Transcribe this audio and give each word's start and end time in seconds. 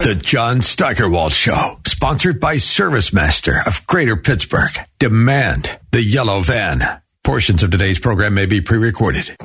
The 0.00 0.14
John 0.14 0.62
Steigerwald 0.62 1.32
Show, 1.32 1.78
sponsored 1.86 2.40
by 2.40 2.54
ServiceMaster 2.54 3.66
of 3.66 3.86
Greater 3.86 4.16
Pittsburgh. 4.16 4.70
Demand 4.98 5.78
the 5.90 6.02
yellow 6.02 6.40
van. 6.40 7.02
Portions 7.22 7.62
of 7.62 7.70
today's 7.70 7.98
program 7.98 8.32
may 8.32 8.46
be 8.46 8.62
pre 8.62 8.78
recorded. 8.78 9.36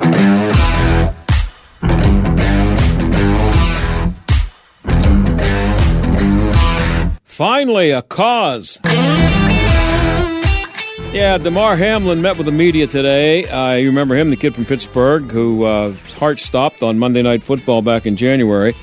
Finally, 7.24 7.90
a 7.90 8.00
cause. 8.00 8.80
Yeah, 11.12 11.36
Damar 11.36 11.76
Hamlin 11.76 12.22
met 12.22 12.38
with 12.38 12.46
the 12.46 12.52
media 12.52 12.86
today. 12.86 13.44
Uh, 13.44 13.74
you 13.74 13.88
remember 13.88 14.16
him, 14.16 14.30
the 14.30 14.36
kid 14.36 14.54
from 14.54 14.64
Pittsburgh, 14.64 15.30
who 15.30 15.64
uh, 15.64 15.92
heart 16.18 16.38
stopped 16.38 16.82
on 16.82 16.98
Monday 16.98 17.20
Night 17.20 17.42
Football 17.42 17.82
back 17.82 18.06
in 18.06 18.16
January. 18.16 18.74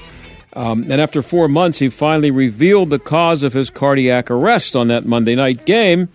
Um, 0.56 0.84
and 0.84 1.02
after 1.02 1.22
four 1.22 1.48
months, 1.48 1.80
he 1.80 1.90
finally 1.90 2.32
revealed 2.32 2.90
the 2.90 3.00
cause 3.00 3.44
of 3.44 3.54
his 3.54 3.70
cardiac 3.70 4.30
arrest 4.30 4.76
on 4.76 4.88
that 4.90 5.06
Monday 5.06 5.36
night 5.36 5.66
game. 5.66 6.10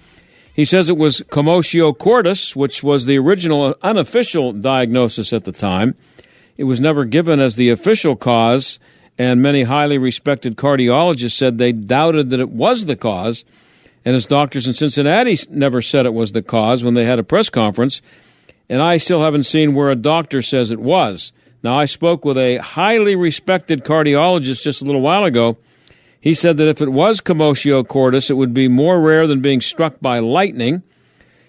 He 0.55 0.65
says 0.65 0.89
it 0.89 0.97
was 0.97 1.23
commotio 1.23 1.97
cordis, 1.97 2.55
which 2.55 2.83
was 2.83 3.05
the 3.05 3.19
original 3.19 3.75
unofficial 3.83 4.53
diagnosis 4.53 5.33
at 5.33 5.45
the 5.45 5.53
time. 5.53 5.95
It 6.57 6.65
was 6.65 6.81
never 6.81 7.05
given 7.05 7.41
as 7.41 7.57
the 7.57 7.71
official 7.71 8.17
cause, 8.17 8.79
and 9.17 9.43
many 9.43 9.65
highly 9.65 9.99
respected 9.99 10.57
cardiologists 10.57 11.37
said 11.37 11.59
they 11.59 11.73
doubted 11.73 12.31
that 12.31 12.41
it 12.41 12.51
was 12.51 12.87
the 12.87 12.97
cause. 12.97 13.45
And 14.05 14.15
his 14.15 14.27
doctors 14.27 14.67
in 14.67 14.73
Cincinnati 14.73 15.37
never 15.51 15.83
said 15.83 16.07
it 16.07 16.15
was 16.15 16.33
the 16.33 16.43
cause 16.43 16.83
when 16.83 16.95
they 16.95 17.05
had 17.05 17.19
a 17.19 17.25
press 17.25 17.51
conference. 17.51 18.01
And 18.69 18.83
I 18.83 18.97
still 18.97 19.23
haven't 19.23 19.45
seen 19.45 19.75
where 19.75 19.91
a 19.91 19.97
doctor 19.97 20.43
says 20.43 20.71
it 20.71 20.81
was. 20.81 21.33
Now, 21.63 21.79
I 21.79 21.87
spoke 21.87 22.25
with 22.25 22.39
a 22.39 22.59
highly 22.59 23.17
respected 23.17 23.85
cardiologist 23.85 24.63
just 24.63 24.81
a 24.81 24.85
little 24.85 25.01
while 25.01 25.25
ago. 25.25 25.57
He 26.21 26.35
said 26.35 26.57
that 26.57 26.69
if 26.69 26.81
it 26.81 26.91
was 26.91 27.21
commotio 27.21 27.87
cordis, 27.87 28.31
it 28.31 28.35
would 28.35 28.55
be 28.55 28.69
more 28.69 29.01
rare 29.01 29.27
than 29.27 29.41
being 29.41 29.61
struck 29.61 30.01
by 30.01 30.19
lightning. 30.19 30.83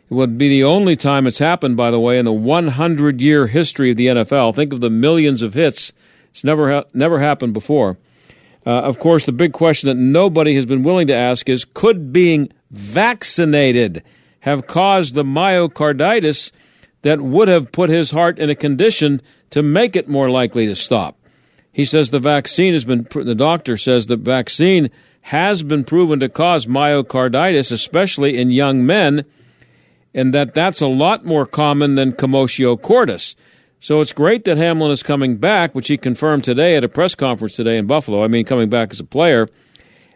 It 0.09 0.13
would 0.13 0.37
be 0.37 0.49
the 0.49 0.63
only 0.63 0.95
time 0.95 1.27
it's 1.27 1.37
happened, 1.37 1.77
by 1.77 1.91
the 1.91 1.99
way, 1.99 2.17
in 2.17 2.25
the 2.25 2.31
100 2.31 3.21
year 3.21 3.47
history 3.47 3.91
of 3.91 3.97
the 3.97 4.07
NFL. 4.07 4.55
Think 4.55 4.73
of 4.73 4.81
the 4.81 4.89
millions 4.89 5.41
of 5.43 5.53
hits. 5.53 5.93
It's 6.31 6.43
never, 6.43 6.71
ha- 6.71 6.85
never 6.93 7.19
happened 7.19 7.53
before. 7.53 7.97
Uh, 8.65 8.71
of 8.71 8.99
course, 8.99 9.25
the 9.25 9.31
big 9.31 9.53
question 9.53 9.87
that 9.87 9.95
nobody 9.95 10.55
has 10.55 10.65
been 10.65 10.83
willing 10.83 11.07
to 11.07 11.15
ask 11.15 11.49
is 11.49 11.65
could 11.65 12.11
being 12.11 12.51
vaccinated 12.71 14.03
have 14.41 14.67
caused 14.67 15.15
the 15.15 15.23
myocarditis 15.23 16.51
that 17.01 17.21
would 17.21 17.47
have 17.47 17.71
put 17.71 17.89
his 17.89 18.11
heart 18.11 18.37
in 18.39 18.49
a 18.49 18.55
condition 18.55 19.21
to 19.51 19.61
make 19.61 19.95
it 19.95 20.07
more 20.07 20.29
likely 20.29 20.65
to 20.65 20.75
stop. 20.75 21.17
He 21.71 21.85
says 21.85 22.09
the 22.09 22.19
vaccine 22.19 22.73
has 22.73 22.85
been, 22.85 23.07
the 23.11 23.35
doctor 23.35 23.77
says 23.77 24.07
the 24.07 24.15
vaccine 24.15 24.89
has 25.21 25.63
been 25.63 25.83
proven 25.83 26.19
to 26.19 26.29
cause 26.29 26.65
myocarditis, 26.65 27.71
especially 27.71 28.37
in 28.37 28.51
young 28.51 28.85
men, 28.85 29.25
and 30.13 30.33
that 30.33 30.53
that's 30.53 30.81
a 30.81 30.87
lot 30.87 31.25
more 31.25 31.45
common 31.45 31.95
than 31.95 32.13
commotio 32.13 32.81
cordis. 32.81 33.35
So 33.79 34.01
it's 34.01 34.11
great 34.11 34.43
that 34.45 34.57
Hamlin 34.57 34.91
is 34.91 35.03
coming 35.03 35.37
back, 35.37 35.73
which 35.73 35.87
he 35.87 35.97
confirmed 35.97 36.43
today 36.43 36.75
at 36.75 36.83
a 36.83 36.89
press 36.89 37.15
conference 37.15 37.55
today 37.55 37.77
in 37.77 37.87
Buffalo. 37.87 38.23
I 38.23 38.27
mean, 38.27 38.43
coming 38.43 38.69
back 38.69 38.91
as 38.91 38.99
a 38.99 39.05
player. 39.05 39.47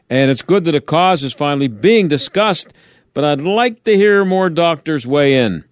And 0.09 0.29
it's 0.29 0.41
good 0.41 0.65
that 0.65 0.75
a 0.75 0.81
cause 0.81 1.23
is 1.23 1.31
finally 1.31 1.69
being 1.69 2.07
discussed, 2.09 2.73
but 3.13 3.23
I'd 3.23 3.41
like 3.41 3.85
to 3.85 3.95
hear 3.95 4.25
more 4.25 4.49
doctors 4.49 5.07
weigh 5.07 5.37
in. 5.37 5.63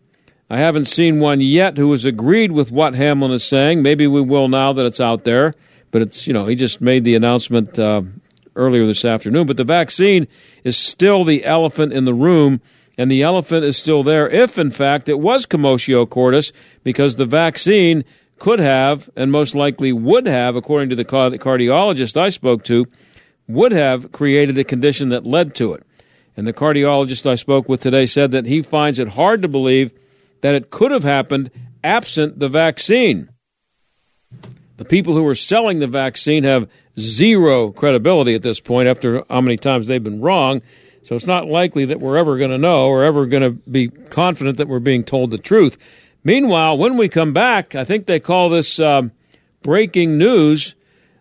I 0.51 0.57
haven't 0.57 0.89
seen 0.89 1.21
one 1.21 1.39
yet 1.39 1.77
who 1.77 1.93
has 1.93 2.03
agreed 2.03 2.51
with 2.51 2.73
what 2.73 2.93
Hamlin 2.93 3.31
is 3.31 3.41
saying. 3.41 3.81
Maybe 3.81 4.05
we 4.05 4.19
will 4.19 4.49
now 4.49 4.73
that 4.73 4.85
it's 4.85 4.99
out 4.99 5.23
there. 5.23 5.53
But 5.91 6.01
it's, 6.01 6.27
you 6.27 6.33
know, 6.33 6.45
he 6.45 6.55
just 6.55 6.81
made 6.81 7.05
the 7.05 7.15
announcement 7.15 7.79
uh, 7.79 8.01
earlier 8.57 8.85
this 8.85 9.05
afternoon. 9.05 9.47
But 9.47 9.55
the 9.55 9.63
vaccine 9.63 10.27
is 10.65 10.75
still 10.75 11.23
the 11.23 11.45
elephant 11.45 11.93
in 11.93 12.03
the 12.03 12.13
room, 12.13 12.59
and 12.97 13.09
the 13.09 13.23
elephant 13.23 13.63
is 13.63 13.77
still 13.77 14.03
there 14.03 14.29
if, 14.29 14.59
in 14.59 14.71
fact, 14.71 15.07
it 15.07 15.19
was 15.19 15.45
commotio 15.45 16.05
cordis, 16.09 16.51
because 16.83 17.15
the 17.15 17.25
vaccine 17.25 18.03
could 18.37 18.59
have, 18.59 19.09
and 19.15 19.31
most 19.31 19.55
likely 19.55 19.93
would 19.93 20.25
have, 20.25 20.57
according 20.57 20.89
to 20.89 20.97
the 20.97 21.05
cardiologist 21.05 22.19
I 22.19 22.27
spoke 22.27 22.65
to, 22.65 22.87
would 23.47 23.71
have 23.71 24.11
created 24.11 24.55
the 24.55 24.65
condition 24.65 25.07
that 25.09 25.25
led 25.25 25.55
to 25.55 25.71
it. 25.75 25.83
And 26.35 26.45
the 26.45 26.51
cardiologist 26.51 27.25
I 27.25 27.35
spoke 27.35 27.69
with 27.69 27.81
today 27.81 28.05
said 28.05 28.31
that 28.31 28.47
he 28.47 28.61
finds 28.61 28.99
it 28.99 29.07
hard 29.09 29.41
to 29.43 29.47
believe 29.47 29.93
that 30.41 30.55
it 30.55 30.69
could 30.69 30.91
have 30.91 31.03
happened 31.03 31.51
absent 31.83 32.39
the 32.39 32.49
vaccine. 32.49 33.29
The 34.77 34.85
people 34.85 35.13
who 35.13 35.27
are 35.27 35.35
selling 35.35 35.79
the 35.79 35.87
vaccine 35.87 36.43
have 36.43 36.67
zero 36.99 37.71
credibility 37.71 38.33
at 38.33 38.41
this 38.41 38.59
point 38.59 38.87
after 38.87 39.23
how 39.29 39.41
many 39.41 39.57
times 39.57 39.87
they've 39.87 40.03
been 40.03 40.21
wrong. 40.21 40.61
So 41.03 41.15
it's 41.15 41.27
not 41.27 41.47
likely 41.47 41.85
that 41.85 41.99
we're 41.99 42.17
ever 42.17 42.37
going 42.37 42.51
to 42.51 42.57
know 42.57 42.87
or 42.87 43.03
ever 43.03 43.25
going 43.25 43.43
to 43.43 43.51
be 43.69 43.87
confident 43.87 44.57
that 44.57 44.67
we're 44.67 44.79
being 44.79 45.03
told 45.03 45.31
the 45.31 45.37
truth. 45.37 45.77
Meanwhile, 46.23 46.77
when 46.77 46.97
we 46.97 47.09
come 47.09 47.33
back, 47.33 47.75
I 47.75 47.83
think 47.83 48.05
they 48.05 48.19
call 48.19 48.49
this 48.49 48.79
um, 48.79 49.11
breaking 49.63 50.17
news. 50.17 50.75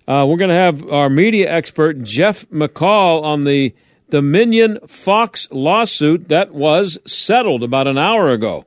Uh, 0.07 0.27
we're 0.29 0.37
going 0.37 0.51
to 0.51 0.57
have 0.57 0.87
our 0.91 1.09
media 1.09 1.51
expert, 1.51 2.03
Jeff 2.03 2.49
McCall, 2.51 3.23
on 3.23 3.45
the 3.45 3.75
Dominion 4.11 4.79
Fox 4.87 5.49
lawsuit 5.51 6.29
that 6.29 6.53
was 6.53 6.99
settled 7.07 7.63
about 7.63 7.87
an 7.87 7.97
hour 7.97 8.31
ago 8.31 8.65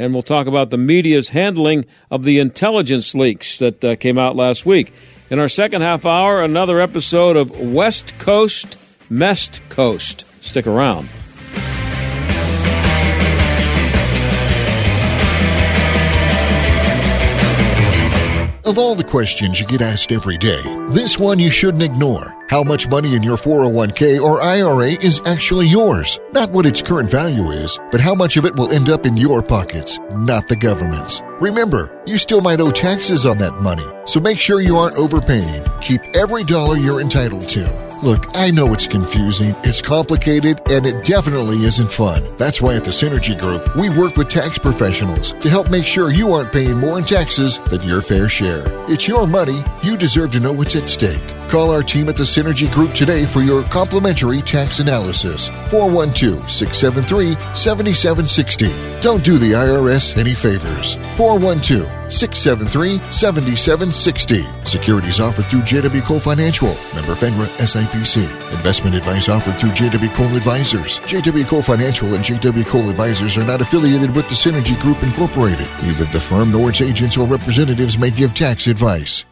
and 0.00 0.14
we'll 0.14 0.22
talk 0.22 0.46
about 0.46 0.70
the 0.70 0.78
media's 0.78 1.28
handling 1.28 1.84
of 2.10 2.24
the 2.24 2.38
intelligence 2.38 3.14
leaks 3.14 3.58
that 3.58 3.84
uh, 3.84 3.96
came 3.96 4.18
out 4.18 4.34
last 4.34 4.64
week. 4.64 4.92
In 5.28 5.38
our 5.38 5.48
second 5.48 5.82
half 5.82 6.06
hour, 6.06 6.42
another 6.42 6.80
episode 6.80 7.36
of 7.36 7.56
West 7.60 8.18
Coast, 8.18 8.78
Mest 9.08 9.60
Coast. 9.68 10.24
Stick 10.42 10.66
around. 10.66 11.08
Of 18.70 18.78
all 18.78 18.94
the 18.94 19.02
questions 19.02 19.58
you 19.58 19.66
get 19.66 19.80
asked 19.80 20.12
every 20.12 20.38
day, 20.38 20.62
this 20.90 21.18
one 21.18 21.40
you 21.40 21.50
shouldn't 21.50 21.82
ignore. 21.82 22.36
How 22.48 22.62
much 22.62 22.86
money 22.86 23.16
in 23.16 23.22
your 23.24 23.36
401k 23.36 24.22
or 24.22 24.40
IRA 24.40 24.90
is 24.90 25.20
actually 25.26 25.66
yours? 25.66 26.20
Not 26.30 26.52
what 26.52 26.66
its 26.66 26.80
current 26.80 27.10
value 27.10 27.50
is, 27.50 27.76
but 27.90 28.00
how 28.00 28.14
much 28.14 28.36
of 28.36 28.44
it 28.44 28.54
will 28.54 28.70
end 28.70 28.88
up 28.88 29.06
in 29.06 29.16
your 29.16 29.42
pockets, 29.42 29.98
not 30.12 30.46
the 30.46 30.54
government's. 30.54 31.20
Remember, 31.40 31.90
you 32.06 32.16
still 32.16 32.42
might 32.42 32.60
owe 32.60 32.70
taxes 32.70 33.26
on 33.26 33.38
that 33.38 33.60
money, 33.60 33.86
so 34.04 34.20
make 34.20 34.38
sure 34.38 34.60
you 34.60 34.76
aren't 34.76 34.96
overpaying. 34.96 35.64
Keep 35.80 36.02
every 36.14 36.44
dollar 36.44 36.76
you're 36.76 37.00
entitled 37.00 37.48
to. 37.48 37.89
Look, 38.02 38.28
I 38.34 38.50
know 38.50 38.72
it's 38.72 38.86
confusing, 38.86 39.54
it's 39.62 39.82
complicated, 39.82 40.62
and 40.70 40.86
it 40.86 41.04
definitely 41.04 41.64
isn't 41.64 41.92
fun. 41.92 42.24
That's 42.38 42.62
why 42.62 42.74
at 42.76 42.86
the 42.86 42.90
Synergy 42.90 43.38
Group, 43.38 43.76
we 43.76 43.90
work 43.90 44.16
with 44.16 44.30
tax 44.30 44.58
professionals 44.58 45.32
to 45.34 45.50
help 45.50 45.70
make 45.70 45.84
sure 45.84 46.10
you 46.10 46.32
aren't 46.32 46.50
paying 46.50 46.78
more 46.78 46.96
in 46.96 47.04
taxes 47.04 47.58
than 47.66 47.82
your 47.82 48.00
fair 48.00 48.26
share. 48.26 48.64
It's 48.90 49.06
your 49.06 49.26
money, 49.26 49.62
you 49.82 49.98
deserve 49.98 50.32
to 50.32 50.40
know 50.40 50.52
what's 50.54 50.76
at 50.76 50.88
stake. 50.88 51.39
Call 51.50 51.72
our 51.72 51.82
team 51.82 52.08
at 52.08 52.16
the 52.16 52.22
Synergy 52.22 52.72
Group 52.72 52.94
today 52.94 53.26
for 53.26 53.40
your 53.40 53.64
complimentary 53.64 54.40
tax 54.40 54.78
analysis. 54.78 55.48
412 55.68 56.48
673 56.48 57.34
7760. 57.56 59.00
Don't 59.00 59.24
do 59.24 59.36
the 59.36 59.50
IRS 59.50 60.16
any 60.16 60.32
favors. 60.32 60.94
412 61.16 62.12
673 62.12 63.02
7760. 63.10 64.46
Securities 64.64 65.18
offered 65.18 65.46
through 65.46 65.62
JW 65.62 66.02
Cole 66.02 66.20
Financial. 66.20 66.68
Member 66.94 67.16
FINRA 67.18 67.46
SIPC. 67.58 68.22
Investment 68.52 68.94
advice 68.94 69.28
offered 69.28 69.56
through 69.56 69.70
JW 69.70 70.14
Cole 70.14 70.36
Advisors. 70.36 71.00
JW 71.00 71.48
Cole 71.48 71.62
Financial 71.62 72.14
and 72.14 72.24
JW 72.24 72.64
Cole 72.66 72.88
Advisors 72.88 73.36
are 73.36 73.44
not 73.44 73.60
affiliated 73.60 74.14
with 74.14 74.28
the 74.28 74.36
Synergy 74.36 74.80
Group 74.80 75.02
Incorporated. 75.02 75.66
Neither 75.82 76.04
the 76.04 76.20
firm 76.20 76.52
nor 76.52 76.70
its 76.70 76.80
agents 76.80 77.16
or 77.16 77.26
representatives 77.26 77.98
may 77.98 78.12
give 78.12 78.34
tax 78.34 78.68
advice. 78.68 79.24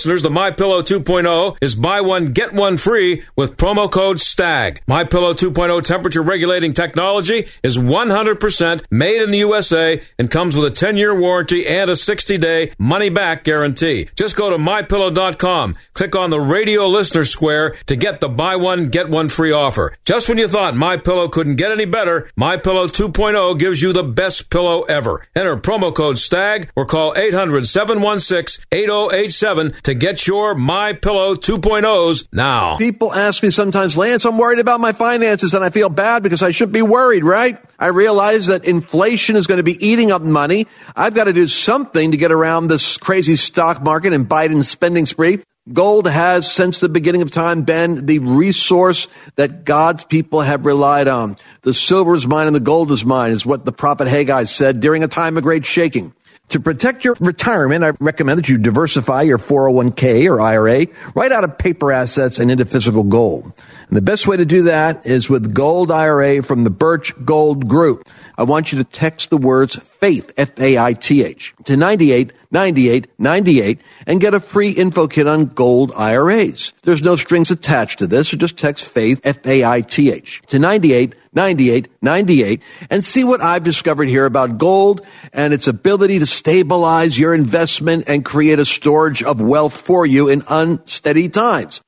listeners, 0.00 0.22
the 0.22 0.30
My 0.30 0.50
Pillow 0.50 0.80
2.0 0.80 1.58
is 1.60 1.74
buy 1.74 2.00
one 2.00 2.32
get 2.32 2.54
one 2.54 2.78
free 2.78 3.22
with 3.36 3.58
promo 3.58 3.90
code 3.90 4.18
STAG. 4.18 4.80
My 4.86 5.04
Pillow 5.04 5.34
2.0 5.34 5.82
temperature 5.82 6.22
regulating 6.22 6.72
technology 6.72 7.48
is 7.62 7.76
100% 7.76 8.82
made 8.90 9.20
in 9.20 9.30
the 9.30 9.36
USA 9.38 10.00
and 10.18 10.30
comes 10.30 10.56
with 10.56 10.64
a 10.64 10.70
10-year 10.70 11.20
warranty 11.20 11.66
and 11.66 11.90
a 11.90 11.92
60-day 11.92 12.72
money 12.78 13.10
back 13.10 13.44
guarantee. 13.44 14.08
Just 14.16 14.36
go 14.36 14.48
to 14.48 14.56
mypillow.com, 14.56 15.74
click 15.92 16.16
on 16.16 16.30
the 16.30 16.40
radio 16.40 16.86
listener 16.86 17.24
square 17.24 17.76
to 17.84 17.94
get 17.94 18.20
the 18.20 18.30
buy 18.30 18.56
one 18.56 18.88
get 18.88 19.10
one 19.10 19.28
free 19.28 19.52
offer. 19.52 19.94
Just 20.06 20.30
when 20.30 20.38
you 20.38 20.48
thought 20.48 20.74
My 20.74 20.96
Pillow 20.96 21.28
couldn't 21.28 21.56
get 21.56 21.72
any 21.72 21.84
better, 21.84 22.30
My 22.36 22.56
Pillow 22.56 22.86
2.0 22.86 23.58
gives 23.58 23.82
you 23.82 23.92
the 23.92 24.02
best 24.02 24.48
pillow 24.48 24.84
ever. 24.84 25.26
Enter 25.36 25.58
promo 25.58 25.94
code 25.94 26.16
STAG 26.16 26.70
or 26.74 26.86
call 26.86 27.12
800-716-8087 27.14 29.82
to 29.82 29.89
get 29.94 30.26
your 30.26 30.54
My 30.54 30.92
Pillow 30.92 31.34
2.0s 31.34 32.28
now. 32.32 32.76
People 32.76 33.12
ask 33.12 33.42
me 33.42 33.50
sometimes, 33.50 33.96
Lance, 33.96 34.24
I'm 34.24 34.38
worried 34.38 34.58
about 34.58 34.80
my 34.80 34.92
finances 34.92 35.54
and 35.54 35.64
I 35.64 35.70
feel 35.70 35.88
bad 35.88 36.22
because 36.22 36.42
I 36.42 36.50
should 36.50 36.72
be 36.72 36.82
worried, 36.82 37.24
right? 37.24 37.58
I 37.78 37.88
realize 37.88 38.46
that 38.46 38.64
inflation 38.64 39.36
is 39.36 39.46
going 39.46 39.58
to 39.58 39.64
be 39.64 39.84
eating 39.84 40.10
up 40.10 40.22
money. 40.22 40.66
I've 40.94 41.14
got 41.14 41.24
to 41.24 41.32
do 41.32 41.46
something 41.46 42.10
to 42.10 42.16
get 42.16 42.32
around 42.32 42.68
this 42.68 42.98
crazy 42.98 43.36
stock 43.36 43.82
market 43.82 44.12
and 44.12 44.28
Biden's 44.28 44.68
spending 44.68 45.06
spree. 45.06 45.42
Gold 45.72 46.08
has, 46.08 46.50
since 46.50 46.78
the 46.78 46.88
beginning 46.88 47.22
of 47.22 47.30
time, 47.30 47.62
been 47.62 48.06
the 48.06 48.18
resource 48.18 49.08
that 49.36 49.64
God's 49.64 50.04
people 50.04 50.40
have 50.40 50.66
relied 50.66 51.06
on. 51.06 51.36
The 51.62 51.74
silver 51.74 52.14
is 52.14 52.26
mine 52.26 52.46
and 52.46 52.56
the 52.56 52.60
gold 52.60 52.90
is 52.90 53.04
mine, 53.04 53.30
is 53.30 53.46
what 53.46 53.64
the 53.64 53.72
prophet 53.72 54.08
Haggai 54.08 54.44
said 54.44 54.80
during 54.80 55.04
a 55.04 55.08
time 55.08 55.36
of 55.36 55.42
great 55.42 55.64
shaking. 55.64 56.14
To 56.50 56.58
protect 56.58 57.04
your 57.04 57.16
retirement, 57.20 57.84
I 57.84 57.92
recommend 58.00 58.40
that 58.40 58.48
you 58.48 58.58
diversify 58.58 59.22
your 59.22 59.38
401k 59.38 60.28
or 60.28 60.40
IRA 60.40 60.86
right 61.14 61.30
out 61.30 61.44
of 61.44 61.58
paper 61.58 61.92
assets 61.92 62.40
and 62.40 62.50
into 62.50 62.64
physical 62.64 63.04
gold. 63.04 63.44
And 63.88 63.96
the 63.96 64.02
best 64.02 64.26
way 64.26 64.36
to 64.36 64.44
do 64.44 64.64
that 64.64 65.06
is 65.06 65.30
with 65.30 65.54
Gold 65.54 65.92
IRA 65.92 66.42
from 66.42 66.64
the 66.64 66.70
Birch 66.70 67.12
Gold 67.24 67.68
Group. 67.68 68.08
I 68.36 68.42
want 68.42 68.72
you 68.72 68.78
to 68.78 68.84
text 68.84 69.30
the 69.30 69.36
words 69.36 69.76
FAITH, 69.76 70.32
F-A-I-T-H, 70.36 71.54
to 71.66 71.76
98 71.76 72.32
98 72.50 73.06
98 73.16 73.80
and 74.08 74.20
get 74.20 74.34
a 74.34 74.40
free 74.40 74.70
info 74.70 75.06
kit 75.06 75.28
on 75.28 75.46
gold 75.46 75.92
IRAs. 75.96 76.72
There's 76.82 77.02
no 77.02 77.14
strings 77.14 77.52
attached 77.52 78.00
to 78.00 78.08
this, 78.08 78.28
so 78.28 78.36
just 78.36 78.56
text 78.56 78.86
FAITH, 78.92 79.20
F-A-I-T-H, 79.22 80.42
to 80.48 80.58
98 80.58 81.14
98 81.32 81.88
98 82.02 82.62
and 82.90 83.04
see 83.04 83.24
what 83.24 83.40
I've 83.40 83.62
discovered 83.62 84.08
here 84.08 84.24
about 84.24 84.58
gold 84.58 85.04
and 85.32 85.54
its 85.54 85.68
ability 85.68 86.18
to 86.18 86.26
stabilize 86.26 87.18
your 87.18 87.34
investment 87.34 88.04
and 88.06 88.24
create 88.24 88.58
a 88.58 88.64
storage 88.64 89.22
of 89.22 89.40
wealth 89.40 89.80
for 89.80 90.06
you 90.06 90.28
in 90.28 90.42
unsteady 90.48 91.28
times. 91.28 91.82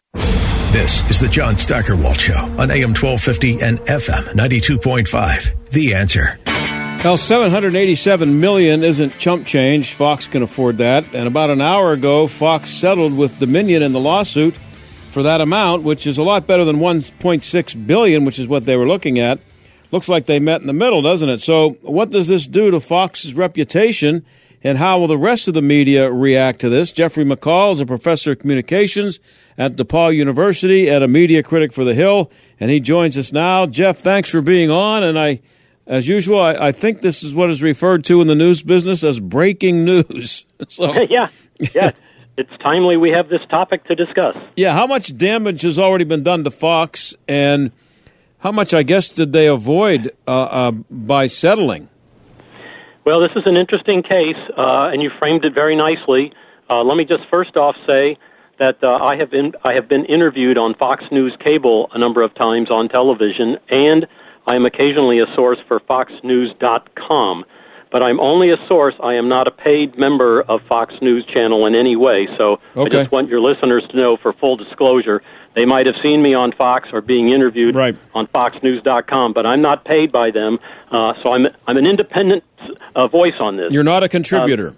This 0.73 1.09
is 1.11 1.21
the 1.21 1.29
John 1.29 1.59
Steigerwald 1.59 2.19
Show 2.19 2.39
on 2.59 2.71
AM 2.71 2.95
1250 2.95 3.61
and 3.61 3.79
FM 3.81 4.25
92.5. 4.33 5.71
The 5.71 5.95
answer. 5.95 6.39
Well, 7.05 7.17
787 7.17 8.41
million 8.41 8.85
isn't 8.85 9.19
chump 9.19 9.47
change. 9.47 9.95
Fox 9.95 10.29
can 10.29 10.43
afford 10.43 10.79
that. 10.79 11.05
And 11.15 11.27
about 11.27 11.51
an 11.51 11.61
hour 11.61 11.93
ago, 11.93 12.29
Fox 12.29 12.71
settled 12.71 13.17
with 13.19 13.39
Dominion 13.39 13.83
in 13.83 13.93
the 13.93 14.01
lawsuit 14.01 14.55
for 15.13 15.23
that 15.23 15.41
amount, 15.41 15.83
which 15.83 16.07
is 16.07 16.17
a 16.17 16.23
lot 16.23 16.47
better 16.47 16.65
than 16.65 16.77
1.6 16.77 17.87
billion, 17.87 18.25
which 18.25 18.39
is 18.39 18.49
what 18.49 18.65
they 18.65 18.77
were 18.77 18.89
looking 18.89 19.19
at. 19.19 19.39
Looks 19.91 20.09
like 20.09 20.25
they 20.25 20.39
met 20.39 20.63
in 20.63 20.67
the 20.67 20.73
middle, 20.73 21.03
doesn't 21.03 21.29
it? 21.29 21.43
So, 21.43 21.77
what 21.83 22.11
does 22.11 22.29
this 22.29 22.47
do 22.47 22.71
to 22.71 22.81
Fox's 22.81 23.35
reputation, 23.35 24.25
and 24.65 24.79
how 24.79 24.99
will 24.99 25.07
the 25.07 25.19
rest 25.19 25.49
of 25.49 25.55
the 25.55 25.61
media 25.61 26.11
react 26.11 26.63
to 26.63 26.71
this? 26.71 26.93
Jeffrey 26.93 27.27
McCall 27.27 27.73
is 27.73 27.81
a 27.81 27.87
professor 27.87 28.33
of 28.33 28.39
communications 28.39 29.21
at 29.59 29.77
DePauw 29.77 30.17
University 30.17 30.89
and 30.89 31.05
a 31.05 31.09
media 31.09 31.43
critic 31.43 31.75
for 31.75 31.85
The 31.85 31.95
Hill, 31.95 32.31
and 32.59 32.71
he 32.71 32.81
joins 32.81 33.19
us 33.19 33.33
now. 33.33 33.67
Jeff, 33.67 33.99
thanks 33.99 34.31
for 34.31 34.41
being 34.41 34.71
on, 34.71 35.05
and 35.05 35.19
I. 35.19 35.41
As 35.85 36.07
usual, 36.07 36.41
I, 36.41 36.69
I 36.69 36.73
think 36.73 37.01
this 37.01 37.25
is 37.25 37.35
what 37.35 37.51
is 37.51 37.61
referred 37.61 38.05
to 38.05 38.21
in 38.21 38.29
the 38.29 38.37
news 38.37 38.63
business 38.63 39.03
as 39.03 39.19
breaking 39.19 39.85
news. 39.85 40.47
so, 40.69 40.95
yeah, 41.11 41.29
yeah 41.75 41.91
it's 42.37 42.51
timely 42.63 42.97
we 42.97 43.11
have 43.11 43.29
this 43.29 43.41
topic 43.51 43.85
to 43.85 43.95
discuss. 43.95 44.37
Yeah, 44.57 44.73
how 44.73 44.87
much 44.87 45.17
damage 45.17 45.63
has 45.63 45.79
already 45.79 46.05
been 46.05 46.23
done 46.23 46.45
to 46.45 46.51
Fox, 46.51 47.15
and 47.29 47.73
how 48.39 48.53
much, 48.53 48.75
I 48.75 48.83
guess, 48.83 49.11
did 49.11 49.33
they 49.33 49.47
avoid 49.47 50.11
uh, 50.27 50.31
uh, 50.31 50.71
by 50.91 51.27
settling? 51.27 51.89
Well, 53.05 53.21
this 53.21 53.33
is 53.37 53.43
an 53.47 53.57
interesting 53.57 54.03
case, 54.03 54.39
uh, 54.57 54.91
and 54.93 55.03
you 55.03 55.11
framed 55.19 55.45
it 55.45 55.55
very 55.55 55.77
nicely. 55.77 56.33
Uh, 56.71 56.83
let 56.83 56.97
me 56.97 57.05
just 57.05 57.23
first 57.31 57.57
off 57.57 57.75
say 57.87 58.17
that 58.59 58.79
uh, 58.83 58.87
I 58.87 59.17
have 59.17 59.31
been 59.31 59.53
I 59.65 59.73
have 59.75 59.89
been 59.89 60.05
interviewed 60.05 60.57
on 60.57 60.75
Fox 60.75 61.05
News 61.11 61.37
Cable 61.43 61.89
a 61.93 61.99
number 61.99 62.23
of 62.23 62.35
times 62.35 62.71
on 62.71 62.89
television, 62.89 63.57
and 63.69 64.07
I 64.47 64.55
am 64.55 64.65
occasionally 64.65 65.19
a 65.19 65.27
source 65.35 65.59
for 65.67 65.81
FoxNews.com 65.81 67.45
but 67.93 68.03
I'm 68.03 68.19
only 68.19 68.51
a 68.51 68.57
source. 68.67 68.95
I 69.03 69.15
am 69.15 69.29
not 69.29 69.47
a 69.47 69.51
paid 69.51 69.99
member 69.99 70.43
of 70.43 70.63
Fox 70.67 70.95
News 71.03 71.25
Channel 71.27 71.67
in 71.67 71.75
any 71.75 71.95
way. 71.95 72.27
So 72.39 72.59
okay. 72.75 72.99
I 72.99 73.03
just 73.03 73.13
want 73.13 73.29
your 73.29 73.41
listeners 73.41 73.85
to 73.91 73.97
know, 73.97 74.17
for 74.17 74.33
full 74.33 74.57
disclosure, 74.57 75.23
they 75.55 75.67
might 75.67 75.85
have 75.85 75.97
seen 76.01 76.23
me 76.23 76.35
on 76.35 76.53
Fox 76.53 76.89
or 76.93 77.03
being 77.03 77.29
interviewed 77.29 77.75
right. 77.75 77.97
on 78.15 78.27
FoxNews.com, 78.29 79.35
but 79.35 79.45
I'm 79.45 79.61
not 79.61 79.85
paid 79.85 80.11
by 80.11 80.31
them. 80.31 80.59
Uh, 80.91 81.13
so 81.23 81.33
I'm 81.33 81.47
I'm 81.67 81.77
an 81.77 81.87
independent 81.87 82.43
uh, 82.97 83.09
voice 83.09 83.35
on 83.39 83.59
this. 83.59 83.71
You're 83.71 83.85
not 83.85 84.03
a 84.03 84.09
contributor. 84.09 84.71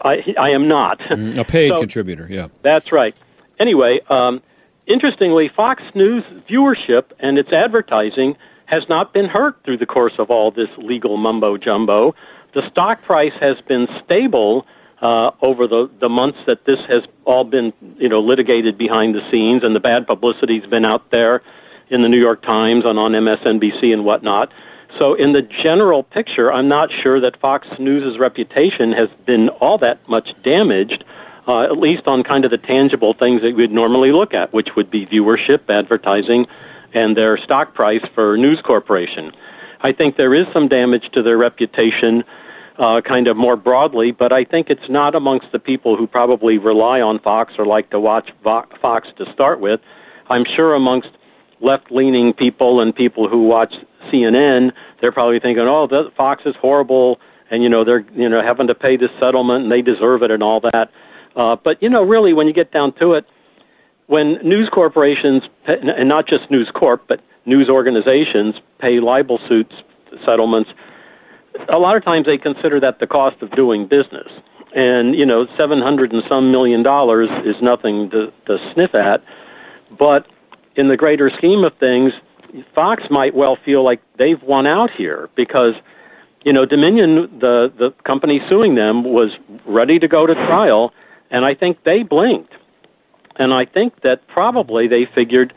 Uh, 0.00 0.08
I 0.08 0.34
I 0.40 0.50
am 0.50 0.66
not 0.66 0.98
mm, 1.10 1.36
a 1.36 1.44
paid 1.44 1.72
so, 1.72 1.78
contributor. 1.78 2.26
Yeah, 2.30 2.48
that's 2.62 2.90
right. 2.90 3.14
Anyway, 3.60 4.00
um, 4.08 4.42
interestingly, 4.86 5.50
Fox 5.54 5.82
News 5.94 6.24
viewership 6.48 7.12
and 7.20 7.38
its 7.38 7.52
advertising 7.52 8.36
has 8.66 8.82
not 8.88 9.12
been 9.12 9.26
hurt 9.26 9.62
through 9.64 9.76
the 9.76 9.86
course 9.86 10.14
of 10.18 10.30
all 10.30 10.50
this 10.50 10.68
legal 10.78 11.16
mumbo 11.18 11.58
jumbo. 11.58 12.14
The 12.54 12.68
stock 12.70 13.02
price 13.02 13.32
has 13.40 13.56
been 13.66 13.86
stable 14.04 14.66
uh, 15.02 15.30
over 15.42 15.66
the, 15.66 15.90
the 16.00 16.08
months 16.08 16.38
that 16.46 16.64
this 16.66 16.78
has 16.88 17.02
all 17.24 17.44
been, 17.44 17.72
you 17.98 18.08
know, 18.08 18.20
litigated 18.20 18.78
behind 18.78 19.14
the 19.14 19.20
scenes, 19.30 19.62
and 19.64 19.74
the 19.74 19.80
bad 19.80 20.06
publicity's 20.06 20.64
been 20.66 20.84
out 20.84 21.10
there 21.10 21.42
in 21.90 22.02
the 22.02 22.08
New 22.08 22.20
York 22.20 22.42
Times 22.42 22.84
and 22.86 22.98
on 22.98 23.12
MSNBC 23.12 23.92
and 23.92 24.04
whatnot. 24.04 24.52
So, 24.98 25.14
in 25.14 25.32
the 25.32 25.42
general 25.42 26.04
picture, 26.04 26.52
I'm 26.52 26.68
not 26.68 26.88
sure 27.02 27.20
that 27.20 27.40
Fox 27.40 27.66
News's 27.80 28.18
reputation 28.18 28.92
has 28.92 29.08
been 29.26 29.48
all 29.60 29.78
that 29.78 30.08
much 30.08 30.28
damaged. 30.44 31.04
uh, 31.46 31.64
at 31.64 31.78
least 31.78 32.06
on 32.06 32.22
kind 32.22 32.44
of 32.44 32.50
the 32.50 32.58
tangible 32.58 33.14
things 33.14 33.42
that 33.42 33.54
we'd 33.56 33.70
normally 33.70 34.12
look 34.12 34.32
at, 34.32 34.52
which 34.52 34.68
would 34.76 34.90
be 34.90 35.06
viewership, 35.06 35.60
advertising, 35.68 36.46
and 36.94 37.16
their 37.16 37.36
stock 37.38 37.74
price 37.74 38.04
for 38.14 38.36
News 38.36 38.60
Corporation. 38.64 39.32
I 39.80 39.92
think 39.92 40.16
there 40.16 40.34
is 40.34 40.46
some 40.52 40.68
damage 40.68 41.04
to 41.12 41.22
their 41.22 41.36
reputation, 41.36 42.24
uh, 42.78 43.00
kind 43.06 43.28
of 43.28 43.36
more 43.36 43.56
broadly, 43.56 44.10
but 44.10 44.32
I 44.32 44.44
think 44.44 44.68
it's 44.68 44.88
not 44.88 45.14
amongst 45.14 45.46
the 45.52 45.58
people 45.58 45.96
who 45.96 46.06
probably 46.06 46.58
rely 46.58 47.00
on 47.00 47.20
Fox 47.20 47.52
or 47.58 47.66
like 47.66 47.90
to 47.90 48.00
watch 48.00 48.30
Fox 48.42 49.08
to 49.18 49.24
start 49.32 49.60
with. 49.60 49.80
I'm 50.28 50.44
sure 50.56 50.74
amongst 50.74 51.08
left 51.60 51.90
leaning 51.90 52.32
people 52.32 52.80
and 52.80 52.94
people 52.94 53.28
who 53.28 53.46
watch 53.46 53.72
CNN, 54.12 54.72
they're 55.00 55.12
probably 55.12 55.38
thinking, 55.38 55.64
oh, 55.68 55.86
the, 55.88 56.10
Fox 56.16 56.42
is 56.46 56.54
horrible, 56.60 57.18
and, 57.50 57.62
you 57.62 57.68
know, 57.68 57.84
they're, 57.84 58.04
you 58.14 58.28
know, 58.28 58.42
having 58.42 58.66
to 58.66 58.74
pay 58.74 58.96
this 58.96 59.10
settlement 59.20 59.64
and 59.64 59.72
they 59.72 59.82
deserve 59.82 60.22
it 60.22 60.30
and 60.30 60.42
all 60.42 60.60
that. 60.60 60.88
Uh, 61.36 61.56
but, 61.62 61.82
you 61.82 61.88
know, 61.88 62.02
really, 62.02 62.32
when 62.32 62.46
you 62.46 62.52
get 62.52 62.72
down 62.72 62.92
to 62.98 63.12
it, 63.12 63.24
when 64.06 64.34
news 64.42 64.68
corporations, 64.72 65.42
and 65.66 66.08
not 66.08 66.26
just 66.26 66.50
News 66.50 66.70
Corp, 66.74 67.04
but 67.08 67.20
news 67.46 67.68
organizations 67.70 68.54
pay 68.80 69.00
libel 69.00 69.38
suits 69.48 69.72
settlements, 70.24 70.70
a 71.68 71.78
lot 71.78 71.96
of 71.96 72.04
times 72.04 72.26
they 72.26 72.38
consider 72.38 72.80
that 72.80 72.98
the 72.98 73.06
cost 73.06 73.40
of 73.42 73.50
doing 73.52 73.86
business. 73.86 74.28
And, 74.74 75.14
you 75.14 75.24
know, 75.24 75.46
700 75.56 76.12
and 76.12 76.22
some 76.28 76.50
million 76.50 76.82
dollars 76.82 77.28
is 77.44 77.54
nothing 77.62 78.10
to, 78.10 78.32
to 78.46 78.72
sniff 78.74 78.94
at. 78.94 79.22
But 79.96 80.26
in 80.76 80.88
the 80.88 80.96
greater 80.96 81.30
scheme 81.38 81.62
of 81.64 81.72
things, 81.78 82.12
Fox 82.74 83.04
might 83.10 83.34
well 83.34 83.56
feel 83.64 83.84
like 83.84 84.00
they've 84.18 84.42
won 84.42 84.66
out 84.66 84.90
here 84.96 85.28
because, 85.36 85.74
you 86.44 86.52
know, 86.52 86.64
Dominion, 86.66 87.38
the, 87.40 87.72
the 87.78 87.90
company 88.04 88.40
suing 88.48 88.74
them, 88.74 89.04
was 89.04 89.30
ready 89.66 89.98
to 89.98 90.08
go 90.08 90.26
to 90.26 90.34
trial, 90.34 90.92
and 91.30 91.44
I 91.44 91.54
think 91.54 91.78
they 91.84 92.02
blinked. 92.02 92.52
And 93.36 93.52
I 93.52 93.64
think 93.64 94.02
that 94.02 94.26
probably 94.28 94.86
they 94.86 95.08
figured 95.12 95.52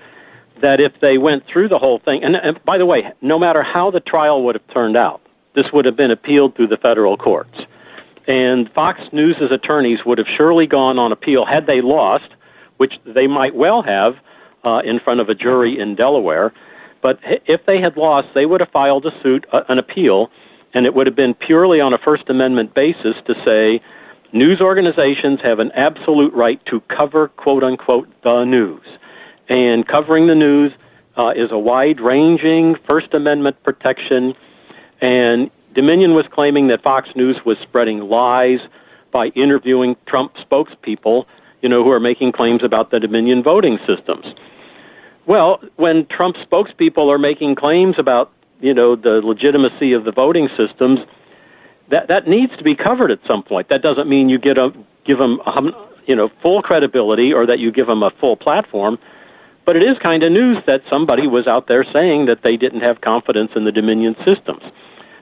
that 0.61 0.79
if 0.79 0.99
they 1.01 1.19
went 1.19 1.43
through 1.51 1.69
the 1.69 1.77
whole 1.77 1.99
thing, 2.03 2.23
and, 2.23 2.35
and 2.35 2.63
by 2.65 2.77
the 2.79 2.85
way, 2.85 3.03
no 3.21 3.37
matter 3.37 3.63
how 3.63 3.91
the 3.91 3.99
trial 3.99 4.43
would 4.43 4.55
have 4.55 4.67
turned 4.73 4.97
out, 4.97 5.21
this 5.57 5.65
would 5.73 5.85
have 5.85 5.97
been 5.97 6.11
appealed 6.11 6.55
through 6.55 6.67
the 6.67 6.77
federal 6.77 7.17
courts. 7.17 7.57
And 8.27 8.71
Fox 8.73 8.99
News' 9.11 9.51
attorneys 9.51 9.99
would 10.05 10.17
have 10.17 10.27
surely 10.37 10.67
gone 10.67 10.99
on 10.99 11.11
appeal 11.11 11.45
had 11.45 11.65
they 11.65 11.81
lost, 11.81 12.29
which 12.77 12.93
they 13.05 13.27
might 13.27 13.55
well 13.55 13.81
have 13.81 14.13
uh, 14.63 14.79
in 14.85 14.99
front 14.99 15.19
of 15.19 15.29
a 15.29 15.35
jury 15.35 15.79
in 15.79 15.95
Delaware. 15.95 16.53
But 17.01 17.19
if 17.23 17.65
they 17.65 17.81
had 17.81 17.97
lost, 17.97 18.27
they 18.35 18.45
would 18.45 18.61
have 18.61 18.69
filed 18.71 19.05
a 19.05 19.11
suit, 19.23 19.45
uh, 19.51 19.61
an 19.67 19.79
appeal, 19.79 20.29
and 20.73 20.85
it 20.85 20.93
would 20.93 21.07
have 21.07 21.15
been 21.15 21.33
purely 21.33 21.81
on 21.81 21.93
a 21.93 21.97
First 21.97 22.29
Amendment 22.29 22.73
basis 22.75 23.15
to 23.25 23.33
say 23.45 23.81
news 24.31 24.61
organizations 24.61 25.39
have 25.43 25.59
an 25.59 25.71
absolute 25.71 26.33
right 26.33 26.63
to 26.67 26.81
cover, 26.95 27.29
quote 27.29 27.63
unquote, 27.63 28.07
the 28.23 28.45
news 28.45 28.83
and 29.49 29.87
covering 29.87 30.27
the 30.27 30.35
news 30.35 30.71
uh, 31.17 31.31
is 31.31 31.51
a 31.51 31.57
wide 31.57 31.99
ranging 31.99 32.75
First 32.87 33.13
Amendment 33.13 33.61
protection. 33.63 34.33
And 35.01 35.51
Dominion 35.75 36.13
was 36.13 36.25
claiming 36.31 36.67
that 36.69 36.81
Fox 36.81 37.09
News 37.15 37.37
was 37.45 37.57
spreading 37.61 37.99
lies 37.99 38.59
by 39.11 39.27
interviewing 39.35 39.95
Trump 40.07 40.33
spokespeople, 40.35 41.25
you 41.61 41.69
know, 41.69 41.83
who 41.83 41.91
are 41.91 41.99
making 41.99 42.31
claims 42.31 42.63
about 42.63 42.91
the 42.91 42.99
Dominion 42.99 43.43
voting 43.43 43.77
systems. 43.87 44.25
Well, 45.27 45.59
when 45.75 46.07
Trump 46.09 46.35
spokespeople 46.37 47.09
are 47.09 47.19
making 47.19 47.55
claims 47.55 47.95
about, 47.99 48.31
you 48.59 48.73
know, 48.73 48.95
the 48.95 49.21
legitimacy 49.23 49.93
of 49.93 50.03
the 50.03 50.11
voting 50.11 50.49
systems, 50.57 50.99
that 51.89 52.07
that 52.07 52.27
needs 52.27 52.55
to 52.57 52.63
be 52.63 52.75
covered 52.75 53.11
at 53.11 53.19
some 53.27 53.43
point. 53.43 53.69
That 53.69 53.81
doesn't 53.81 54.09
mean 54.09 54.29
you 54.29 54.39
get 54.39 54.57
a, 54.57 54.71
give 55.05 55.19
them, 55.19 55.39
a, 55.45 55.61
you 56.05 56.15
know, 56.15 56.29
full 56.41 56.61
credibility 56.61 57.31
or 57.33 57.45
that 57.45 57.59
you 57.59 57.71
give 57.71 57.87
them 57.87 58.03
a 58.03 58.11
full 58.19 58.35
platform 58.35 58.97
but 59.67 59.75
it 59.75 59.81
is 59.81 59.97
kind 60.01 60.23
of 60.23 60.31
news 60.31 60.63
that 60.65 60.79
somebody 60.89 61.27
was 61.27 61.45
out 61.45 61.67
there 61.67 61.83
saying 61.91 62.27
that 62.27 62.39
they 62.41 62.55
didn't 62.55 62.79
have 62.79 63.01
confidence 63.01 63.51
in 63.53 63.65
the 63.65 63.71
Dominion 63.71 64.15
systems. 64.23 64.63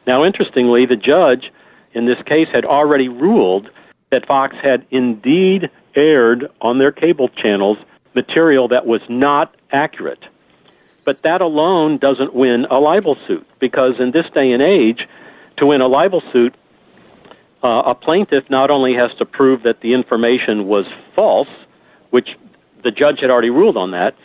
Now, 0.08 0.24
interestingly, 0.24 0.86
the 0.86 0.96
judge 0.96 1.52
in 1.94 2.06
this 2.06 2.22
case 2.26 2.48
had 2.54 2.66
already 2.66 3.10
ruled 3.10 3.70
that 4.12 4.28
Fox 4.28 4.56
had 4.62 4.86
indeed 4.92 5.70
aired 5.96 6.48
on 6.62 6.78
their 6.78 6.92
cable 6.92 7.30
channels 7.30 7.78
material 8.14 8.68
that 8.70 8.86
was 8.86 9.02
not 9.10 9.56
accurate. 9.72 10.24
But 11.06 11.22
that 11.24 11.42
alone 11.42 11.98
doesn't 11.98 12.34
win 12.34 12.66
a 12.70 12.80
libel 12.80 13.18
suit 13.28 13.46
because 13.60 13.94
in 14.00 14.12
this 14.12 14.26
day 14.34 14.52
and 14.52 14.62
age, 14.62 15.08
to 15.58 15.66
win 15.66 15.82
a 15.82 15.88
libel 15.88 16.22
suit, 16.34 16.56
uh, 17.64 17.84
a 17.86 17.96
plaintiff 17.96 18.50
not 18.50 18.70
only 18.70 18.94
has 18.94 19.12
to 19.18 19.26
prove 19.26 19.64
that 19.64 19.82
the 19.82 19.94
information 19.94 20.68
was 20.68 20.86
false, 21.16 21.48
which 22.10 22.30
the 22.84 22.92
judge 22.92 23.20
had 23.22 23.30
already 23.30 23.50
ruled 23.50 23.78
on 23.78 23.92
that, 23.92 24.16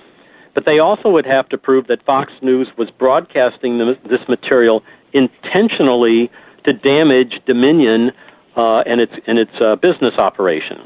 but 0.54 0.64
they 0.64 0.78
also 0.78 1.08
would 1.10 1.26
have 1.26 1.48
to 1.48 1.58
prove 1.58 1.86
that 1.86 2.04
Fox 2.04 2.32
News 2.42 2.68
was 2.76 2.90
broadcasting 2.90 3.78
this 3.78 4.28
material 4.28 4.82
intentionally 5.12 6.30
to 6.64 6.72
damage 6.72 7.40
Dominion 7.46 8.10
uh, 8.56 8.80
and 8.80 9.00
its 9.00 9.12
and 9.26 9.38
its 9.38 9.52
uh, 9.60 9.76
business 9.76 10.14
operation, 10.18 10.78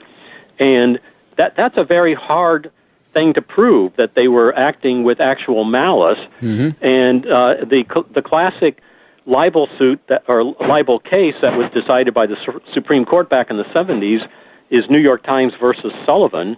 and 0.59 0.99
that 1.37 1.55
that's 1.57 1.77
a 1.77 1.85
very 1.85 2.15
hard 2.15 2.71
thing 3.13 3.33
to 3.35 3.43
prove 3.43 3.93
that 3.97 4.11
they 4.15 4.29
were 4.29 4.55
acting 4.57 5.05
with 5.05 5.21
actual 5.21 5.65
malice. 5.65 6.19
Mm-hmm. 6.41 6.85
And 6.85 7.27
uh, 7.27 7.65
the 7.65 7.85
the 8.15 8.23
classic 8.23 8.81
libel 9.27 9.69
suit 9.79 10.01
that 10.09 10.23
or 10.29 10.45
libel 10.45 10.99
case 10.99 11.35
that 11.41 11.57
was 11.57 11.71
decided 11.73 12.13
by 12.13 12.27
the 12.27 12.37
Supreme 12.75 13.05
Court 13.05 13.31
back 13.31 13.47
in 13.51 13.57
the 13.57 13.65
70s 13.75 14.21
is 14.71 14.85
New 14.91 14.99
York 14.99 15.23
Times 15.23 15.53
versus 15.61 15.93
Sullivan, 16.05 16.57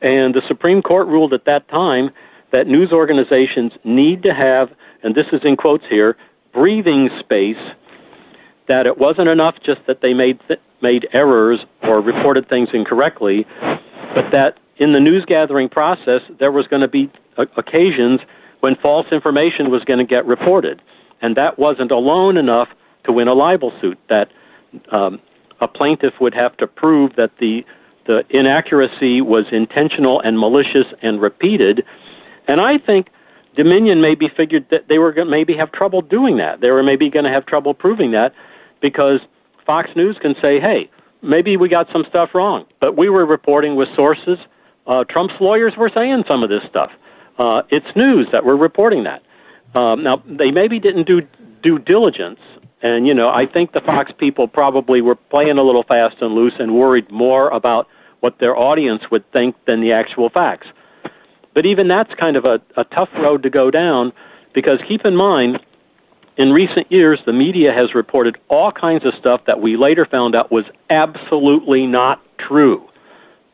and 0.00 0.34
the 0.34 0.42
Supreme 0.48 0.82
Court 0.82 1.06
ruled 1.08 1.34
at 1.34 1.44
that 1.44 1.68
time 1.68 2.10
that 2.52 2.66
news 2.66 2.90
organizations 2.92 3.72
need 3.84 4.22
to 4.22 4.34
have, 4.34 4.70
and 5.02 5.14
this 5.14 5.26
is 5.32 5.40
in 5.44 5.56
quotes 5.56 5.84
here, 5.88 6.16
breathing 6.52 7.10
space. 7.20 7.60
That 8.68 8.86
it 8.86 8.98
wasn't 8.98 9.28
enough 9.28 9.56
just 9.64 9.80
that 9.88 10.00
they 10.00 10.14
made 10.14 10.38
th- 10.46 10.60
made 10.80 11.08
errors 11.12 11.60
or 11.82 12.00
reported 12.00 12.48
things 12.48 12.68
incorrectly, 12.72 13.44
but 14.14 14.30
that 14.32 14.58
in 14.76 14.92
the 14.92 15.00
news 15.00 15.24
gathering 15.26 15.68
process 15.68 16.22
there 16.38 16.52
was 16.52 16.66
going 16.68 16.82
to 16.82 16.88
be 16.88 17.10
occasions 17.56 18.20
when 18.60 18.76
false 18.76 19.06
information 19.10 19.70
was 19.70 19.82
going 19.84 19.98
to 19.98 20.04
get 20.04 20.24
reported, 20.26 20.80
and 21.20 21.36
that 21.36 21.58
wasn't 21.58 21.90
alone 21.90 22.36
enough 22.36 22.68
to 23.04 23.12
win 23.12 23.28
a 23.28 23.34
libel 23.34 23.72
suit. 23.80 23.98
That 24.08 24.28
um, 24.92 25.20
a 25.60 25.68
plaintiff 25.68 26.14
would 26.20 26.34
have 26.34 26.56
to 26.58 26.66
prove 26.66 27.16
that 27.16 27.30
the 27.40 27.62
the 28.06 28.22
inaccuracy 28.30 29.20
was 29.20 29.44
intentional 29.52 30.20
and 30.20 30.38
malicious 30.38 30.86
and 31.02 31.20
repeated, 31.20 31.84
and 32.46 32.60
I 32.60 32.78
think 32.78 33.08
Dominion 33.56 34.00
maybe 34.00 34.28
figured 34.36 34.66
that 34.70 34.88
they 34.88 34.98
were 34.98 35.12
going 35.12 35.26
to 35.26 35.30
maybe 35.30 35.56
have 35.56 35.72
trouble 35.72 36.02
doing 36.02 36.36
that. 36.38 36.60
They 36.60 36.70
were 36.70 36.82
maybe 36.82 37.10
going 37.10 37.24
to 37.24 37.32
have 37.32 37.46
trouble 37.46 37.74
proving 37.74 38.12
that 38.12 38.32
because 38.80 39.20
Fox 39.66 39.90
News 39.96 40.18
can 40.20 40.34
say, 40.40 40.60
hey, 40.60 40.90
maybe 41.22 41.56
we 41.56 41.68
got 41.68 41.86
some 41.92 42.04
stuff 42.08 42.30
wrong, 42.34 42.66
but 42.80 42.96
we 42.96 43.08
were 43.08 43.26
reporting 43.26 43.76
with 43.76 43.88
sources. 43.94 44.38
Uh, 44.86 45.04
Trump's 45.08 45.34
lawyers 45.40 45.74
were 45.76 45.90
saying 45.94 46.24
some 46.26 46.42
of 46.42 46.48
this 46.48 46.62
stuff. 46.68 46.90
Uh, 47.38 47.62
it's 47.70 47.86
news 47.96 48.28
that 48.32 48.44
we're 48.44 48.56
reporting 48.56 49.04
that. 49.04 49.22
Um, 49.78 50.02
now, 50.02 50.22
they 50.26 50.50
maybe 50.50 50.78
didn't 50.78 51.06
do 51.06 51.22
due 51.62 51.78
diligence, 51.78 52.40
and 52.82 53.06
you 53.06 53.14
know, 53.14 53.28
I 53.28 53.46
think 53.46 53.72
the 53.72 53.80
Fox 53.80 54.10
people 54.18 54.48
probably 54.48 55.00
were 55.00 55.14
playing 55.14 55.58
a 55.58 55.62
little 55.62 55.84
fast 55.84 56.16
and 56.20 56.34
loose 56.34 56.54
and 56.58 56.74
worried 56.74 57.10
more 57.10 57.48
about 57.50 57.86
what 58.20 58.38
their 58.40 58.56
audience 58.56 59.02
would 59.10 59.30
think 59.32 59.56
than 59.66 59.80
the 59.80 59.92
actual 59.92 60.28
facts. 60.28 60.66
But 61.54 61.66
even 61.66 61.88
that's 61.88 62.12
kind 62.14 62.36
of 62.36 62.44
a, 62.44 62.60
a 62.76 62.84
tough 62.84 63.08
road 63.14 63.42
to 63.42 63.50
go 63.50 63.70
down 63.70 64.12
because 64.54 64.78
keep 64.88 65.04
in 65.04 65.16
mind, 65.16 65.58
in 66.36 66.50
recent 66.52 66.90
years, 66.90 67.20
the 67.26 67.32
media 67.32 67.72
has 67.72 67.94
reported 67.94 68.38
all 68.48 68.72
kinds 68.72 69.04
of 69.04 69.12
stuff 69.18 69.42
that 69.46 69.60
we 69.60 69.76
later 69.76 70.06
found 70.10 70.34
out 70.34 70.50
was 70.50 70.64
absolutely 70.88 71.86
not 71.86 72.22
true. 72.38 72.88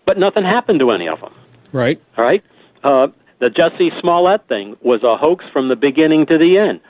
But 0.04 0.18
nothing 0.18 0.44
happened 0.44 0.80
to 0.80 0.90
any 0.90 1.08
of 1.08 1.20
them. 1.20 1.32
Right. 1.72 2.00
All 2.16 2.24
right. 2.24 2.44
Uh, 2.84 3.08
the 3.40 3.48
Jussie 3.48 3.98
Smollett 4.00 4.46
thing 4.48 4.76
was 4.80 5.02
a 5.02 5.16
hoax 5.16 5.44
from 5.52 5.68
the 5.68 5.76
beginning 5.76 6.26
to 6.26 6.38
the 6.38 6.58
end. 6.58 6.80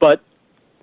But 0.00 0.22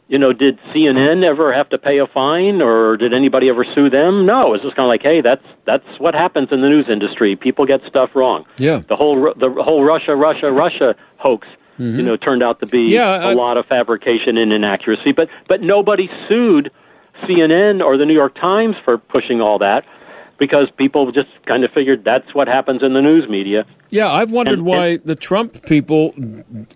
you 0.07 0.19
know, 0.19 0.33
did 0.33 0.59
CNN 0.73 1.23
ever 1.23 1.53
have 1.53 1.69
to 1.69 1.77
pay 1.77 1.97
a 1.99 2.05
fine, 2.05 2.61
or 2.61 2.95
did 2.95 3.13
anybody 3.13 3.49
ever 3.49 3.65
sue 3.73 3.89
them? 3.89 4.25
No, 4.25 4.53
it's 4.53 4.63
just 4.63 4.75
kind 4.75 4.85
of 4.85 4.89
like, 4.89 5.01
hey, 5.01 5.21
that's 5.21 5.43
that's 5.65 5.85
what 5.99 6.13
happens 6.13 6.49
in 6.51 6.61
the 6.61 6.69
news 6.69 6.85
industry. 6.89 7.35
People 7.35 7.65
get 7.65 7.81
stuff 7.87 8.11
wrong. 8.13 8.45
Yeah. 8.57 8.81
The 8.87 8.95
whole 8.95 9.33
the 9.35 9.49
whole 9.63 9.83
Russia 9.83 10.15
Russia 10.15 10.51
Russia 10.51 10.95
hoax, 11.17 11.47
mm-hmm. 11.79 11.97
you 11.97 12.03
know, 12.03 12.17
turned 12.17 12.43
out 12.43 12.59
to 12.59 12.67
be 12.67 12.87
yeah, 12.89 13.31
a 13.31 13.33
lot 13.33 13.57
of 13.57 13.65
fabrication 13.65 14.37
and 14.37 14.53
inaccuracy. 14.53 15.11
But 15.11 15.29
but 15.47 15.61
nobody 15.61 16.07
sued 16.29 16.71
CNN 17.23 17.83
or 17.83 17.97
the 17.97 18.05
New 18.05 18.15
York 18.15 18.35
Times 18.35 18.75
for 18.85 18.99
pushing 18.99 19.41
all 19.41 19.57
that 19.59 19.85
because 20.37 20.69
people 20.77 21.11
just 21.11 21.29
kind 21.45 21.63
of 21.63 21.71
figured 21.71 22.03
that's 22.03 22.33
what 22.33 22.47
happens 22.47 22.83
in 22.83 22.93
the 22.93 23.01
news 23.01 23.29
media. 23.29 23.65
Yeah, 23.89 24.11
I've 24.11 24.31
wondered 24.31 24.59
and, 24.59 24.65
why 24.67 24.87
and, 24.87 25.03
the 25.03 25.15
Trump 25.15 25.63
people, 25.65 26.13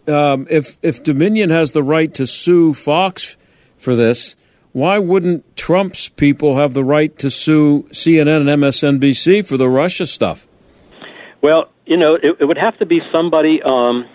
um, 0.08 0.48
if 0.50 0.78
if 0.82 1.04
Dominion 1.04 1.50
has 1.50 1.72
the 1.72 1.84
right 1.84 2.14
to 2.14 2.26
sue 2.26 2.74
Fox 2.74 3.38
for 3.78 3.96
this, 3.96 4.36
why 4.72 4.98
wouldn't 5.00 5.56
Trump's 5.56 6.10
people 6.10 6.56
have 6.58 6.74
the 6.74 6.84
right 6.84 7.18
to 7.18 7.30
sue 7.30 7.84
CNN 7.92 8.48
and 8.50 8.64
MSNBC 8.64 9.46
for 9.46 9.58
the 9.58 9.68
Russia 9.70 10.06
stuff? 10.06 10.48
Well, 11.42 11.70
you 11.86 11.98
know, 11.98 12.16
it, 12.16 12.38
it 12.40 12.46
would 12.46 12.58
have 12.58 12.78
to 12.80 12.86
be 12.86 13.02
somebody 13.12 13.62
um, 13.64 14.06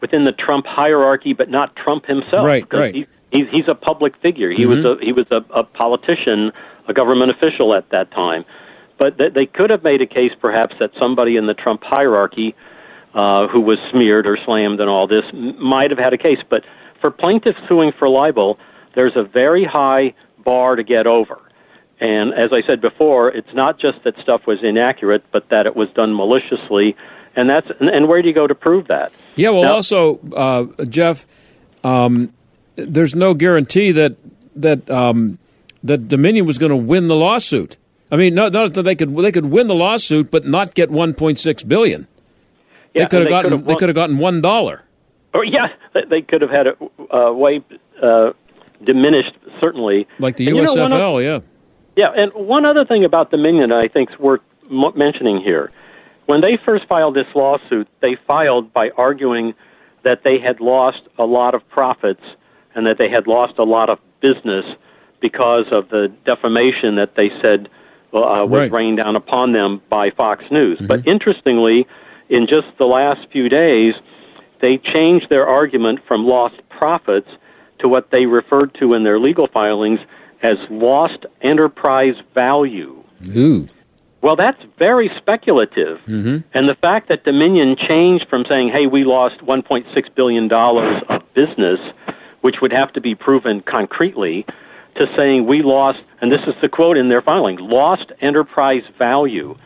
within 0.00 0.24
the 0.24 0.32
Trump 0.32 0.66
hierarchy, 0.66 1.32
but 1.32 1.50
not 1.50 1.74
Trump 1.76 2.06
himself. 2.06 2.46
Right, 2.46 2.64
right. 2.72 2.94
He, 2.94 3.06
he's, 3.32 3.46
he's 3.50 3.68
a 3.68 3.74
public 3.74 4.16
figure. 4.18 4.50
He 4.50 4.62
Mm-hmm. 4.64 4.70
was 4.70 4.98
a 5.00 5.04
he 5.04 5.12
was 5.12 5.26
a, 5.30 5.44
a 5.52 5.64
politician, 5.64 6.52
a 6.88 6.92
government 6.92 7.32
official 7.32 7.74
at 7.74 7.88
that 7.90 8.10
time. 8.12 8.44
But 8.98 9.18
th- 9.18 9.34
they 9.34 9.46
could 9.46 9.70
have 9.70 9.82
made 9.84 10.00
a 10.00 10.06
case, 10.06 10.32
perhaps, 10.40 10.74
that 10.80 10.90
somebody 10.98 11.36
in 11.36 11.46
the 11.46 11.54
Trump 11.54 11.82
hierarchy 11.84 12.54
uh, 13.14 13.48
who 13.48 13.60
was 13.60 13.78
smeared 13.90 14.26
or 14.26 14.38
slammed 14.44 14.80
and 14.80 14.88
all 14.88 15.06
this 15.06 15.24
m- 15.32 15.62
might 15.62 15.90
have 15.90 15.98
had 15.98 16.12
a 16.12 16.18
case. 16.18 16.38
But 16.48 16.62
for 17.00 17.10
plaintiffs 17.10 17.58
suing 17.68 17.92
for 17.98 18.08
libel, 18.08 18.58
there's 18.94 19.16
a 19.16 19.22
very 19.22 19.64
high 19.64 20.14
bar 20.44 20.76
to 20.76 20.84
get 20.84 21.06
over. 21.06 21.38
And 22.00 22.34
as 22.34 22.50
I 22.52 22.66
said 22.66 22.80
before, 22.80 23.30
it's 23.30 23.52
not 23.54 23.80
just 23.80 24.04
that 24.04 24.14
stuff 24.22 24.46
was 24.46 24.58
inaccurate, 24.62 25.24
but 25.32 25.48
that 25.48 25.66
it 25.66 25.74
was 25.74 25.88
done 25.94 26.14
maliciously. 26.14 26.94
And 27.34 27.48
that's 27.48 27.66
and, 27.80 28.08
where 28.08 28.20
do 28.22 28.28
you 28.28 28.34
go 28.34 28.46
to 28.46 28.54
prove 28.54 28.88
that? 28.88 29.12
Yeah, 29.34 29.50
well, 29.50 29.62
Now- 29.62 29.74
also, 29.74 30.18
uh, 30.34 30.84
Jeff, 30.84 31.26
um, 31.84 32.32
there's 32.76 33.14
no 33.14 33.34
guarantee 33.34 33.92
that 33.92 34.16
that 34.56 34.90
um, 34.90 35.38
that 35.82 36.08
Dominion 36.08 36.46
was 36.46 36.58
going 36.58 36.70
to 36.70 36.76
win 36.76 37.08
the 37.08 37.16
lawsuit. 37.16 37.76
I 38.10 38.16
mean, 38.16 38.34
not, 38.34 38.52
not 38.52 38.74
that 38.74 38.82
they 38.82 38.94
could 38.94 39.14
they 39.16 39.32
could 39.32 39.46
win 39.46 39.66
the 39.68 39.74
lawsuit, 39.74 40.30
but 40.30 40.44
not 40.44 40.74
get 40.74 40.90
1.6 40.90 41.68
billion. 41.68 42.06
Yeah, 42.94 43.02
they 43.04 43.08
could 43.08 43.20
have 43.22 43.30
gotten 43.30 43.64
they 43.64 43.74
could 43.74 43.88
have 43.88 43.96
gotten 43.96 44.18
one 44.18 44.40
dollar. 44.40 44.82
Or 45.34 45.44
yeah, 45.44 45.68
they- 46.08 46.22
could 46.22 46.40
have 46.40 46.50
had 46.50 46.66
it 46.66 46.76
uh, 47.12 47.32
way 47.32 47.62
uh, 48.02 48.30
diminished, 48.84 49.32
certainly. 49.60 50.06
Like 50.18 50.36
the 50.36 50.46
And 50.48 50.56
you 50.56 50.62
know, 50.64 50.72
of- 50.84 50.90
USFL, 50.90 51.24
yeah. 51.24 51.40
Yeah, 51.96 52.12
and 52.14 52.32
one 52.34 52.64
other 52.66 52.84
thing 52.84 53.04
about 53.04 53.30
Dominion 53.30 53.72
I 53.72 53.88
think 53.88 54.10
is 54.10 54.18
worth 54.18 54.40
m- 54.70 54.92
mentioning 54.96 55.40
here. 55.42 55.72
When 56.26 56.40
they 56.40 56.58
first 56.64 56.86
filed 56.88 57.14
this 57.14 57.26
lawsuit, 57.34 57.88
they 58.02 58.16
filed 58.26 58.72
by 58.72 58.90
arguing 58.96 59.54
that 60.04 60.20
they 60.24 60.38
had 60.38 60.60
lost 60.60 61.00
a 61.18 61.24
lot 61.24 61.54
of 61.54 61.66
profits 61.68 62.22
and 62.74 62.86
that 62.86 62.96
they 62.98 63.08
had 63.08 63.26
lost 63.26 63.58
a 63.58 63.64
lot 63.64 63.88
of 63.88 63.98
business 64.20 64.64
because 65.22 65.64
of 65.72 65.88
the 65.88 66.12
defamation 66.26 66.96
that 66.96 67.14
they 67.16 67.28
said 67.40 67.68
uh, 68.24 68.42
was 68.42 68.50
Right. 68.50 68.72
rained 68.72 68.98
down 68.98 69.16
upon 69.16 69.52
them 69.52 69.80
by 69.88 70.10
Fox 70.10 70.44
News. 70.50 70.78
But 70.80 71.06
interestingly, 71.06 71.86
in 72.28 72.46
just 72.46 72.66
the 72.78 72.86
last 72.86 73.20
few 73.30 73.48
days, 73.48 73.94
they 74.60 74.78
changed 74.78 75.28
their 75.28 75.46
argument 75.46 76.00
from 76.08 76.26
lost 76.26 76.56
profits 76.70 77.28
to 77.80 77.88
what 77.88 78.10
they 78.10 78.26
referred 78.26 78.74
to 78.80 78.94
in 78.94 79.04
their 79.04 79.18
legal 79.18 79.46
filings 79.46 80.00
as 80.42 80.56
lost 80.70 81.26
enterprise 81.42 82.14
value. 82.34 83.02
Ooh. 83.36 83.68
Well, 84.22 84.34
that's 84.34 84.60
very 84.78 85.10
speculative. 85.16 85.98
Mm-hmm. 86.08 86.38
And 86.54 86.68
the 86.68 86.74
fact 86.80 87.08
that 87.10 87.24
Dominion 87.24 87.76
changed 87.76 88.26
from 88.28 88.44
saying, 88.48 88.70
hey, 88.72 88.86
we 88.86 89.04
lost 89.04 89.38
$1.6 89.40 90.14
billion 90.16 90.50
of 90.52 91.22
business, 91.34 91.78
which 92.40 92.56
would 92.60 92.72
have 92.72 92.92
to 92.94 93.00
be 93.00 93.14
proven 93.14 93.60
concretely, 93.60 94.44
to 94.96 95.06
saying 95.16 95.46
we 95.46 95.62
lost, 95.62 96.02
and 96.20 96.30
this 96.30 96.40
is 96.46 96.54
the 96.60 96.68
quote 96.68 96.96
in 96.96 97.08
their 97.08 97.22
filing, 97.22 97.56
lost 97.58 98.12
enterprise 98.20 98.82
value. 98.98 99.56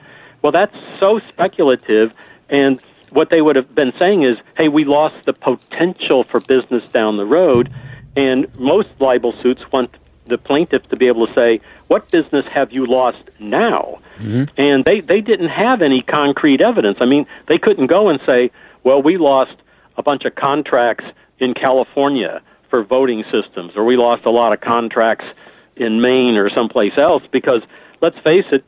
Well, 0.43 0.53
that's 0.53 0.77
so 0.99 1.21
speculative, 1.29 2.15
and 2.49 2.79
what 3.11 3.31
they 3.31 3.41
would 3.41 3.57
have 3.57 3.75
been 3.75 3.93
saying 3.99 4.23
is, 4.23 4.37
hey, 4.57 4.69
we 4.69 4.85
lost 4.85 5.25
the 5.25 5.33
potential 5.33 6.25
for 6.25 6.41
business 6.41 6.87
down 6.87 7.17
the 7.17 7.27
road, 7.27 7.73
and 8.17 8.47
most 8.59 8.89
libel 8.99 9.35
suits 9.43 9.63
want 9.73 9.95
the 10.27 10.39
plaintiff 10.39 10.89
to 10.89 10.97
be 10.97 11.09
able 11.09 11.27
to 11.27 11.35
say, 11.35 11.61
what 11.89 12.09
business 12.11 12.47
have 12.53 12.73
you 12.73 12.87
lost 12.87 13.23
now? 13.39 13.99
Mm-hmm. 14.19 14.45
And 14.57 14.85
they, 14.85 15.01
they 15.01 15.21
didn't 15.21 15.49
have 15.49 15.83
any 15.83 16.03
concrete 16.03 16.61
evidence. 16.61 16.99
I 17.01 17.07
mean, 17.07 17.27
they 17.49 17.59
couldn't 17.59 17.89
go 17.89 18.09
and 18.09 18.21
say, 18.25 18.51
well, 18.85 19.03
we 19.03 19.17
lost 19.17 19.57
a 19.97 20.03
bunch 20.03 20.25
of 20.25 20.35
contracts 20.35 21.05
in 21.39 21.55
California 21.55 22.41
for 22.71 22.83
voting 22.85 23.25
systems, 23.31 23.73
or 23.77 23.85
we 23.85 23.97
lost 23.97 24.25
a 24.25 24.31
lot 24.31 24.53
of 24.53 24.61
contracts 24.61 25.35
in 25.77 26.01
Maine 26.01 26.37
or 26.37 26.49
someplace 26.51 26.97
else, 26.97 27.23
because 27.31 27.63
let's 28.01 28.19
face 28.21 28.47
it, 28.53 28.65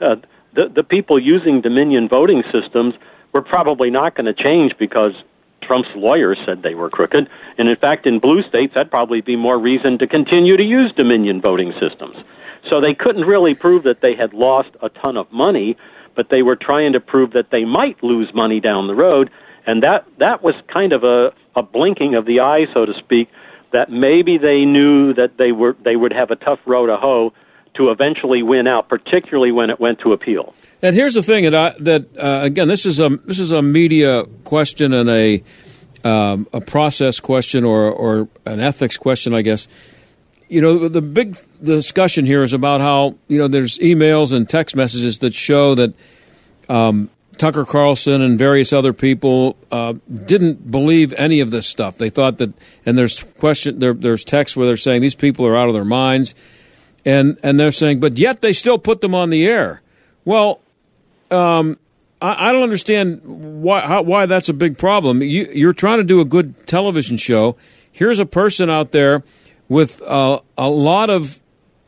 uh, 0.00 0.16
the, 0.54 0.68
the 0.68 0.82
people 0.82 1.18
using 1.18 1.60
Dominion 1.60 2.08
voting 2.08 2.42
systems 2.52 2.94
were 3.32 3.42
probably 3.42 3.90
not 3.90 4.14
going 4.14 4.26
to 4.26 4.34
change 4.34 4.72
because 4.78 5.12
Trump's 5.62 5.88
lawyers 5.94 6.38
said 6.46 6.62
they 6.62 6.74
were 6.74 6.88
crooked. 6.88 7.28
And 7.58 7.68
in 7.68 7.76
fact, 7.76 8.06
in 8.06 8.18
blue 8.18 8.42
states, 8.42 8.74
that'd 8.74 8.90
probably 8.90 9.20
be 9.20 9.36
more 9.36 9.58
reason 9.58 9.98
to 9.98 10.06
continue 10.06 10.56
to 10.56 10.62
use 10.62 10.92
Dominion 10.92 11.40
voting 11.40 11.72
systems. 11.80 12.16
So 12.70 12.80
they 12.80 12.94
couldn't 12.94 13.24
really 13.24 13.54
prove 13.54 13.82
that 13.84 14.00
they 14.00 14.14
had 14.14 14.32
lost 14.32 14.70
a 14.82 14.88
ton 14.88 15.16
of 15.16 15.30
money, 15.32 15.76
but 16.14 16.30
they 16.30 16.42
were 16.42 16.56
trying 16.56 16.92
to 16.94 17.00
prove 17.00 17.32
that 17.32 17.50
they 17.50 17.64
might 17.64 18.02
lose 18.02 18.32
money 18.34 18.60
down 18.60 18.86
the 18.86 18.94
road. 18.94 19.30
And 19.66 19.82
that, 19.82 20.06
that 20.18 20.42
was 20.42 20.54
kind 20.72 20.92
of 20.92 21.04
a, 21.04 21.32
a 21.54 21.62
blinking 21.62 22.14
of 22.14 22.24
the 22.24 22.40
eye, 22.40 22.66
so 22.72 22.86
to 22.86 22.94
speak, 22.98 23.28
that 23.76 23.90
maybe 23.90 24.38
they 24.38 24.64
knew 24.64 25.12
that 25.12 25.36
they, 25.36 25.52
were, 25.52 25.76
they 25.84 25.96
would 25.96 26.12
have 26.12 26.30
a 26.30 26.36
tough 26.36 26.58
row 26.64 26.86
to 26.86 26.96
hoe 26.96 27.34
to 27.74 27.90
eventually 27.90 28.42
win 28.42 28.66
out, 28.66 28.88
particularly 28.88 29.52
when 29.52 29.68
it 29.68 29.78
went 29.78 29.98
to 30.00 30.08
appeal. 30.14 30.54
And 30.80 30.96
here's 30.96 31.12
the 31.12 31.22
thing 31.22 31.44
that 31.44 31.54
I, 31.54 31.74
that 31.80 32.06
uh, 32.16 32.40
again, 32.42 32.68
this 32.68 32.86
is 32.86 33.00
a 33.00 33.10
this 33.26 33.38
is 33.38 33.50
a 33.50 33.60
media 33.60 34.24
question 34.44 34.94
and 34.94 35.10
a 35.10 35.42
um, 36.04 36.48
a 36.54 36.60
process 36.62 37.20
question 37.20 37.64
or 37.64 37.90
or 37.90 38.28
an 38.46 38.60
ethics 38.60 38.96
question, 38.96 39.34
I 39.34 39.42
guess. 39.42 39.68
You 40.48 40.62
know, 40.62 40.88
the 40.88 41.02
big 41.02 41.36
discussion 41.62 42.24
here 42.24 42.42
is 42.42 42.54
about 42.54 42.80
how 42.80 43.16
you 43.28 43.36
know 43.36 43.46
there's 43.46 43.78
emails 43.80 44.32
and 44.32 44.48
text 44.48 44.74
messages 44.74 45.18
that 45.18 45.34
show 45.34 45.74
that 45.74 45.92
um, 46.70 47.10
Tucker 47.38 47.64
Carlson 47.64 48.22
and 48.22 48.38
various 48.38 48.72
other 48.72 48.92
people 48.92 49.56
uh, 49.70 49.94
didn't 50.12 50.70
believe 50.70 51.12
any 51.14 51.40
of 51.40 51.50
this 51.50 51.66
stuff. 51.66 51.98
They 51.98 52.10
thought 52.10 52.38
that, 52.38 52.52
and 52.84 52.96
there's 52.96 53.22
question 53.22 53.78
there, 53.78 53.92
there's 53.92 54.24
texts 54.24 54.56
where 54.56 54.66
they're 54.66 54.76
saying 54.76 55.02
these 55.02 55.14
people 55.14 55.46
are 55.46 55.56
out 55.56 55.68
of 55.68 55.74
their 55.74 55.84
minds, 55.84 56.34
and 57.04 57.38
and 57.42 57.58
they're 57.60 57.70
saying, 57.70 58.00
but 58.00 58.18
yet 58.18 58.40
they 58.40 58.52
still 58.52 58.78
put 58.78 59.00
them 59.00 59.14
on 59.14 59.30
the 59.30 59.46
air. 59.46 59.82
Well, 60.24 60.60
um, 61.30 61.78
I, 62.20 62.48
I 62.48 62.52
don't 62.52 62.62
understand 62.62 63.22
why 63.24 63.80
how, 63.80 64.02
why 64.02 64.26
that's 64.26 64.48
a 64.48 64.54
big 64.54 64.78
problem. 64.78 65.22
You, 65.22 65.48
you're 65.52 65.72
trying 65.72 65.98
to 65.98 66.04
do 66.04 66.20
a 66.20 66.24
good 66.24 66.66
television 66.66 67.16
show. 67.16 67.56
Here's 67.90 68.18
a 68.18 68.26
person 68.26 68.70
out 68.70 68.92
there 68.92 69.22
with 69.68 70.02
uh, 70.02 70.40
a 70.56 70.68
lot 70.68 71.10
of 71.10 71.40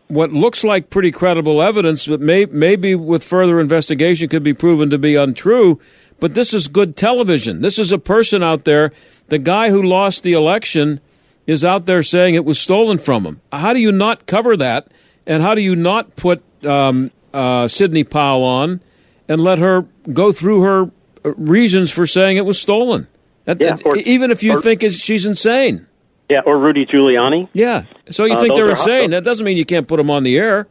what 0.09 0.33
looks 0.33 0.65
like 0.65 0.91
pretty 0.91 1.11
credible 1.11 1.63
evidence, 1.63 2.07
but 2.07 2.21
may, 2.21 2.47
maybe 2.47 2.95
with 2.95 3.23
further 3.23 3.61
investigation 3.61 4.29
could 4.29 4.43
be 4.43 4.55
proven 4.55 4.91
to 4.91 4.99
be 4.99 5.15
untrue. 5.15 5.79
But 6.21 6.35
this 6.35 6.53
is 6.53 6.67
good 6.69 6.97
television. 6.97 7.61
This 7.61 7.79
is 7.79 7.93
a 7.93 7.99
person 7.99 8.43
out 8.43 8.65
there. 8.65 8.93
The 9.29 9.39
guy 9.39 9.71
who 9.71 9.83
lost 9.83 10.23
the 10.23 10.33
election 10.33 11.01
is 11.47 11.65
out 11.65 11.87
there 11.87 12.03
saying 12.03 12.35
it 12.35 12.45
was 12.45 12.59
stolen 12.59 12.99
from 12.99 13.25
him. 13.25 13.41
How 13.53 13.73
do 13.73 13.79
you 13.81 13.93
not 13.93 14.27
cover 14.27 14.57
that? 14.57 14.89
And 15.27 15.43
how 15.43 15.55
do 15.55 15.61
you 15.61 15.77
not 15.77 16.17
put 16.17 16.43
um, 16.65 17.11
uh, 17.33 17.69
Sidney 17.69 18.03
Powell 18.05 18.43
on 18.43 18.81
and 19.29 19.41
let 19.41 19.59
her 19.59 19.87
go 20.13 20.33
through 20.33 20.63
her 20.63 20.91
uh, 21.25 21.35
reasons 21.37 21.91
for 21.91 22.07
saying 22.07 22.37
it 22.39 22.45
was 22.47 22.59
stolen? 22.61 23.07
That, 23.45 23.61
Yeah, 23.61 23.77
or- 23.85 23.97
even 23.97 24.31
if 24.31 24.43
you 24.43 24.55
or- 24.59 24.63
think 24.63 24.83
it's, 24.83 24.97
she's 24.97 25.25
insane. 25.27 25.87
Yeah, 26.29 26.41
or 26.45 26.59
Rudy 26.59 26.85
Giuliani. 26.87 27.49
Yeah. 27.55 27.85
So 28.11 28.25
you 28.25 28.35
Uh, 28.35 28.41
think 28.41 28.55
they're 28.55 28.69
insane. 28.71 29.11
hot- 29.13 29.17
That 29.17 29.25
doesn't 29.25 29.45
mean 29.47 29.57
you 29.57 29.65
can't 29.65 29.89
put 29.89 29.97
them 29.97 30.11
on 30.11 30.25
the 30.25 30.37
air. 30.37 30.67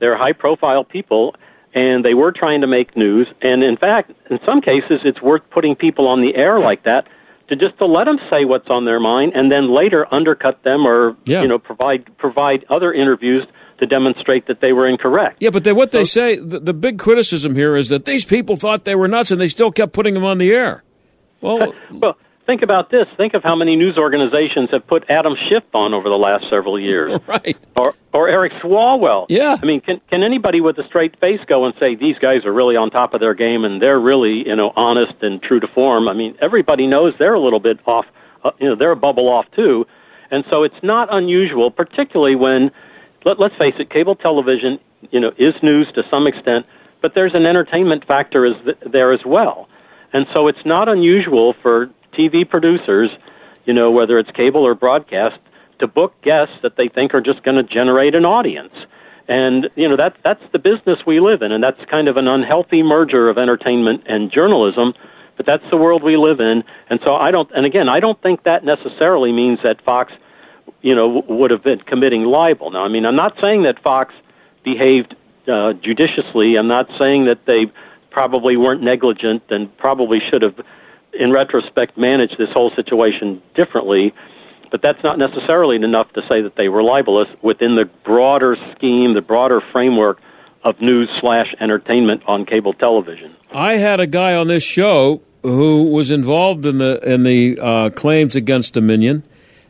They're 0.00 0.16
high 0.16 0.32
profile 0.32 0.82
people, 0.84 1.34
and 1.74 2.04
they 2.04 2.14
were 2.14 2.32
trying 2.32 2.60
to 2.62 2.66
make 2.66 2.96
news. 2.96 3.28
And 3.40 3.62
in 3.62 3.76
fact, 3.76 4.10
in 4.30 4.38
some 4.44 4.60
cases, 4.60 5.00
it's 5.04 5.22
worth 5.22 5.42
putting 5.50 5.76
people 5.76 6.08
on 6.08 6.20
the 6.22 6.34
air 6.34 6.58
like 6.58 6.82
that 6.84 7.06
to 7.48 7.54
just 7.56 7.78
to 7.78 7.86
let 7.86 8.04
them 8.06 8.18
say 8.28 8.44
what's 8.44 8.68
on 8.68 8.84
their 8.84 8.98
mind, 8.98 9.32
and 9.36 9.50
then 9.52 9.70
later 9.72 10.06
undercut 10.12 10.62
them 10.64 10.84
or 10.84 11.14
Yeah. 11.24 11.42
you 11.42 11.48
know 11.48 11.58
provide 11.58 12.04
provide 12.18 12.64
other 12.68 12.92
interviews 12.92 13.44
to 13.78 13.86
demonstrate 13.86 14.46
that 14.48 14.60
they 14.60 14.72
were 14.72 14.88
incorrect. 14.88 15.36
Yeah, 15.38 15.50
but 15.50 15.62
they, 15.62 15.72
what 15.72 15.92
they 15.92 16.02
say, 16.04 16.36
the, 16.36 16.58
the 16.58 16.72
big 16.72 16.98
criticism 16.98 17.54
here 17.54 17.76
is 17.76 17.90
that 17.90 18.06
these 18.06 18.24
people 18.24 18.56
thought 18.56 18.84
they 18.86 18.94
were 18.94 19.06
nuts 19.06 19.30
and 19.30 19.38
they 19.40 19.48
still 19.48 19.70
kept 19.70 19.92
putting 19.92 20.14
them 20.14 20.24
on 20.24 20.38
the 20.38 20.50
air. 20.50 20.82
Well, 21.42 21.74
Well, 21.92 22.16
think 22.46 22.62
about 22.62 22.90
this. 22.90 23.06
Think 23.16 23.34
of 23.34 23.42
how 23.42 23.56
many 23.56 23.76
news 23.76 23.98
organizations 23.98 24.70
have 24.70 24.86
put 24.86 25.04
Adam 25.10 25.34
Schiff 25.48 25.64
on 25.74 25.92
over 25.92 26.08
the 26.08 26.16
last 26.16 26.44
several 26.48 26.78
years. 26.78 27.20
right. 27.26 27.56
or 27.76 27.94
or 28.12 28.28
Eric 28.28 28.52
Swalwell. 28.62 29.26
Yeah. 29.28 29.56
I 29.60 29.66
mean, 29.66 29.80
can 29.80 30.00
can 30.08 30.22
anybody 30.22 30.60
with 30.60 30.78
a 30.78 30.86
straight 30.86 31.18
face 31.20 31.40
go 31.46 31.66
and 31.66 31.74
say 31.78 31.94
these 31.94 32.18
guys 32.18 32.44
are 32.44 32.52
really 32.52 32.76
on 32.76 32.90
top 32.90 33.12
of 33.12 33.20
their 33.20 33.34
game 33.34 33.64
and 33.64 33.82
they're 33.82 34.00
really 34.00 34.46
you 34.46 34.56
know 34.56 34.72
honest 34.76 35.14
and 35.22 35.42
true 35.42 35.60
to 35.60 35.68
form? 35.68 36.08
I 36.08 36.14
mean, 36.14 36.36
everybody 36.40 36.86
knows 36.86 37.14
they're 37.18 37.34
a 37.34 37.40
little 37.40 37.60
bit 37.60 37.78
off. 37.86 38.06
Uh, 38.44 38.50
you 38.60 38.68
know, 38.68 38.76
they're 38.76 38.92
a 38.92 38.96
bubble 38.96 39.28
off 39.28 39.46
too, 39.54 39.86
and 40.30 40.44
so 40.48 40.62
it's 40.62 40.82
not 40.82 41.08
unusual, 41.10 41.70
particularly 41.70 42.36
when 42.36 42.70
let, 43.24 43.40
let's 43.40 43.56
face 43.56 43.74
it, 43.78 43.90
cable 43.90 44.14
television 44.14 44.78
you 45.10 45.20
know 45.20 45.32
is 45.36 45.54
news 45.62 45.88
to 45.94 46.02
some 46.10 46.26
extent, 46.26 46.64
but 47.02 47.12
there's 47.14 47.34
an 47.34 47.44
entertainment 47.44 48.06
factor 48.06 48.46
is 48.46 48.54
th- 48.64 48.78
there 48.92 49.12
as 49.12 49.20
well, 49.26 49.68
and 50.12 50.26
so 50.32 50.46
it's 50.48 50.64
not 50.64 50.88
unusual 50.88 51.54
for 51.60 51.90
TV 52.18 52.48
producers, 52.48 53.10
you 53.64 53.72
know, 53.72 53.90
whether 53.90 54.18
it's 54.18 54.30
cable 54.32 54.66
or 54.66 54.74
broadcast, 54.74 55.38
to 55.80 55.86
book 55.86 56.14
guests 56.22 56.54
that 56.62 56.76
they 56.76 56.88
think 56.88 57.14
are 57.14 57.20
just 57.20 57.42
going 57.42 57.56
to 57.56 57.62
generate 57.62 58.14
an 58.14 58.24
audience. 58.24 58.72
And 59.28 59.68
you 59.74 59.88
know 59.88 59.96
that 59.96 60.16
that's 60.22 60.42
the 60.52 60.58
business 60.58 61.00
we 61.04 61.18
live 61.18 61.42
in, 61.42 61.50
and 61.50 61.62
that's 61.62 61.80
kind 61.90 62.06
of 62.06 62.16
an 62.16 62.28
unhealthy 62.28 62.82
merger 62.82 63.28
of 63.28 63.38
entertainment 63.38 64.04
and 64.06 64.30
journalism. 64.30 64.94
But 65.36 65.46
that's 65.46 65.64
the 65.68 65.76
world 65.76 66.02
we 66.02 66.16
live 66.16 66.38
in, 66.38 66.62
and 66.88 67.00
so 67.04 67.14
I 67.16 67.32
don't. 67.32 67.50
And 67.52 67.66
again, 67.66 67.88
I 67.88 67.98
don't 67.98 68.20
think 68.22 68.44
that 68.44 68.64
necessarily 68.64 69.32
means 69.32 69.58
that 69.64 69.82
Fox, 69.84 70.12
you 70.80 70.94
know, 70.94 71.24
would 71.28 71.50
have 71.50 71.64
been 71.64 71.80
committing 71.80 72.22
libel. 72.22 72.70
Now, 72.70 72.84
I 72.84 72.88
mean, 72.88 73.04
I'm 73.04 73.16
not 73.16 73.34
saying 73.40 73.64
that 73.64 73.82
Fox 73.82 74.14
behaved 74.64 75.16
uh, 75.48 75.72
judiciously. 75.74 76.56
I'm 76.56 76.68
not 76.68 76.86
saying 76.98 77.26
that 77.26 77.40
they 77.46 77.70
probably 78.10 78.56
weren't 78.56 78.82
negligent 78.82 79.42
and 79.50 79.76
probably 79.76 80.18
should 80.30 80.42
have, 80.42 80.58
in 81.18 81.32
retrospect, 81.32 81.96
managed 81.98 82.36
this 82.38 82.50
whole 82.52 82.70
situation 82.74 83.42
differently. 83.54 84.12
But 84.70 84.82
that's 84.82 85.02
not 85.04 85.18
necessarily 85.18 85.76
enough 85.76 86.12
to 86.14 86.22
say 86.22 86.42
that 86.42 86.54
they 86.56 86.68
were 86.68 86.82
libelous 86.82 87.28
within 87.42 87.76
the 87.76 87.84
broader 88.04 88.56
scheme, 88.74 89.14
the 89.14 89.22
broader 89.22 89.60
framework 89.72 90.18
of 90.64 90.80
news 90.80 91.08
slash 91.20 91.46
entertainment 91.60 92.22
on 92.26 92.44
cable 92.44 92.72
television. 92.72 93.34
I 93.52 93.76
had 93.76 94.00
a 94.00 94.06
guy 94.06 94.34
on 94.34 94.48
this 94.48 94.64
show 94.64 95.22
who 95.42 95.90
was 95.90 96.10
involved 96.10 96.66
in 96.66 96.78
the 96.78 96.98
in 97.08 97.22
the 97.22 97.58
uh, 97.60 97.90
claims 97.90 98.34
against 98.34 98.74
Dominion, 98.74 99.22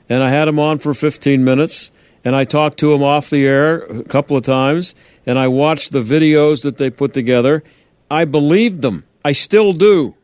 and 0.08 0.22
I 0.22 0.30
had 0.30 0.48
him 0.48 0.58
on 0.58 0.78
for 0.78 0.94
15 0.94 1.44
minutes, 1.44 1.90
and 2.24 2.34
I 2.34 2.44
talked 2.44 2.78
to 2.78 2.94
him 2.94 3.02
off 3.02 3.28
the 3.28 3.44
air 3.46 3.82
a 3.82 4.04
couple 4.04 4.38
of 4.38 4.44
times, 4.44 4.94
and 5.26 5.38
I 5.38 5.48
watched 5.48 5.92
the 5.92 6.00
videos 6.00 6.62
that 6.62 6.78
they 6.78 6.88
put 6.88 7.12
together. 7.12 7.62
I 8.10 8.24
believed 8.24 8.80
them. 8.80 9.04
I 9.22 9.32
still 9.32 9.74
do. 9.74 10.14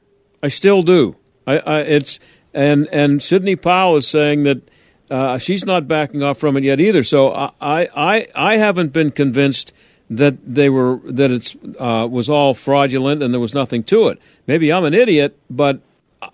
I 0.42 0.48
still 0.48 0.82
do. 0.82 1.16
I, 1.46 1.58
I 1.58 1.80
it's 1.80 2.18
and 2.52 2.88
and 2.92 3.22
Sidney 3.22 3.56
Powell 3.56 3.96
is 3.96 4.06
saying 4.06 4.44
that 4.44 4.70
uh, 5.10 5.38
she's 5.38 5.64
not 5.64 5.86
backing 5.86 6.22
off 6.22 6.38
from 6.38 6.56
it 6.56 6.64
yet 6.64 6.80
either. 6.80 7.02
So 7.02 7.32
I 7.32 7.88
I 7.94 8.26
I 8.34 8.56
haven't 8.56 8.92
been 8.92 9.10
convinced 9.10 9.72
that 10.10 10.36
they 10.54 10.68
were 10.68 11.00
that 11.04 11.30
it's 11.30 11.56
uh, 11.78 12.06
was 12.10 12.28
all 12.28 12.54
fraudulent 12.54 13.22
and 13.22 13.32
there 13.32 13.40
was 13.40 13.54
nothing 13.54 13.82
to 13.84 14.08
it. 14.08 14.18
Maybe 14.46 14.72
I'm 14.72 14.84
an 14.84 14.94
idiot, 14.94 15.38
but 15.48 15.80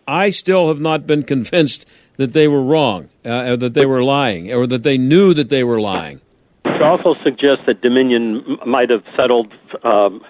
I 0.07 0.31
still 0.31 0.69
have 0.69 0.81
not 0.81 1.07
been 1.07 1.23
convinced 1.35 1.87
that 2.17 2.33
they 2.33 2.49
were 2.49 2.63
wrong, 2.63 3.09
uh, 3.25 3.57
that 3.57 3.75
they 3.75 3.87
were 3.87 4.03
lying, 4.03 4.53
or 4.53 4.67
that 4.67 4.83
they 4.83 4.99
knew 4.99 5.33
that 5.35 5.51
they 5.51 5.63
were 5.63 5.81
lying. 5.81 6.21
It 6.65 6.83
also 6.83 7.15
suggests 7.23 7.65
that 7.67 7.81
Dominion 7.81 8.59
might 8.67 8.91
have 8.91 9.05
settled 9.17 9.53
um, 9.85 10.25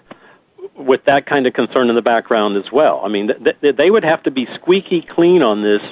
with 0.79 1.05
that 1.07 1.27
kind 1.27 1.47
of 1.47 1.53
concern 1.55 1.89
in 1.91 1.95
the 1.97 2.03
background 2.03 2.57
as 2.57 2.71
well. 2.73 3.03
I 3.05 3.09
mean, 3.09 3.29
th- 3.29 3.61
th- 3.61 3.77
they 3.77 3.91
would 3.91 4.05
have 4.05 4.23
to 4.25 4.31
be 4.31 4.47
squeaky 4.55 5.03
clean 5.03 5.43
on 5.43 5.63
this 5.63 5.83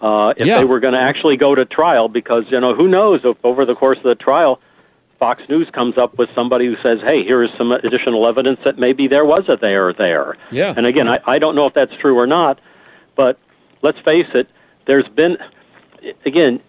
uh, 0.00 0.34
if 0.36 0.46
Yeah. 0.46 0.58
they 0.58 0.64
were 0.64 0.80
going 0.80 0.94
to 0.94 1.00
actually 1.00 1.36
go 1.36 1.54
to 1.54 1.64
trial, 1.64 2.08
because 2.08 2.44
you 2.50 2.60
know 2.60 2.74
who 2.74 2.88
knows 2.88 3.20
if 3.24 3.36
over 3.44 3.64
the 3.64 3.74
course 3.74 3.98
of 3.98 4.04
the 4.04 4.14
trial, 4.14 4.60
Fox 5.18 5.48
News 5.48 5.68
comes 5.70 5.96
up 5.98 6.18
with 6.18 6.28
somebody 6.34 6.66
who 6.66 6.76
says, 6.82 7.00
"Hey, 7.00 7.22
here 7.22 7.42
is 7.44 7.50
some 7.56 7.70
additional 7.72 8.26
evidence 8.26 8.58
that 8.64 8.78
maybe 8.78 9.06
there 9.06 9.24
was 9.24 9.48
a 9.48 9.56
there 9.56 9.92
there." 9.92 10.36
Yeah. 10.50 10.74
And 10.76 10.86
again, 10.86 11.08
I, 11.08 11.20
I 11.24 11.38
don't 11.38 11.54
know 11.54 11.66
if 11.66 11.74
that's 11.74 11.94
true 11.94 12.18
or 12.18 12.26
not, 12.26 12.60
but 13.14 13.38
let's 13.82 13.98
face 14.00 14.26
it, 14.34 14.48
there's 14.86 15.06
been 15.08 15.36
again, 16.26 16.60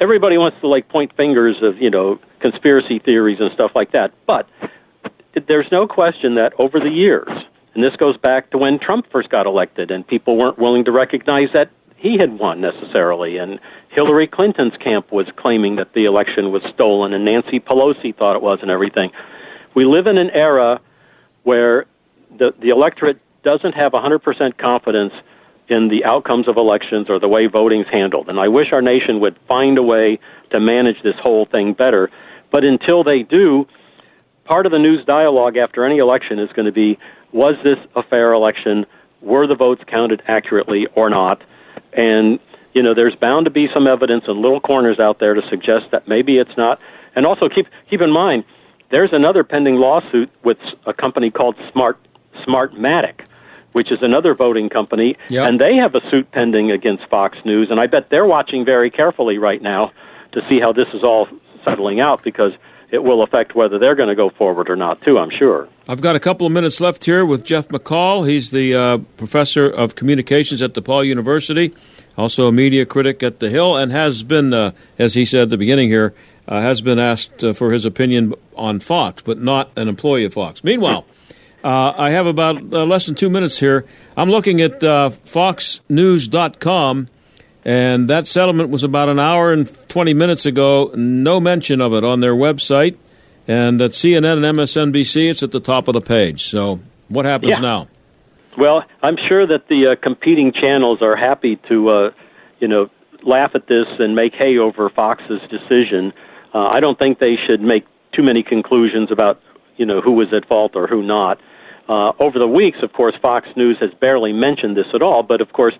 everybody 0.00 0.38
wants 0.38 0.58
to 0.60 0.68
like 0.68 0.88
point 0.88 1.14
fingers 1.16 1.56
of 1.62 1.76
you 1.82 1.90
know 1.90 2.18
conspiracy 2.40 2.98
theories 2.98 3.38
and 3.40 3.52
stuff 3.52 3.72
like 3.74 3.92
that, 3.92 4.12
but 4.26 4.48
there's 5.34 5.66
no 5.72 5.86
question 5.86 6.34
that 6.36 6.52
over 6.58 6.78
the 6.78 6.90
years, 6.90 7.28
and 7.74 7.82
this 7.82 7.96
goes 7.96 8.16
back 8.16 8.50
to 8.50 8.58
when 8.58 8.78
Trump 8.78 9.06
first 9.10 9.30
got 9.30 9.46
elected, 9.46 9.90
and 9.90 10.06
people 10.06 10.36
weren't 10.36 10.58
willing 10.58 10.84
to 10.84 10.92
recognize 10.92 11.48
that 11.54 11.70
he 11.96 12.18
had 12.18 12.38
won 12.38 12.60
necessarily, 12.60 13.36
and 13.38 13.60
Hillary 13.90 14.26
Clinton's 14.26 14.76
camp 14.82 15.12
was 15.12 15.26
claiming 15.38 15.76
that 15.76 15.94
the 15.94 16.04
election 16.04 16.50
was 16.50 16.62
stolen, 16.74 17.12
and 17.12 17.24
Nancy 17.24 17.60
Pelosi 17.60 18.16
thought 18.16 18.36
it 18.36 18.42
was, 18.42 18.58
and 18.60 18.70
everything. 18.70 19.10
We 19.74 19.84
live 19.84 20.06
in 20.06 20.18
an 20.18 20.30
era 20.30 20.80
where 21.44 21.86
the 22.36 22.52
the 22.60 22.70
electorate 22.70 23.18
doesn't 23.42 23.72
have 23.72 23.92
100% 23.92 24.58
confidence 24.58 25.12
in 25.68 25.88
the 25.88 26.04
outcomes 26.04 26.48
of 26.48 26.56
elections 26.56 27.08
or 27.08 27.18
the 27.18 27.28
way 27.28 27.46
voting's 27.46 27.86
handled. 27.90 28.28
And 28.28 28.38
I 28.38 28.48
wish 28.48 28.68
our 28.72 28.82
nation 28.82 29.20
would 29.20 29.38
find 29.48 29.78
a 29.78 29.82
way 29.82 30.18
to 30.50 30.60
manage 30.60 31.02
this 31.02 31.14
whole 31.20 31.46
thing 31.46 31.72
better. 31.72 32.10
But 32.50 32.64
until 32.64 33.02
they 33.02 33.22
do, 33.22 33.66
part 34.44 34.66
of 34.66 34.72
the 34.72 34.78
news 34.78 35.04
dialogue 35.04 35.56
after 35.56 35.84
any 35.84 35.98
election 35.98 36.38
is 36.38 36.50
going 36.52 36.66
to 36.66 36.72
be 36.72 36.98
was 37.32 37.54
this 37.64 37.78
a 37.96 38.02
fair 38.02 38.32
election? 38.32 38.84
Were 39.20 39.46
the 39.46 39.54
votes 39.54 39.82
counted 39.86 40.22
accurately 40.28 40.86
or 40.94 41.08
not? 41.08 41.42
And, 41.92 42.38
you 42.74 42.82
know, 42.82 42.94
there's 42.94 43.14
bound 43.14 43.44
to 43.46 43.50
be 43.50 43.68
some 43.72 43.86
evidence 43.86 44.24
in 44.28 44.40
little 44.42 44.60
corners 44.60 44.98
out 45.00 45.18
there 45.18 45.34
to 45.34 45.42
suggest 45.48 45.86
that 45.92 46.06
maybe 46.08 46.36
it's 46.38 46.56
not. 46.56 46.78
And 47.14 47.24
also 47.24 47.48
keep, 47.48 47.66
keep 47.88 48.00
in 48.00 48.10
mind, 48.10 48.44
there's 48.90 49.12
another 49.12 49.44
pending 49.44 49.76
lawsuit 49.76 50.30
with 50.44 50.58
a 50.86 50.92
company 50.92 51.30
called 51.30 51.56
Smart, 51.72 51.98
Smartmatic, 52.46 53.20
which 53.72 53.90
is 53.90 53.98
another 54.02 54.34
voting 54.34 54.68
company, 54.68 55.16
Yep. 55.30 55.48
and 55.48 55.60
they 55.60 55.76
have 55.76 55.94
a 55.94 56.00
suit 56.10 56.30
pending 56.32 56.70
against 56.70 57.06
Fox 57.08 57.38
News, 57.44 57.68
and 57.70 57.80
I 57.80 57.86
bet 57.86 58.10
they're 58.10 58.26
watching 58.26 58.64
very 58.66 58.90
carefully 58.90 59.38
right 59.38 59.62
now 59.62 59.92
to 60.32 60.40
see 60.48 60.60
how 60.60 60.72
this 60.72 60.88
is 60.92 61.02
all 61.02 61.26
settling 61.64 62.00
out 62.00 62.22
because 62.22 62.52
it 62.92 63.02
will 63.02 63.22
affect 63.22 63.56
whether 63.56 63.78
they're 63.78 63.94
going 63.94 64.10
to 64.10 64.14
go 64.14 64.28
forward 64.28 64.68
or 64.68 64.76
not, 64.76 65.00
too, 65.00 65.18
I'm 65.18 65.30
sure. 65.30 65.66
I've 65.88 66.02
got 66.02 66.14
a 66.14 66.20
couple 66.20 66.46
of 66.46 66.52
minutes 66.52 66.78
left 66.78 67.06
here 67.06 67.24
with 67.24 67.42
Jeff 67.42 67.68
McCall. 67.68 68.28
He's 68.28 68.50
the 68.50 68.74
uh, 68.74 68.98
professor 69.16 69.66
of 69.66 69.94
communications 69.94 70.60
at 70.60 70.74
DePauw 70.74 71.06
University, 71.06 71.72
also 72.18 72.48
a 72.48 72.52
media 72.52 72.84
critic 72.84 73.22
at 73.22 73.40
The 73.40 73.48
Hill, 73.48 73.78
and 73.78 73.90
has 73.92 74.22
been, 74.22 74.52
uh, 74.52 74.72
as 74.98 75.14
he 75.14 75.24
said 75.24 75.44
at 75.44 75.48
the 75.48 75.56
beginning 75.56 75.88
here, 75.88 76.12
uh, 76.46 76.60
has 76.60 76.82
been 76.82 76.98
asked 76.98 77.42
uh, 77.42 77.54
for 77.54 77.72
his 77.72 77.86
opinion 77.86 78.34
on 78.56 78.78
Fox, 78.78 79.22
but 79.22 79.40
not 79.40 79.70
an 79.74 79.88
employee 79.88 80.26
of 80.26 80.34
Fox. 80.34 80.62
Meanwhile, 80.62 81.06
uh, 81.64 81.94
I 81.96 82.10
have 82.10 82.26
about 82.26 82.74
uh, 82.74 82.84
less 82.84 83.06
than 83.06 83.14
two 83.14 83.30
minutes 83.30 83.58
here. 83.58 83.86
I'm 84.18 84.28
looking 84.28 84.60
at 84.60 84.80
FoxNews.com, 84.80 87.08
and 87.64 88.08
that 88.08 88.26
settlement 88.26 88.70
was 88.70 88.84
about 88.84 89.08
an 89.08 89.18
hour 89.20 89.52
and 89.52 89.68
20 89.88 90.14
minutes 90.14 90.46
ago. 90.46 90.90
No 90.94 91.40
mention 91.40 91.80
of 91.80 91.92
it 91.92 92.04
on 92.04 92.20
their 92.20 92.34
website. 92.34 92.96
And 93.48 93.80
at 93.80 93.90
CNN 93.90 94.44
and 94.44 94.58
MSNBC, 94.58 95.30
it's 95.30 95.42
at 95.42 95.50
the 95.50 95.60
top 95.60 95.88
of 95.88 95.94
the 95.94 96.00
page. 96.00 96.42
So 96.42 96.80
what 97.08 97.24
happens 97.24 97.52
Yeah. 97.54 97.60
now? 97.60 97.88
Well, 98.58 98.84
I'm 99.02 99.16
sure 99.28 99.46
that 99.46 99.68
the 99.68 99.92
uh, 99.92 99.96
competing 100.02 100.52
channels 100.52 101.00
are 101.02 101.16
happy 101.16 101.56
to, 101.68 101.88
uh, 101.88 102.10
you 102.60 102.68
know, 102.68 102.88
laugh 103.24 103.52
at 103.54 103.66
this 103.66 103.86
and 103.98 104.14
make 104.14 104.34
hay 104.34 104.58
over 104.58 104.90
Fox's 104.90 105.40
decision. 105.48 106.12
Uh, 106.54 106.66
I 106.66 106.80
don't 106.80 106.98
think 106.98 107.18
they 107.18 107.36
should 107.46 107.60
make 107.62 107.84
too 108.12 108.22
many 108.22 108.42
conclusions 108.42 109.10
about, 109.10 109.40
you 109.76 109.86
know, 109.86 110.00
who 110.00 110.12
was 110.12 110.28
at 110.36 110.46
fault 110.46 110.72
or 110.74 110.86
who 110.86 111.02
not. 111.02 111.38
Uh, 111.88 112.12
over 112.20 112.38
the 112.38 112.46
weeks, 112.46 112.78
of 112.82 112.92
course, 112.92 113.14
Fox 113.22 113.48
News 113.56 113.76
has 113.80 113.90
barely 114.00 114.32
mentioned 114.32 114.76
this 114.76 114.86
at 114.94 115.02
all. 115.02 115.22
But 115.22 115.40
of 115.40 115.52
course, 115.52 115.74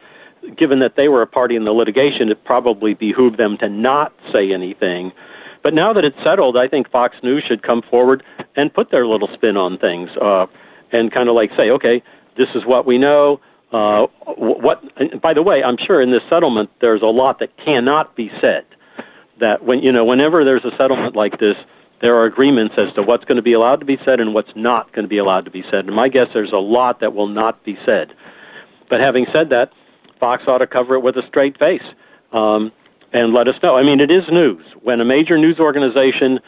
given 0.59 0.81
that 0.81 0.95
they 0.97 1.09
were 1.09 1.23
a 1.23 1.27
party 1.27 1.57
in 1.57 1.65
the 1.65 1.73
litigation, 1.73 2.31
it 2.31 2.45
probably 2.45 2.95
behooved 2.95 3.39
them 3.39 3.57
to 3.61 3.69
not 3.69 4.13
say 4.33 4.53
anything. 4.53 5.13
But 5.63 5.75
now 5.75 5.93
that 5.93 6.05
it's 6.05 6.17
settled, 6.25 6.57
I 6.57 6.69
think 6.69 6.91
Fox 6.91 7.17
News 7.23 7.45
should 7.47 7.63
come 7.63 7.83
forward 7.89 8.23
and 8.57 8.73
put 8.73 8.91
their 8.91 9.07
little 9.07 9.29
spin 9.35 9.57
on 9.57 9.79
things, 9.79 10.11
uh, 10.21 10.47
and 10.91 11.13
kind 11.13 11.29
of 11.29 11.35
like 11.35 11.51
say, 11.57 11.71
okay, 11.71 12.03
this 12.37 12.49
is 12.55 12.63
what 12.67 12.87
we 12.87 12.99
know. 12.99 13.41
Uh, 13.73 14.07
what? 14.37 14.83
By 15.23 15.33
the 15.33 15.43
way, 15.43 15.63
I'm 15.65 15.77
sure 15.87 16.03
in 16.03 16.11
this 16.11 16.23
settlement 16.29 16.71
there's 16.81 17.03
a 17.03 17.07
lot 17.07 17.39
that 17.39 17.49
cannot 17.65 18.17
be 18.17 18.31
said. 18.41 18.67
That 19.41 19.65
when 19.65 19.79
you 19.79 19.93
know, 19.93 20.05
whenever 20.05 20.45
there's 20.45 20.65
a 20.65 20.77
settlement 20.77 21.17
like 21.17 21.39
this, 21.39 21.57
there 22.01 22.17
are 22.17 22.27
agreements 22.27 22.75
as 22.77 22.93
to 22.97 23.03
what's 23.03 23.25
going 23.25 23.37
to 23.37 23.43
be 23.43 23.55
allowed 23.55 23.77
to 23.77 23.87
be 23.87 23.97
said 24.05 24.21
and 24.21 24.35
what's 24.35 24.53
not 24.55 24.93
going 24.93 25.05
to 25.05 25.09
be 25.09 25.19
allowed 25.19 25.47
to 25.47 25.51
be 25.51 25.63
said. 25.71 25.87
And 25.87 25.95
my 25.95 26.09
guess, 26.09 26.27
there's 26.35 26.53
a 26.53 26.61
lot 26.61 27.01
that 27.01 27.15
will 27.15 27.29
not 27.29 27.65
be 27.65 27.77
said. 27.87 28.09
But 28.91 29.01
having 29.01 29.27
said 29.33 29.49
that, 29.51 29.71
Fox 30.23 30.45
ought 30.47 30.59
to 30.59 30.69
cover 30.69 30.95
it 30.95 31.01
with 31.01 31.17
a 31.17 31.27
straight 31.27 31.59
face 31.59 31.83
um, 32.33 32.71
and 33.13 33.35
let 33.35 33.49
us 33.49 33.57
know. 33.61 33.75
I 33.75 33.83
mean, 33.83 33.99
it 33.99 34.09
is 34.09 34.23
news. 34.31 34.65
When 34.81 35.01
a 35.01 35.05
major 35.05 35.37
news 35.37 35.59
organization 35.59 36.39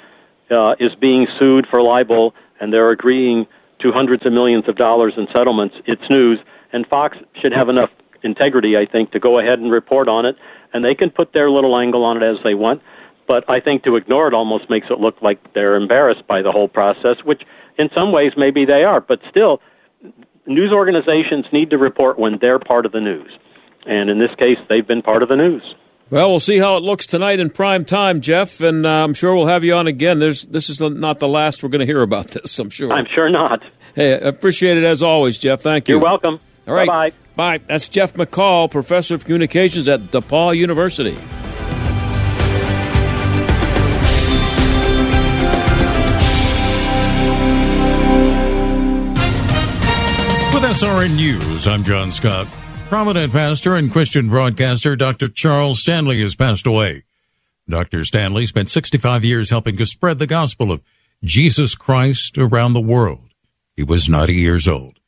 uh, 0.48 0.78
is 0.78 0.94
being 1.00 1.26
sued 1.40 1.66
for 1.68 1.82
libel 1.82 2.34
and 2.60 2.72
they're 2.72 2.92
agreeing 2.92 3.46
to 3.80 3.90
hundreds 3.90 4.24
of 4.24 4.32
millions 4.32 4.68
of 4.68 4.76
dollars 4.76 5.14
in 5.16 5.26
settlements, 5.34 5.74
it's 5.86 6.08
news. 6.08 6.38
And 6.72 6.86
Fox 6.86 7.18
should 7.42 7.50
have 7.52 7.68
enough 7.68 7.90
integrity, 8.22 8.76
I 8.76 8.86
think, 8.86 9.10
to 9.10 9.18
go 9.18 9.40
ahead 9.40 9.58
and 9.58 9.72
report 9.72 10.06
on 10.08 10.24
it. 10.24 10.36
And 10.72 10.84
they 10.84 10.94
can 10.94 11.10
put 11.10 11.32
their 11.32 11.50
little 11.50 11.76
angle 11.76 12.04
on 12.04 12.22
it 12.22 12.24
as 12.24 12.36
they 12.44 12.54
want. 12.54 12.80
But 13.26 13.42
I 13.50 13.58
think 13.58 13.82
to 13.84 13.96
ignore 13.96 14.28
it 14.28 14.34
almost 14.34 14.70
makes 14.70 14.86
it 14.88 15.00
look 15.00 15.16
like 15.20 15.52
they're 15.52 15.74
embarrassed 15.74 16.28
by 16.28 16.42
the 16.42 16.52
whole 16.52 16.68
process, 16.68 17.16
which 17.24 17.42
in 17.76 17.88
some 17.92 18.12
ways 18.12 18.34
maybe 18.36 18.64
they 18.64 18.84
are. 18.86 19.00
But 19.00 19.18
still, 19.28 19.60
news 20.46 20.70
organizations 20.70 21.46
need 21.52 21.70
to 21.70 21.78
report 21.78 22.20
when 22.20 22.38
they're 22.40 22.60
part 22.60 22.86
of 22.86 22.92
the 22.92 23.00
news. 23.00 23.36
And 23.86 24.10
in 24.10 24.18
this 24.18 24.34
case, 24.38 24.58
they've 24.68 24.86
been 24.86 25.02
part 25.02 25.22
of 25.22 25.28
the 25.28 25.36
news. 25.36 25.62
Well, 26.10 26.30
we'll 26.30 26.40
see 26.40 26.58
how 26.58 26.76
it 26.76 26.82
looks 26.82 27.06
tonight 27.06 27.40
in 27.40 27.50
prime 27.50 27.84
time, 27.84 28.20
Jeff, 28.20 28.60
and 28.60 28.84
uh, 28.86 29.04
I'm 29.04 29.14
sure 29.14 29.34
we'll 29.34 29.46
have 29.46 29.64
you 29.64 29.74
on 29.74 29.86
again. 29.86 30.18
There's, 30.18 30.42
this 30.42 30.68
is 30.68 30.80
not 30.80 31.18
the 31.18 31.28
last 31.28 31.62
we're 31.62 31.70
going 31.70 31.80
to 31.80 31.86
hear 31.86 32.02
about 32.02 32.28
this, 32.28 32.58
I'm 32.58 32.70
sure. 32.70 32.92
I'm 32.92 33.06
sure 33.14 33.30
not. 33.30 33.64
Hey, 33.94 34.12
appreciate 34.20 34.76
it 34.76 34.84
as 34.84 35.02
always, 35.02 35.38
Jeff. 35.38 35.62
Thank 35.62 35.88
you. 35.88 35.96
You're 35.96 36.04
welcome. 36.04 36.40
All 36.68 36.74
right. 36.74 36.86
Bye. 36.86 37.12
Bye. 37.36 37.58
That's 37.58 37.88
Jeff 37.88 38.14
McCall, 38.14 38.70
professor 38.70 39.14
of 39.14 39.24
communications 39.24 39.88
at 39.88 40.00
DePauw 40.00 40.56
University. 40.56 41.14
With 50.54 50.62
SRN 50.62 51.16
News, 51.16 51.66
I'm 51.66 51.82
John 51.82 52.12
Scott. 52.12 52.46
Prominent 52.94 53.32
pastor 53.32 53.74
and 53.74 53.90
Christian 53.90 54.28
broadcaster 54.28 54.94
Dr. 54.94 55.26
Charles 55.26 55.80
Stanley 55.80 56.20
has 56.20 56.36
passed 56.36 56.64
away. 56.64 57.02
Dr. 57.68 58.04
Stanley 58.04 58.46
spent 58.46 58.68
65 58.68 59.24
years 59.24 59.50
helping 59.50 59.76
to 59.78 59.84
spread 59.84 60.20
the 60.20 60.28
gospel 60.28 60.70
of 60.70 60.80
Jesus 61.20 61.74
Christ 61.74 62.38
around 62.38 62.72
the 62.72 62.80
world. 62.80 63.34
He 63.74 63.82
was 63.82 64.08
90 64.08 64.34
years 64.34 64.68
old. 64.68 65.00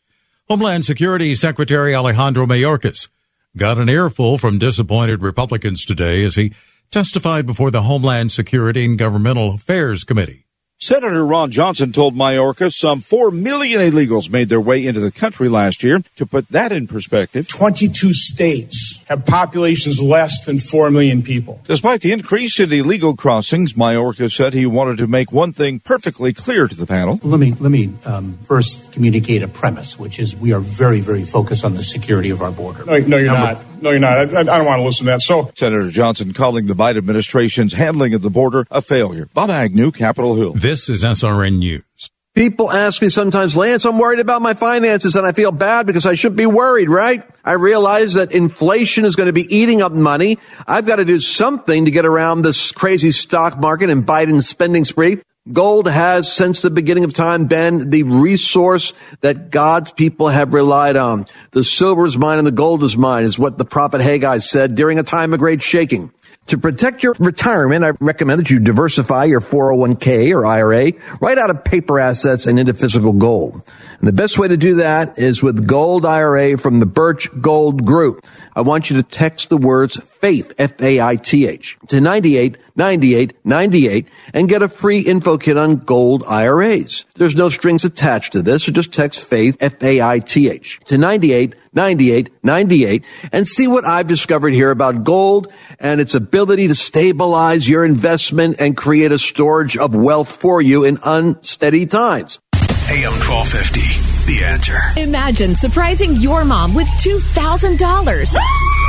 Homeland 0.49 0.85
Security 0.85 1.33
Secretary 1.37 1.95
Alejandro 1.95 2.45
Mayorkas 2.45 3.09
got 3.57 3.79
an 3.79 3.89
earful 3.89 4.37
from 4.37 4.59
disappointed 4.59 5.23
Republicans 5.23 5.85
today 5.85 6.25
as 6.25 6.35
he 6.35 6.55
testified 6.91 7.47
before 7.47 7.71
the 7.71 7.83
Homeland 7.83 8.33
Security 8.33 8.85
and 8.85 8.99
Governmental 8.99 9.55
Affairs 9.55 10.03
Committee. 10.03 10.46
Senator 10.79 11.25
Ron 11.25 11.51
Johnson 11.51 11.91
told 11.91 12.15
Mayorkas 12.15 12.75
some 12.75 13.01
4 13.01 13.31
million 13.31 13.81
illegals 13.81 14.29
made 14.29 14.51
their 14.51 14.61
way 14.61 14.87
into 14.87 15.01
the 15.01 15.11
country 15.11 15.49
last 15.49 15.83
year. 15.83 16.03
To 16.17 16.27
put 16.27 16.49
that 16.49 16.71
in 16.71 16.87
perspective, 16.87 17.49
22 17.49 18.13
states 18.13 18.86
have 19.07 19.25
populations 19.25 20.03
less 20.03 20.45
than 20.45 20.59
4 20.59 20.91
million 20.91 21.23
people. 21.23 21.61
Despite 21.65 22.01
the 22.01 22.13
increase 22.13 22.59
in 22.59 22.73
illegal 22.73 23.15
crossings, 23.17 23.75
Mayorkas 23.75 24.33
said 24.33 24.53
he 24.53 24.67
wanted 24.67 24.99
to 24.99 25.07
make 25.07 25.31
one 25.31 25.53
thing 25.53 25.79
perfectly 25.79 26.33
clear 26.33 26.67
to 26.67 26.77
the 26.77 26.87
panel. 26.87 27.21
Let 27.23 27.39
me, 27.39 27.53
let 27.53 27.71
me 27.71 27.95
um, 28.05 28.37
first 28.45 28.93
communicate 28.93 29.43
a 29.43 29.49
premise, 29.49 29.99
which 29.99 30.19
is 30.19 30.35
we 30.35 30.53
are 30.53 30.61
very, 30.61 31.01
very 31.01 31.23
focused 31.23 31.65
on 31.65 31.75
the 31.75 31.85
security 31.85 32.31
of 32.31 32.43
our 32.43 32.51
border. 32.51 32.85
No, 32.85 32.99
no 32.99 33.17
you're 33.17 33.33
Number, 33.33 33.55
not. 33.55 33.83
No, 33.83 33.91
you're 33.91 34.01
not. 34.01 34.19
I, 34.19 34.41
I, 34.41 34.43
don't 34.43 34.67
want 34.67 34.81
to 34.81 34.85
listen 34.85 35.07
to 35.07 35.13
that. 35.13 35.21
So, 35.21 35.51
Senator 35.55 35.91
Johnson 35.91 36.33
calling 36.33 36.67
the 36.67 36.75
Biden 36.75 36.99
administration's 36.99 37.75
handling 37.75 38.13
of 38.15 38.23
the 38.23 38.31
border 38.31 38.67
a 38.71 38.83
failure. 38.83 39.29
Bob 39.35 39.51
Agnew, 39.51 39.93
Capitol 39.93 40.35
Hill. 40.35 40.55
This 40.55 40.89
is 40.89 41.05
SRN 41.05 41.59
News. 41.59 42.11
People 42.37 42.71
ask 42.71 43.01
me 43.01 43.09
sometimes, 43.09 43.57
Lance, 43.57 43.87
I'm 43.87 43.99
worried 43.99 44.21
about 44.21 44.43
my 44.43 44.53
finances 44.53 45.17
and 45.17 45.27
I 45.27 45.33
feel 45.33 45.53
bad 45.53 45.87
because 45.87 46.05
I 46.05 46.13
shouldn't 46.13 46.37
be 46.37 46.45
worried, 46.45 46.91
right? 46.91 47.23
I 47.43 47.55
realize 47.55 48.13
that 48.13 48.31
inflation 48.31 49.07
is 49.07 49.17
going 49.17 49.29
to 49.29 49.33
be 49.33 49.47
eating 49.49 49.81
up 49.81 49.93
money. 49.93 50.39
I've 50.67 50.85
got 50.85 50.97
to 50.97 51.07
do 51.07 51.19
something 51.19 51.87
to 51.87 51.91
get 51.91 52.05
around 52.05 52.43
this 52.43 52.73
crazy 52.73 53.11
stock 53.11 53.59
market 53.59 53.89
and 53.89 54.05
Biden's 54.05 54.47
spending 54.47 54.85
spree. 54.85 55.23
Gold 55.51 55.89
has, 55.89 56.31
since 56.31 56.61
the 56.61 56.69
beginning 56.69 57.05
of 57.05 57.15
time, 57.15 57.47
been 57.47 57.89
the 57.89 58.03
resource 58.03 58.93
that 59.23 59.49
God's 59.51 59.91
people 59.93 60.29
have 60.29 60.53
relied 60.53 60.97
on. 60.97 61.25
The 61.53 61.65
silver 61.65 62.05
is 62.05 62.19
mine 62.19 62.37
and 62.37 62.47
the 62.47 62.53
gold 62.53 62.85
is 62.85 62.99
mine, 62.99 63.25
is 63.25 63.39
what 63.39 63.57
the 63.57 63.65
prophet 63.65 64.03
Haggai 64.03 64.39
said 64.39 64.75
during 64.75 64.99
a 64.99 65.03
time 65.03 65.33
of 65.33 65.39
great 65.39 65.63
shaking. 65.63 66.13
To 66.49 66.59
protect 66.59 67.03
your 67.03 67.15
retirement, 67.19 67.85
I 67.85 67.91
recommend 67.99 68.39
that 68.39 68.51
you 68.51 68.61
diversify 68.61 69.25
your 69.25 69.41
401k 69.41 70.33
or 70.33 70.47
IRA 70.47 70.93
right 71.21 71.37
out 71.37 71.51
of 71.51 71.65
paper 71.65 71.99
assets 71.99 72.47
and 72.47 72.57
into 72.59 72.73
physical 72.73 73.13
gold. 73.13 73.63
And 73.99 74.09
the 74.09 74.13
best 74.13 74.39
way 74.39 74.47
to 74.47 74.57
do 74.57 74.77
that 74.77 75.19
is 75.19 75.43
with 75.43 75.67
Gold 75.67 76.07
IRA 76.07 76.57
from 76.57 76.79
the 76.79 76.87
Birch 76.87 77.29
Gold 77.41 77.85
Group. 77.85 78.25
I 78.57 78.63
want 78.63 78.89
you 78.89 78.97
to 78.97 79.03
text 79.03 79.51
the 79.51 79.59
words 79.59 80.01
faith, 80.01 80.55
F-A-I-T-H 80.57 81.77
to 81.89 82.01
98 82.01 82.57
98 82.75 83.35
98 83.45 84.09
and 84.33 84.49
get 84.49 84.63
a 84.63 84.69
free 84.69 85.01
info 85.01 85.37
kit 85.37 85.59
on 85.59 85.77
gold 85.77 86.25
IRAs. 86.27 87.05
There's 87.17 87.37
no 87.37 87.51
strings 87.51 87.85
attached 87.85 88.33
to 88.33 88.41
this, 88.41 88.65
so 88.65 88.73
just 88.73 88.95
text 88.95 89.29
faith, 89.29 89.59
F-A-I-T-H 89.61 90.81
to 90.87 90.97
98 90.97 91.55
98 91.75 92.31
98 92.43 93.05
and 93.31 93.47
see 93.47 93.69
what 93.69 93.85
I've 93.85 94.07
discovered 94.07 94.55
here 94.55 94.71
about 94.71 95.05
gold 95.05 95.53
and 95.79 96.01
its 96.01 96.15
ability 96.15 96.69
to 96.69 96.75
stabilize 96.75 97.69
your 97.69 97.85
investment 97.85 98.57
and 98.59 98.75
create 98.75 99.13
a 99.13 99.19
storage 99.19 99.77
of 99.77 99.95
wealth 99.95 100.41
for 100.41 100.63
you 100.63 100.83
in 100.85 100.99
unsteady 101.05 101.85
times. 101.85 102.41
AM 102.89 103.13
1250, 103.13 104.06
the 104.27 104.43
answer. 104.45 104.79
Imagine 104.97 105.55
surprising 105.55 106.17
your 106.17 106.45
mom 106.45 106.75
with 106.75 106.89
$2,000. 106.89 108.37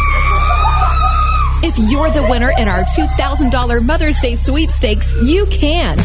If 1.64 1.76
you're 1.90 2.12
the 2.12 2.22
winner 2.30 2.52
in 2.60 2.68
our 2.68 2.84
$2,000 2.84 3.84
Mother's 3.84 4.20
Day 4.20 4.36
sweepstakes, 4.36 5.12
you 5.24 5.48
can. 5.48 5.98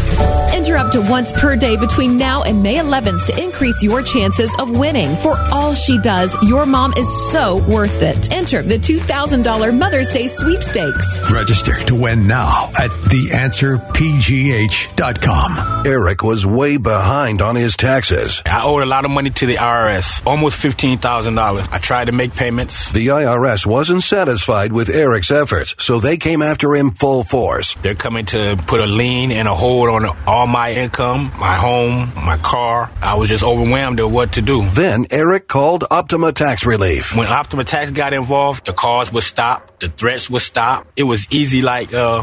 Enter 0.55 0.77
up 0.77 0.91
to 0.93 1.03
once 1.03 1.31
per 1.31 1.57
day 1.57 1.77
between 1.77 2.17
now 2.17 2.43
and 2.43 2.63
May 2.63 2.77
11th 2.77 3.27
to 3.27 3.39
increase 3.43 3.83
your 3.83 4.03
chances 4.03 4.57
of 4.59 4.71
winning. 4.71 5.15
For 5.17 5.37
all 5.53 5.75
she 5.75 5.99
does, 5.99 6.35
your 6.43 6.65
mom 6.65 6.95
is 6.97 7.07
so 7.31 7.57
worth 7.69 8.01
it. 8.01 8.33
Enter 8.33 8.63
the 8.63 8.79
$2,000 8.79 9.79
Mother's 9.79 10.11
Day 10.11 10.27
sweepstakes. 10.27 11.31
Register 11.31 11.79
to 11.81 11.95
win 11.97 12.27
now 12.27 12.71
at 12.79 12.91
theanswerpgh.com. 12.91 15.87
Eric 15.87 16.23
was 16.23 16.47
way 16.47 16.77
behind 16.79 17.43
on 17.43 17.57
his 17.57 17.77
taxes. 17.77 18.41
I 18.47 18.63
owed 18.65 18.83
a 18.83 18.87
lot 18.87 19.05
of 19.05 19.11
money 19.11 19.29
to 19.31 19.47
the 19.47 19.57
IRS, 19.57 20.27
almost 20.27 20.59
$15,000. 20.63 21.69
I 21.73 21.79
tried 21.79 22.07
to 22.07 22.13
make 22.13 22.35
payments. 22.35 22.91
The 22.93 23.09
IRS 23.09 23.67
wasn't 23.67 24.03
satisfied 24.03 24.73
with 24.73 24.89
Eric's 24.89 25.31
efforts, 25.43 25.75
so 25.79 26.01
they 26.01 26.17
came 26.17 26.41
after 26.41 26.75
him 26.75 26.93
full 26.93 27.25
force. 27.25 27.75
They're 27.83 27.95
coming 27.95 28.27
to 28.27 28.57
put 28.67 28.81
a 28.81 28.87
lien 28.87 29.33
and 29.33 29.49
a 29.49 29.55
hold 29.55 29.89
on 29.89 30.07
all 30.27 30.47
my 30.47 30.73
income, 30.73 31.33
my 31.39 31.55
home, 31.55 32.13
my 32.15 32.39
car. 32.39 32.91
I 33.03 33.17
was 33.17 33.29
just 33.29 33.45
overwhelmed 33.45 34.01
at 34.01 34.11
what 34.11 34.33
to 34.35 34.43
do. 34.43 34.69
Then 34.71 35.07
Eric 35.11 35.49
called 35.49 35.85
Optima 35.91 36.33
Tax 36.33 36.65
Relief. 36.65 37.15
When 37.17 37.27
Optima 37.27 37.65
Tax 37.65 37.91
got 37.91 38.15
involved, 38.15 38.67
the 38.67 38.73
calls 38.73 39.13
would 39.13 39.25
stop, 39.25 39.81
the 39.81 39.89
threats 39.89 40.31
would 40.31 40.43
stop. 40.43 40.87
It 40.97 41.03
was 41.03 41.27
easy 41.31 41.61
like, 41.61 41.93
uh, 41.93 42.23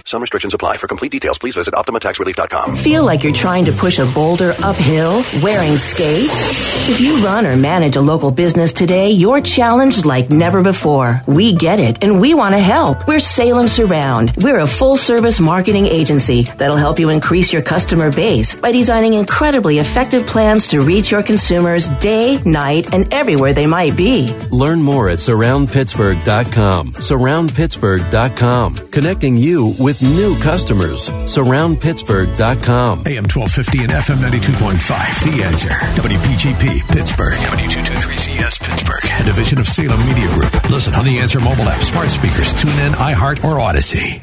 Some 0.11 0.19
restrictions 0.19 0.53
apply. 0.53 0.75
For 0.75 0.87
complete 0.89 1.13
details, 1.13 1.37
please 1.37 1.55
visit 1.55 1.73
OptimaTaxRelief.com. 1.73 2.75
Feel 2.75 3.05
like 3.05 3.23
you're 3.23 3.31
trying 3.31 3.63
to 3.63 3.71
push 3.71 3.97
a 3.97 4.05
boulder 4.07 4.51
uphill 4.61 5.23
wearing 5.41 5.77
skates? 5.77 6.89
If 6.89 6.99
you 6.99 7.23
run 7.23 7.45
or 7.45 7.55
manage 7.55 7.95
a 7.95 8.01
local 8.01 8.29
business 8.29 8.73
today, 8.73 9.11
you're 9.11 9.39
challenged 9.39 10.03
like 10.03 10.29
never 10.29 10.61
before. 10.61 11.21
We 11.27 11.53
get 11.53 11.79
it 11.79 12.03
and 12.03 12.19
we 12.19 12.33
want 12.33 12.55
to 12.55 12.59
help. 12.59 13.07
We're 13.07 13.19
Salem 13.19 13.69
Surround. 13.69 14.33
We're 14.35 14.59
a 14.59 14.67
full 14.67 14.97
service 14.97 15.39
marketing 15.39 15.85
agency 15.85 16.43
that'll 16.43 16.75
help 16.75 16.99
you 16.99 17.07
increase 17.07 17.53
your 17.53 17.61
customer 17.61 18.11
base 18.11 18.53
by 18.55 18.73
designing 18.73 19.13
incredibly 19.13 19.79
effective 19.79 20.27
plans 20.27 20.67
to 20.67 20.81
reach 20.81 21.11
your 21.11 21.23
consumers 21.23 21.87
day, 22.01 22.41
night, 22.43 22.93
and 22.93 23.13
everywhere 23.13 23.53
they 23.53 23.67
might 23.67 23.95
be. 23.95 24.33
Learn 24.49 24.81
more 24.81 25.07
at 25.07 25.19
surroundpittsburgh.com. 25.19 26.87
Surroundpittsburgh.com. 26.91 28.75
Connecting 28.75 29.37
you 29.37 29.73
with 29.79 30.00
new 30.01 30.37
customers. 30.39 31.09
Surroundpittsburgh.com. 31.29 32.99
AM 33.07 33.25
1250 33.25 33.83
and 33.83 33.91
FM 33.91 34.17
92.5. 34.17 35.37
The 35.37 35.43
answer. 35.43 35.69
WPGP 35.99 36.87
Pittsburgh. 36.89 37.37
W223CS 37.37 38.61
Pittsburgh. 38.61 39.05
A 39.19 39.23
division 39.23 39.59
of 39.59 39.67
Salem 39.67 40.05
Media 40.05 40.27
Group. 40.33 40.51
Listen 40.69 40.93
on 40.95 41.05
the 41.05 41.19
Answer 41.19 41.39
mobile 41.39 41.69
app, 41.69 41.81
smart 41.81 42.09
speakers, 42.09 42.53
tune 42.53 42.71
in, 42.79 42.93
iHeart, 42.93 43.43
or 43.43 43.57
Audacy. 43.57 44.19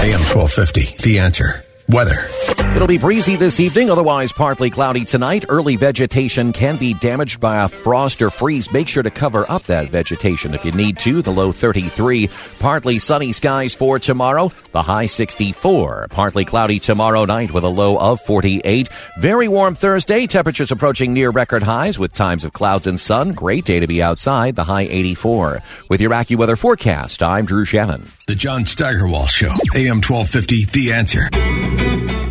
AM 0.00 0.20
1250. 0.20 0.96
The 1.02 1.18
answer. 1.18 1.67
Weather. 1.90 2.26
It'll 2.74 2.86
be 2.86 2.98
breezy 2.98 3.34
this 3.34 3.60
evening, 3.60 3.90
otherwise 3.90 4.30
partly 4.30 4.68
cloudy 4.68 5.04
tonight. 5.04 5.46
Early 5.48 5.76
vegetation 5.76 6.52
can 6.52 6.76
be 6.76 6.92
damaged 6.92 7.40
by 7.40 7.64
a 7.64 7.68
frost 7.68 8.20
or 8.20 8.30
freeze. 8.30 8.70
Make 8.70 8.88
sure 8.88 9.02
to 9.02 9.10
cover 9.10 9.50
up 9.50 9.64
that 9.64 9.88
vegetation 9.88 10.52
if 10.54 10.64
you 10.66 10.72
need 10.72 10.98
to. 10.98 11.22
The 11.22 11.32
low 11.32 11.50
33. 11.50 12.28
Partly 12.58 12.98
sunny 12.98 13.32
skies 13.32 13.74
for 13.74 13.98
tomorrow. 13.98 14.52
The 14.72 14.82
high 14.82 15.06
64. 15.06 16.08
Partly 16.10 16.44
cloudy 16.44 16.78
tomorrow 16.78 17.24
night 17.24 17.52
with 17.52 17.64
a 17.64 17.68
low 17.68 17.98
of 17.98 18.20
48. 18.20 18.90
Very 19.18 19.48
warm 19.48 19.74
Thursday. 19.74 20.26
Temperatures 20.26 20.70
approaching 20.70 21.14
near 21.14 21.30
record 21.30 21.62
highs 21.62 21.98
with 21.98 22.12
times 22.12 22.44
of 22.44 22.52
clouds 22.52 22.86
and 22.86 23.00
sun. 23.00 23.32
Great 23.32 23.64
day 23.64 23.80
to 23.80 23.86
be 23.86 24.02
outside. 24.02 24.56
The 24.56 24.64
high 24.64 24.82
84. 24.82 25.62
With 25.88 26.02
your 26.02 26.10
AccuWeather 26.10 26.58
forecast, 26.58 27.22
I'm 27.22 27.46
Drew 27.46 27.64
Shannon. 27.64 28.04
The 28.26 28.34
John 28.34 28.66
Steigerwald 28.66 29.30
Show. 29.30 29.54
AM 29.74 30.02
1250. 30.02 30.66
The 30.66 30.92
answer. 30.92 31.77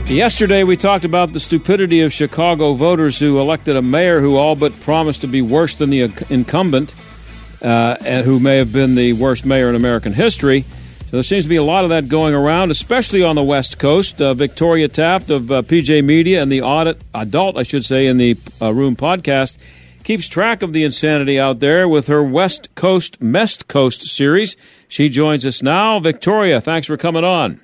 Yesterday, 0.08 0.64
we 0.64 0.78
talked 0.78 1.04
about 1.04 1.34
the 1.34 1.40
stupidity 1.40 2.02
of 2.02 2.14
Chicago 2.14 2.74
voters 2.74 3.20
who 3.20 3.40
elected 3.40 3.76
a 3.76 3.82
mayor 3.82 4.22
who 4.22 4.38
all 4.38 4.56
but 4.56 4.80
promised 4.80 5.22
to 5.22 5.28
be 5.28 5.42
worse 5.42 5.76
than 5.76 5.90
the 5.90 6.12
incumbent, 6.30 6.96
uh, 7.62 7.98
and 8.06 8.26
who 8.26 8.40
may 8.40 8.58
have 8.58 8.72
been 8.72 8.96
the 8.96 9.14
worst 9.14 9.46
mayor 9.46 9.70
in 9.70 9.76
American 9.76 10.14
history. 10.14 10.62
So 10.62 11.18
there 11.18 11.24
seems 11.24 11.44
to 11.44 11.50
be 11.50 11.56
a 11.56 11.64
lot 11.64 11.84
of 11.84 11.90
that 11.92 12.08
going 12.08 12.34
around, 12.34 12.72
especially 12.72 13.24
on 13.24 13.36
the 13.36 13.44
West 13.44 13.80
Coast. 13.80 14.22
Uh, 14.22 14.34
Victoria 14.34 14.88
Taft 14.88 15.30
of 15.30 15.52
uh, 15.52 15.62
PJ 15.62 16.04
Media 16.04 16.42
and 16.42 16.52
the 16.52 16.62
audit 16.62 17.02
adult, 17.14 17.58
I 17.58 17.64
should 17.64 17.86
say, 17.86 18.08
in 18.08 18.18
the 18.18 18.38
uh, 18.62 18.74
Room 18.74 18.96
podcast 18.96 19.58
keeps 20.04 20.30
track 20.30 20.64
of 20.64 20.72
the 20.72 20.86
insanity 20.86 21.38
out 21.38 21.60
there 21.60 21.86
with 21.86 22.08
her 22.08 22.24
West 22.24 22.74
Coast 22.76 23.22
Mest 23.22 23.68
Coast 23.68 24.08
series. 24.08 24.56
She 24.88 25.10
joins 25.10 25.46
us 25.46 25.62
now. 25.62 26.00
Victoria, 26.00 26.62
thanks 26.62 26.88
for 26.88 26.96
coming 26.96 27.26
on. 27.26 27.60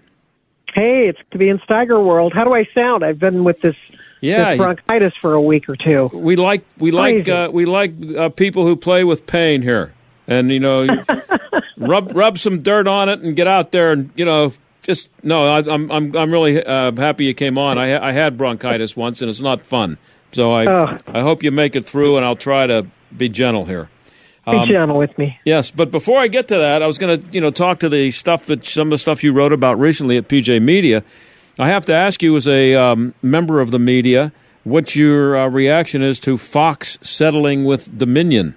Hey, 0.73 1.07
it's 1.07 1.19
to 1.31 1.37
be 1.37 1.49
in 1.49 1.59
Steiger 1.59 2.03
World. 2.03 2.33
How 2.33 2.43
do 2.43 2.53
I 2.53 2.65
sound? 2.73 3.03
I've 3.05 3.19
been 3.19 3.43
with 3.43 3.61
this, 3.61 3.75
Yeah, 4.21 4.51
this 4.51 4.57
bronchitis 4.57 5.13
for 5.21 5.33
a 5.33 5.41
week 5.41 5.69
or 5.69 5.75
two. 5.75 6.09
We 6.13 6.35
like 6.35 6.63
we 6.77 6.91
like 6.91 7.29
uh, 7.29 7.49
we 7.51 7.65
like 7.65 7.93
uh, 8.17 8.29
people 8.29 8.65
who 8.65 8.75
play 8.75 9.03
with 9.03 9.25
pain 9.27 9.61
here, 9.61 9.93
and 10.27 10.51
you 10.51 10.59
know, 10.59 10.87
rub 11.77 12.15
rub 12.15 12.37
some 12.37 12.61
dirt 12.61 12.87
on 12.87 13.09
it 13.09 13.19
and 13.21 13.35
get 13.35 13.47
out 13.47 13.71
there 13.71 13.91
and 13.91 14.09
you 14.15 14.25
know 14.25 14.53
just 14.81 15.09
no. 15.21 15.43
I, 15.43 15.59
I'm 15.59 15.91
I'm 15.91 16.15
I'm 16.15 16.31
really 16.31 16.63
uh, 16.63 16.91
happy 16.95 17.25
you 17.25 17.33
came 17.33 17.57
on. 17.57 17.77
I 17.77 18.09
I 18.09 18.11
had 18.11 18.37
bronchitis 18.37 18.95
once 18.95 19.21
and 19.21 19.29
it's 19.29 19.41
not 19.41 19.65
fun. 19.65 19.97
So 20.31 20.51
I 20.51 20.65
Oh. 20.65 20.97
I 21.07 21.21
hope 21.21 21.43
you 21.43 21.51
make 21.51 21.75
it 21.75 21.85
through, 21.85 22.17
and 22.17 22.25
I'll 22.25 22.35
try 22.35 22.65
to 22.65 22.87
be 23.15 23.29
gentle 23.29 23.65
here. 23.65 23.89
Be 24.45 24.57
Um, 24.57 24.67
gentle 24.67 24.97
with 24.97 25.17
me. 25.17 25.39
Yes, 25.45 25.71
but 25.71 25.89
before 25.89 26.19
I 26.19 26.27
get 26.27 26.49
to 26.49 26.57
that, 26.57 26.81
I 26.83 26.87
was 26.87 26.97
going 26.97 27.17
to, 27.21 27.25
you 27.31 27.39
know, 27.39 27.49
talk 27.49 27.79
to 27.79 27.87
the 27.89 28.11
stuff 28.11 28.45
that 28.47 28.65
some 28.65 28.87
of 28.87 28.91
the 28.91 28.97
stuff 28.97 29.23
you 29.23 29.31
wrote 29.31 29.53
about 29.53 29.79
recently 29.79 30.17
at 30.17 30.27
PJ 30.27 30.61
Media. 30.61 31.03
I 31.57 31.69
have 31.69 31.85
to 31.85 31.93
ask 31.93 32.21
you, 32.21 32.35
as 32.35 32.47
a 32.47 32.75
um, 32.75 33.13
member 33.21 33.61
of 33.61 33.71
the 33.71 33.79
media, 33.79 34.33
what 34.65 34.95
your 34.95 35.37
uh, 35.37 35.47
reaction 35.47 36.03
is 36.03 36.19
to 36.21 36.37
Fox 36.37 36.97
settling 37.01 37.63
with 37.63 37.97
Dominion. 37.97 38.55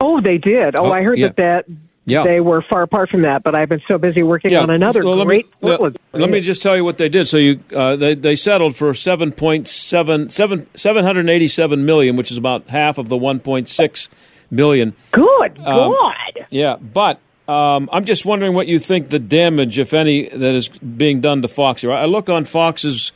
Oh, 0.00 0.20
they 0.20 0.38
did. 0.38 0.74
Oh, 0.76 0.86
Oh, 0.86 0.92
I 0.92 1.02
heard 1.02 1.18
yeah. 1.18 1.28
that 1.28 1.36
that 1.36 1.64
Yeah. 2.04 2.24
they 2.24 2.40
were 2.40 2.62
far 2.62 2.82
apart 2.82 3.10
from 3.10 3.22
that, 3.22 3.42
but 3.42 3.54
I've 3.54 3.68
been 3.68 3.82
so 3.86 3.98
busy 3.98 4.22
working 4.22 4.56
on 4.56 4.70
another 4.70 5.04
well, 5.04 5.16
let 5.16 5.26
great 5.26 5.46
me, 5.62 5.68
let, 5.68 5.80
let 6.12 6.30
me 6.30 6.40
just 6.40 6.62
tell 6.62 6.76
you 6.76 6.84
what 6.84 6.96
they 6.98 7.08
did. 7.08 7.28
So 7.28 7.36
you, 7.36 7.60
uh, 7.74 7.96
they 7.96 8.14
they 8.14 8.36
settled 8.36 8.74
for 8.74 8.94
seven 8.94 9.32
point 9.32 9.68
seven 9.68 10.30
seven 10.30 10.66
seven 10.74 11.04
hundred 11.04 11.28
eighty 11.28 11.46
seven 11.48 11.84
million, 11.84 12.16
which 12.16 12.30
is 12.32 12.36
about 12.38 12.68
half 12.68 12.96
of 12.98 13.08
the 13.08 13.16
one 13.16 13.38
point 13.38 13.68
six 13.68 14.08
billion. 14.54 14.94
Good 15.12 15.58
Um, 15.58 15.92
God. 15.92 16.46
Yeah, 16.50 16.76
but 16.76 17.18
um, 17.48 17.88
I'm 17.92 18.04
just 18.04 18.24
wondering 18.24 18.54
what 18.54 18.66
you 18.66 18.78
think 18.78 19.08
the 19.08 19.18
damage, 19.18 19.78
if 19.78 19.92
any, 19.94 20.28
that 20.28 20.54
is 20.54 20.68
being 20.68 21.20
done 21.20 21.42
to 21.42 21.48
Fox 21.48 21.82
here. 21.82 21.92
I 21.92 22.04
look 22.04 22.28
on 22.28 22.44
Fox's 22.44 23.12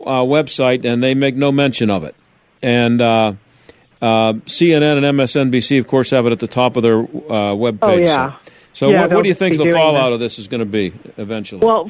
uh, 0.00 0.20
website 0.22 0.84
and 0.84 1.02
they 1.02 1.14
make 1.14 1.36
no 1.36 1.52
mention 1.52 1.90
of 1.90 2.04
it, 2.04 2.14
and 2.62 3.00
uh, 3.00 3.32
uh, 4.00 4.32
CNN 4.46 4.96
and 5.04 5.18
MSNBC, 5.18 5.78
of 5.78 5.86
course, 5.86 6.10
have 6.10 6.26
it 6.26 6.32
at 6.32 6.40
the 6.40 6.48
top 6.48 6.76
of 6.76 6.82
their 6.82 6.98
uh, 7.32 7.54
web 7.54 7.78
Oh, 7.82 7.96
yeah. 7.96 8.36
So, 8.36 8.52
so 8.72 8.90
Yeah, 8.90 9.02
what, 9.02 9.12
what 9.12 9.22
do 9.22 9.28
you 9.28 9.34
think 9.34 9.56
the 9.58 9.72
fallout 9.72 10.08
that. 10.10 10.12
of 10.14 10.20
this 10.20 10.38
is 10.40 10.48
going 10.48 10.58
to 10.60 10.66
be 10.66 10.92
eventually? 11.16 11.64
Well, 11.64 11.88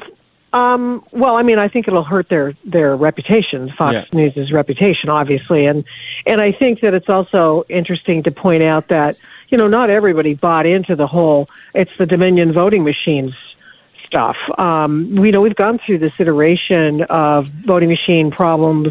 um, 0.53 1.03
well, 1.11 1.35
I 1.35 1.41
mean, 1.41 1.57
I 1.57 1.67
think 1.67 1.87
it'll 1.87 2.03
hurt 2.03 2.29
their 2.29 2.53
their 2.63 2.95
reputation, 2.95 3.71
Fox 3.75 3.95
Yeah. 3.95 4.05
News's 4.13 4.51
reputation, 4.51 5.09
obviously, 5.09 5.65
and 5.65 5.83
and 6.27 6.39
I 6.39 6.51
think 6.51 6.81
that 6.81 6.93
it's 6.93 7.09
also 7.09 7.65
interesting 7.69 8.21
to 8.23 8.31
point 8.31 8.61
out 8.61 8.87
that 8.89 9.19
you 9.49 9.57
know 9.57 9.67
not 9.67 9.89
everybody 9.89 10.35
bought 10.35 10.67
into 10.67 10.95
the 10.95 11.07
whole 11.07 11.49
it's 11.73 11.91
the 11.97 12.05
Dominion 12.05 12.53
voting 12.53 12.83
machines 12.83 13.33
stuff. 14.05 14.35
Um, 14.59 15.15
we 15.15 15.31
know 15.31 15.41
we've 15.41 15.55
gone 15.55 15.79
through 15.83 15.97
this 15.97 16.13
iteration 16.19 17.01
of 17.09 17.47
voting 17.65 17.89
machine 17.89 18.29
problems 18.29 18.89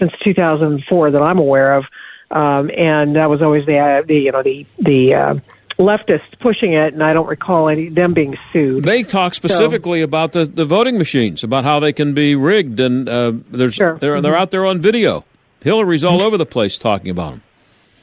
since 0.00 0.12
2004 0.24 1.12
that 1.12 1.22
I'm 1.22 1.38
aware 1.38 1.74
of, 1.74 1.84
um, 2.32 2.72
and 2.76 3.14
that 3.14 3.30
was 3.30 3.40
always 3.40 3.64
the, 3.66 3.78
uh, 3.78 4.02
the 4.02 4.20
you 4.20 4.32
know 4.32 4.42
the 4.42 4.66
the 4.80 5.14
uh, 5.14 5.34
leftists 5.78 6.38
pushing 6.40 6.72
it, 6.72 6.92
and 6.94 7.02
I 7.02 7.12
don't 7.12 7.26
recall 7.28 7.68
any 7.68 7.88
them 7.88 8.14
being 8.14 8.36
sued. 8.52 8.84
They 8.84 9.02
talk 9.02 9.34
specifically 9.34 10.02
about 10.02 10.32
the, 10.32 10.44
the 10.44 10.64
voting 10.64 10.98
machines, 10.98 11.42
about 11.44 11.64
how 11.64 11.80
they 11.80 11.92
can 11.92 12.14
be 12.14 12.34
rigged, 12.34 12.80
and 12.80 13.08
uh, 13.08 13.32
there's 13.50 13.76
they're 13.76 13.98
they're 13.98 14.20
Mhm. 14.20 14.34
out 14.36 14.50
there 14.50 14.64
on 14.66 14.80
video. 14.80 15.24
Hillary's 15.62 16.04
all 16.04 16.20
over 16.22 16.36
the 16.36 16.46
place 16.46 16.76
talking 16.78 17.10
about 17.10 17.30
them. 17.32 17.42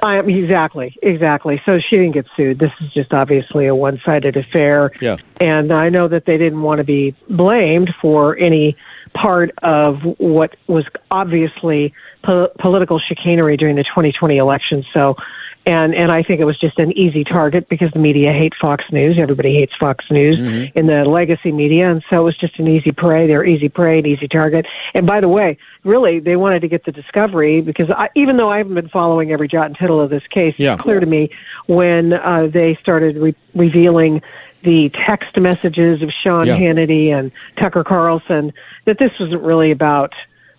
I, 0.03 0.17
exactly, 0.17 0.97
exactly. 1.03 1.61
So 1.63 1.77
she 1.79 1.95
didn't 1.97 2.13
get 2.13 2.25
sued. 2.35 2.57
This 2.57 2.71
is 2.81 2.91
just 2.91 3.13
obviously 3.13 3.67
a 3.67 3.75
one-sided 3.75 4.35
affair. 4.35 4.91
Yeah. 4.99 5.17
And 5.39 5.71
I 5.71 5.89
know 5.89 6.07
that 6.07 6.25
they 6.25 6.37
didn't 6.39 6.63
want 6.63 6.79
to 6.79 6.83
be 6.83 7.13
blamed 7.29 7.93
for 8.01 8.35
any 8.35 8.75
part 9.13 9.51
of 9.61 9.99
what 10.17 10.55
was 10.65 10.85
obviously 11.11 11.93
po- 12.23 12.49
political 12.59 12.97
chicanery 12.99 13.57
during 13.57 13.75
the 13.75 13.83
2020 13.83 14.37
election. 14.37 14.83
So, 14.91 15.17
and 15.65 15.93
and 15.93 16.11
I 16.11 16.23
think 16.23 16.39
it 16.39 16.45
was 16.45 16.59
just 16.59 16.79
an 16.79 16.91
easy 16.97 17.23
target 17.23 17.69
because 17.69 17.91
the 17.91 17.99
media 17.99 18.33
hate 18.33 18.53
Fox 18.59 18.83
News. 18.91 19.17
Everybody 19.19 19.53
hates 19.53 19.73
Fox 19.79 20.03
News 20.09 20.37
in 20.75 20.87
the 20.87 21.05
legacy 21.05 21.51
media, 21.51 21.91
and 21.91 22.03
so 22.09 22.21
it 22.21 22.23
was 22.23 22.37
just 22.37 22.57
an 22.59 22.67
easy 22.67 22.91
prey. 22.91 23.27
They're 23.27 23.45
easy 23.45 23.69
prey, 23.69 23.99
an 23.99 24.05
easy 24.07 24.27
target. 24.27 24.65
And 24.95 25.05
by 25.05 25.21
the 25.21 25.27
way, 25.29 25.57
really, 25.83 26.19
they 26.19 26.35
wanted 26.35 26.61
to 26.61 26.67
get 26.67 26.85
the 26.85 26.91
discovery 26.91 27.61
because 27.61 27.89
I, 27.91 28.09
even 28.15 28.37
though 28.37 28.49
I 28.49 28.57
haven't 28.57 28.73
been 28.73 28.89
following 28.89 29.31
every 29.31 29.47
jot 29.47 29.67
and 29.67 29.77
tittle 29.77 30.01
of 30.01 30.09
this 30.09 30.25
case, 30.27 30.55
Yeah. 30.57 30.73
it's 30.73 30.81
clear 30.81 30.99
to 30.99 31.05
me 31.05 31.29
when 31.67 32.13
uh, 32.13 32.47
they 32.51 32.75
started 32.81 33.17
re- 33.17 33.35
revealing 33.53 34.21
the 34.63 34.89
text 35.07 35.37
messages 35.37 36.01
of 36.01 36.09
Sean 36.23 36.47
Yeah. 36.47 36.55
Hannity 36.57 37.09
and 37.09 37.31
Tucker 37.57 37.83
Carlson 37.83 38.53
that 38.85 38.97
this 38.99 39.11
wasn't 39.19 39.41
really 39.43 39.71
about 39.71 40.13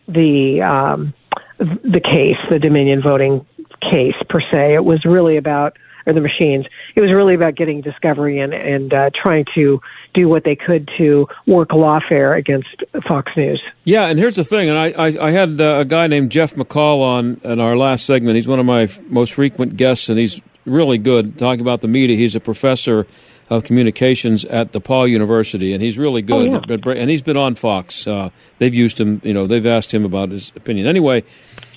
the 0.08 0.60
um, 0.62 1.14
the 1.58 2.00
case, 2.00 2.36
the 2.50 2.58
Dominion 2.58 3.02
voting 3.02 3.46
case 3.80 4.14
per 4.28 4.40
se. 4.40 4.74
It 4.74 4.84
was 4.84 5.04
really 5.04 5.36
about 5.36 5.76
or 6.06 6.12
the 6.12 6.20
machines. 6.20 6.66
It 6.94 7.00
was 7.00 7.12
really 7.12 7.34
about 7.34 7.54
getting 7.54 7.80
discovery 7.80 8.40
and 8.40 8.52
and 8.52 8.92
uh, 8.92 9.10
trying 9.14 9.46
to 9.54 9.80
do 10.14 10.28
what 10.28 10.44
they 10.44 10.56
could 10.56 10.90
to 10.98 11.28
work 11.46 11.70
lawfare 11.70 12.36
against 12.36 12.68
Fox 13.06 13.32
News. 13.36 13.62
Yeah, 13.84 14.06
and 14.06 14.18
here's 14.18 14.36
the 14.36 14.44
thing, 14.44 14.68
and 14.68 14.78
I, 14.78 14.86
I, 14.90 15.28
I 15.28 15.30
had 15.30 15.60
uh, 15.60 15.78
a 15.78 15.84
guy 15.84 16.06
named 16.06 16.30
Jeff 16.30 16.54
McCall 16.54 17.00
on 17.02 17.40
in 17.44 17.60
our 17.60 17.76
last 17.76 18.04
segment. 18.04 18.36
He's 18.36 18.48
one 18.48 18.58
of 18.58 18.66
my 18.66 18.82
f- 18.82 19.00
most 19.08 19.32
frequent 19.32 19.76
guests, 19.76 20.08
and 20.08 20.18
he's 20.18 20.40
really 20.64 20.98
good 20.98 21.38
talking 21.38 21.60
about 21.60 21.80
the 21.80 21.88
media. 21.88 22.16
He's 22.16 22.36
a 22.36 22.40
professor 22.40 23.06
of 23.50 23.64
communications 23.64 24.44
at 24.44 24.72
DePauw 24.72 25.10
University, 25.10 25.72
and 25.72 25.82
he's 25.82 25.98
really 25.98 26.22
good. 26.22 26.48
Oh, 26.48 26.60
yeah. 26.68 27.00
And 27.00 27.10
he's 27.10 27.22
been 27.22 27.36
on 27.36 27.54
Fox. 27.54 28.06
Uh, 28.06 28.30
they've 28.58 28.74
used 28.74 28.98
him. 28.98 29.20
You 29.24 29.34
know, 29.34 29.46
they've 29.46 29.66
asked 29.66 29.92
him 29.92 30.04
about 30.04 30.30
his 30.30 30.52
opinion. 30.56 30.86
Anyway, 30.86 31.24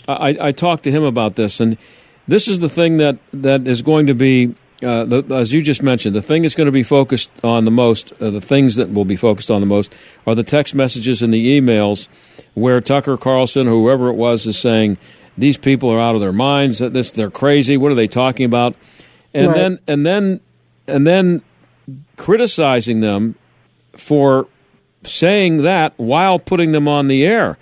I, 0.08 0.38
I 0.40 0.52
talked 0.52 0.84
to 0.84 0.92
him 0.92 1.04
about 1.04 1.36
this, 1.36 1.60
and 1.60 1.78
this 2.28 2.48
is 2.48 2.60
the 2.60 2.70
thing 2.70 2.98
that 2.98 3.18
that 3.34 3.68
is 3.68 3.82
going 3.82 4.08
to 4.08 4.14
be. 4.14 4.56
Uh, 4.84 5.06
the, 5.06 5.24
as 5.34 5.54
you 5.54 5.62
just 5.62 5.82
mentioned, 5.82 6.14
the 6.14 6.22
thing 6.22 6.42
that's 6.42 6.54
going 6.54 6.66
to 6.66 6.72
be 6.72 6.84
focused 6.84 7.32
on 7.46 7.64
the 7.64 7.72
most, 7.72 8.12
uh, 8.22 8.30
the 8.30 8.42
things 8.42 8.76
that 8.76 8.92
will 8.94 9.06
be 9.06 9.16
focused 9.16 9.50
on 9.50 9.62
the 9.62 9.66
most, 9.66 9.96
are 10.28 10.36
the 10.36 10.44
text 10.44 10.76
messages 10.76 11.22
and 11.22 11.34
the 11.34 11.60
emails, 11.60 12.10
where 12.56 12.82
Tucker 12.82 13.16
Carlson, 13.18 13.68
whoever 13.68 14.10
it 14.10 14.16
was, 14.16 14.46
is 14.46 14.58
saying 14.60 14.98
these 15.38 15.56
people 15.56 15.90
are 15.90 16.00
out 16.00 16.14
of 16.14 16.22
their 16.22 16.34
minds. 16.34 16.80
That 16.80 16.94
this 16.94 17.14
they're 17.14 17.32
crazy. 17.32 17.78
What 17.78 17.92
are 17.92 17.96
they 17.96 18.08
talking 18.08 18.46
about? 18.46 18.76
And 19.34 19.48
Right. 19.48 19.56
then 19.56 19.80
and 19.88 20.06
then 20.06 20.40
and 20.88 21.08
then 21.08 21.42
criticizing 22.18 23.00
them 23.02 23.36
for 23.94 24.48
saying 25.04 25.64
that 25.64 25.94
while 25.98 26.38
putting 26.38 26.74
them 26.74 26.88
on 26.88 27.08
the 27.08 27.26
air. 27.26 27.58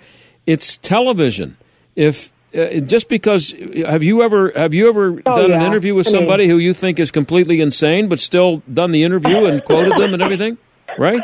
It's 0.46 0.76
television. 0.78 1.56
If 1.96 2.32
uh, 2.54 2.80
just 2.80 3.08
because 3.08 3.54
have 3.86 4.02
you 4.02 4.22
ever 4.22 4.52
have 4.54 4.74
you 4.74 4.88
ever 4.88 5.20
Oh, 5.26 5.34
done 5.34 5.52
an 5.52 5.62
interview 5.62 5.94
with 5.94 6.06
I 6.08 6.10
mean- 6.12 6.20
somebody 6.20 6.48
who 6.48 6.58
you 6.58 6.72
think 6.74 6.98
is 6.98 7.10
completely 7.10 7.60
insane, 7.60 8.08
but 8.08 8.18
still 8.18 8.62
done 8.72 8.90
the 8.92 9.02
interview 9.04 9.46
and 9.46 9.64
quoted 9.64 9.94
them 9.96 10.14
and 10.14 10.22
everything, 10.22 10.58
right? 10.98 11.22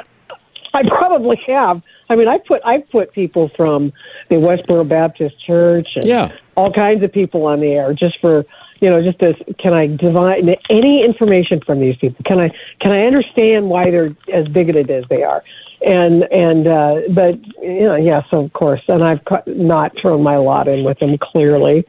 I 0.73 0.83
probably 0.88 1.38
have. 1.49 1.83
I 2.09 2.16
mean, 2.16 2.29
I 2.29 2.38
put 2.38 2.61
I 2.64 2.79
put 2.93 3.12
people 3.12 3.51
from 3.57 3.93
the 4.29 4.37
Westboro 4.37 4.88
Baptist 4.88 5.35
Church 5.47 5.88
and 5.97 6.05
Yeah. 6.05 6.31
all 6.57 6.73
kinds 6.73 7.03
of 7.03 7.12
people 7.12 7.45
on 7.47 7.61
the 7.61 7.73
air 7.73 7.93
just 7.95 8.19
for 8.21 8.45
you 8.81 8.88
know 8.90 9.03
just 9.03 9.23
as 9.23 9.35
can 9.59 9.73
I 9.75 9.87
divine 9.88 10.49
any 10.71 11.05
information 11.05 11.61
from 11.64 11.81
these 11.81 11.97
people? 11.97 12.25
Can 12.27 12.38
I 12.40 12.51
can 12.81 12.93
I 12.93 13.03
understand 13.07 13.69
why 13.69 13.90
they're 13.90 14.14
as 14.33 14.47
bigoted 14.49 14.90
as 14.90 15.05
they 15.11 15.23
are? 15.23 15.43
And 15.83 16.25
and 16.25 16.66
uh, 16.66 16.95
but 17.14 17.43
you 17.62 17.87
know 17.87 17.97
yes 17.97 18.25
of 18.33 18.53
course, 18.53 18.83
and 18.88 19.03
I've 19.03 19.21
not 19.47 19.93
thrown 20.01 20.23
my 20.23 20.37
lot 20.37 20.69
in 20.69 20.85
with 20.85 20.99
them 20.99 21.16
clearly, 21.19 21.87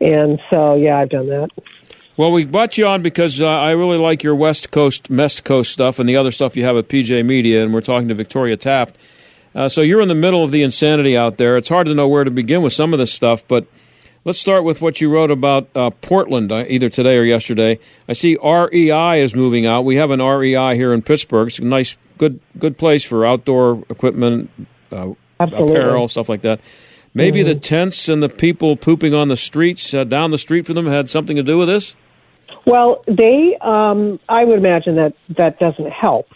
and 0.00 0.40
so 0.48 0.74
yeah 0.74 0.98
I've 0.98 1.10
done 1.10 1.28
that. 1.28 1.50
Well, 2.16 2.30
we 2.30 2.44
brought 2.44 2.78
you 2.78 2.86
on 2.86 3.02
because 3.02 3.42
uh, 3.42 3.46
I 3.46 3.72
really 3.72 3.98
like 3.98 4.22
your 4.22 4.36
West 4.36 4.70
Coast, 4.70 5.10
West 5.10 5.44
Coast 5.44 5.72
stuff 5.72 5.98
and 5.98 6.08
the 6.08 6.16
other 6.16 6.30
stuff 6.30 6.56
you 6.56 6.64
have 6.64 6.76
at 6.76 6.88
PJ 6.88 7.26
Media, 7.26 7.62
and 7.62 7.74
we're 7.74 7.80
talking 7.80 8.06
to 8.08 8.14
Victoria 8.14 8.56
Taft. 8.56 8.96
Uh, 9.52 9.68
so 9.68 9.82
you're 9.82 10.00
in 10.00 10.08
the 10.08 10.14
middle 10.14 10.44
of 10.44 10.52
the 10.52 10.62
insanity 10.62 11.16
out 11.16 11.38
there. 11.38 11.56
It's 11.56 11.68
hard 11.68 11.86
to 11.88 11.94
know 11.94 12.06
where 12.06 12.22
to 12.22 12.30
begin 12.30 12.62
with 12.62 12.72
some 12.72 12.92
of 12.92 13.00
this 13.00 13.12
stuff, 13.12 13.46
but 13.48 13.66
let's 14.24 14.38
start 14.38 14.64
with 14.64 14.80
what 14.80 15.00
you 15.00 15.10
wrote 15.10 15.30
about 15.30 15.68
uh, 15.74 15.90
Portland, 15.90 16.50
uh, 16.50 16.64
either 16.68 16.88
today 16.88 17.16
or 17.16 17.24
yesterday. 17.24 17.78
I 18.08 18.14
see 18.14 18.36
REI 18.42 19.22
is 19.22 19.34
moving 19.34 19.66
out. 19.66 19.82
We 19.82 19.96
have 19.96 20.10
an 20.10 20.20
REI 20.20 20.76
here 20.76 20.92
in 20.92 21.02
Pittsburgh. 21.02 21.48
It's 21.48 21.58
a 21.58 21.64
nice, 21.64 21.96
good, 22.18 22.40
good 22.58 22.78
place 22.78 23.04
for 23.04 23.26
outdoor 23.26 23.84
equipment, 23.90 24.50
uh, 24.90 25.12
apparel, 25.38 26.08
stuff 26.08 26.28
like 26.28 26.42
that. 26.42 26.60
Maybe 27.16 27.44
the 27.44 27.54
tents 27.54 28.08
and 28.08 28.20
the 28.20 28.28
people 28.28 28.76
pooping 28.76 29.14
on 29.14 29.28
the 29.28 29.36
streets 29.36 29.94
uh, 29.94 30.02
down 30.02 30.32
the 30.32 30.38
street 30.38 30.66
from 30.66 30.74
them 30.74 30.86
had 30.86 31.08
something 31.08 31.36
to 31.36 31.44
do 31.44 31.56
with 31.56 31.68
this. 31.68 31.94
Well, 32.66 33.04
they, 33.06 33.56
um, 33.60 34.18
I 34.28 34.44
would 34.44 34.58
imagine 34.58 34.96
that 34.96 35.14
that 35.36 35.60
doesn't 35.60 35.90
help, 35.90 36.28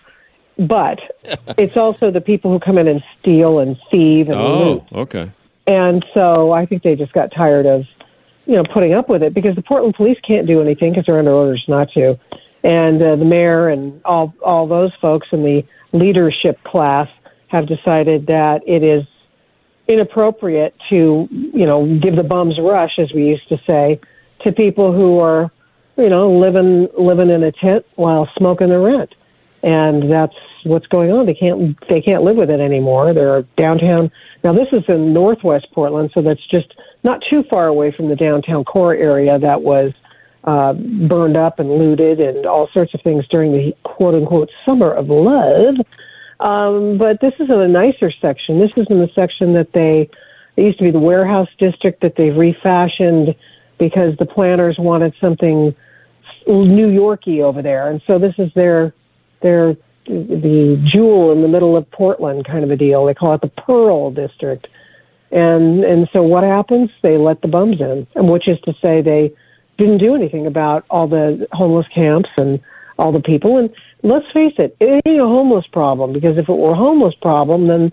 but 0.57 1.01
it's 1.59 1.77
also 1.77 2.13
the 2.13 2.21
people 2.21 2.53
who 2.53 2.61
come 2.61 2.79
in 2.79 2.87
and 2.87 3.03
steal 3.19 3.59
and 3.59 3.77
thieve 3.91 4.29
and 4.29 4.39
loot. 4.39 4.83
Oh, 4.93 5.01
okay. 5.01 5.33
And 5.69 6.05
so 6.13 6.51
I 6.51 6.67
think 6.67 6.83
they 6.83 6.97
just 6.97 7.13
got 7.13 7.31
tired 7.33 7.67
of 7.67 7.85
you 8.49 8.55
know, 8.55 8.65
putting 8.73 8.95
up 8.95 9.11
with 9.11 9.23
it 9.23 9.35
because 9.35 9.55
the 9.55 9.63
Portland 9.63 9.95
police 9.95 10.17
can't 10.27 10.47
do 10.47 10.63
anything 10.63 10.93
because 10.93 11.05
they're 11.05 11.19
under 11.19 11.33
orders 11.33 11.63
not 11.69 11.91
to, 11.93 12.19
and 12.65 13.01
uh, 13.01 13.15
the 13.15 13.25
mayor 13.25 13.69
and 13.69 14.01
all 14.07 14.35
all 14.45 14.67
those 14.67 14.91
folks 15.03 15.29
in 15.33 15.43
the 15.43 15.63
leadership 15.93 16.59
class 16.65 17.09
have 17.49 17.69
decided 17.69 18.27
that 18.27 18.61
it 18.67 18.83
is 18.83 19.05
inappropriate 19.87 20.75
to, 20.89 21.29
you 21.31 21.67
know, 21.67 21.99
give 22.03 22.17
the 22.17 22.23
bums 22.23 22.59
rush, 22.59 22.99
as 22.99 23.13
we 23.15 23.25
used 23.25 23.47
to 23.51 23.59
say, 23.67 24.01
to 24.41 24.51
people 24.51 24.93
who 24.95 25.21
are, 25.21 25.51
you 25.99 26.09
know, 26.09 26.31
living 26.31 26.89
living 26.99 27.29
in 27.29 27.43
a 27.43 27.53
tent 27.53 27.85
while 27.97 28.27
smoking 28.39 28.71
their 28.71 28.81
rent, 28.81 29.15
and 29.63 30.11
that's 30.11 30.35
what's 30.65 30.87
going 30.87 31.13
on. 31.13 31.27
They 31.27 31.35
can't 31.35 31.77
they 31.91 32.01
can't 32.01 32.23
live 32.23 32.37
with 32.37 32.49
it 32.49 32.61
anymore. 32.61 33.13
They're 33.13 33.43
downtown. 33.59 34.11
Now 34.45 34.53
this 34.53 34.69
is 34.73 34.85
in 34.89 35.13
Northwest 35.13 35.69
Portland, 35.73 36.11
so 36.15 36.23
that's 36.23 36.45
just 36.49 36.73
not 37.03 37.23
too 37.29 37.43
far 37.51 37.67
away 37.67 37.91
from 37.91 38.09
the 38.09 38.17
downtown 38.17 38.65
core 38.65 38.95
area 38.95 39.39
that 39.39 39.63
was 39.63 39.93
uh, 40.45 40.73
burned 40.73 41.37
up 41.37 41.59
and 41.59 41.71
looted 41.71 42.21
and 42.21 42.47
all 42.47 42.69
sorts 42.73 42.95
of 42.95 43.01
things 43.03 43.27
during 43.29 43.53
the 43.53 43.73
quote 43.83 44.15
unquote 44.15 44.51
summer 44.65 44.93
of 44.93 45.09
love. 45.09 45.75
Um, 46.41 46.99
but 46.99 47.21
this 47.21 47.35
is 47.41 47.51
in 47.51 47.61
a 47.61 47.69
nicer 47.69 48.13
section. 48.21 48.61
This 48.61 48.71
is 48.77 48.87
in 48.91 49.01
the 49.01 49.11
section 49.15 49.55
that 49.55 49.73
they, 49.73 50.09
it 50.57 50.63
used 50.63 50.79
to 50.79 50.85
be 50.85 50.91
the 50.91 50.99
warehouse 51.01 51.49
district 51.59 52.01
that 52.03 52.15
they've 52.17 52.37
refashioned 52.37 53.35
because 53.79 54.17
the 54.19 54.27
planners 54.27 54.77
wanted 54.79 55.15
something 55.21 55.75
New 56.47 56.91
Yorky 56.91 57.43
over 57.43 57.61
there. 57.61 57.91
And 57.91 58.01
so 58.07 58.19
this 58.19 58.35
is 58.39 58.51
their, 58.55 58.95
their, 59.43 59.77
the 60.09 60.83
jewel 60.93 61.33
in 61.33 61.43
the 61.43 61.49
middle 61.49 61.77
of 61.77 61.91
Portland 61.91 62.47
kind 62.47 62.65
of 62.65 62.71
a 62.71 62.77
deal. 62.77 63.07
They 63.07 63.15
call 63.15 63.35
it 63.35 63.41
the 63.41 63.49
Pearl 63.49 64.11
District. 64.11 64.67
And, 65.31 65.85
and 65.85 66.09
so 66.13 66.23
what 66.23 66.43
happens? 66.43 66.91
They 67.03 67.19
let 67.19 67.43
the 67.43 67.49
bums 67.49 67.81
in, 67.81 68.07
and 68.15 68.31
which 68.31 68.49
is 68.49 68.59
to 68.65 68.73
say 68.81 69.03
they 69.03 69.33
didn't 69.77 69.99
do 69.99 70.15
anything 70.15 70.47
about 70.47 70.85
all 70.91 71.07
the 71.07 71.47
homeless 71.53 71.87
camps 71.95 72.31
and 72.37 72.61
all 72.99 73.13
the 73.13 73.21
people. 73.21 73.59
And 73.59 73.71
let's 74.03 74.27
face 74.33 74.55
it, 74.59 74.77
it 74.81 75.03
ain't 75.07 75.21
a 75.21 75.27
homeless 75.27 75.67
problem 75.73 76.13
because 76.13 76.39
if 76.39 76.49
it 76.49 76.53
were 76.53 76.73
a 76.73 76.77
homeless 76.77 77.15
problem, 77.21 77.69
then 77.69 77.93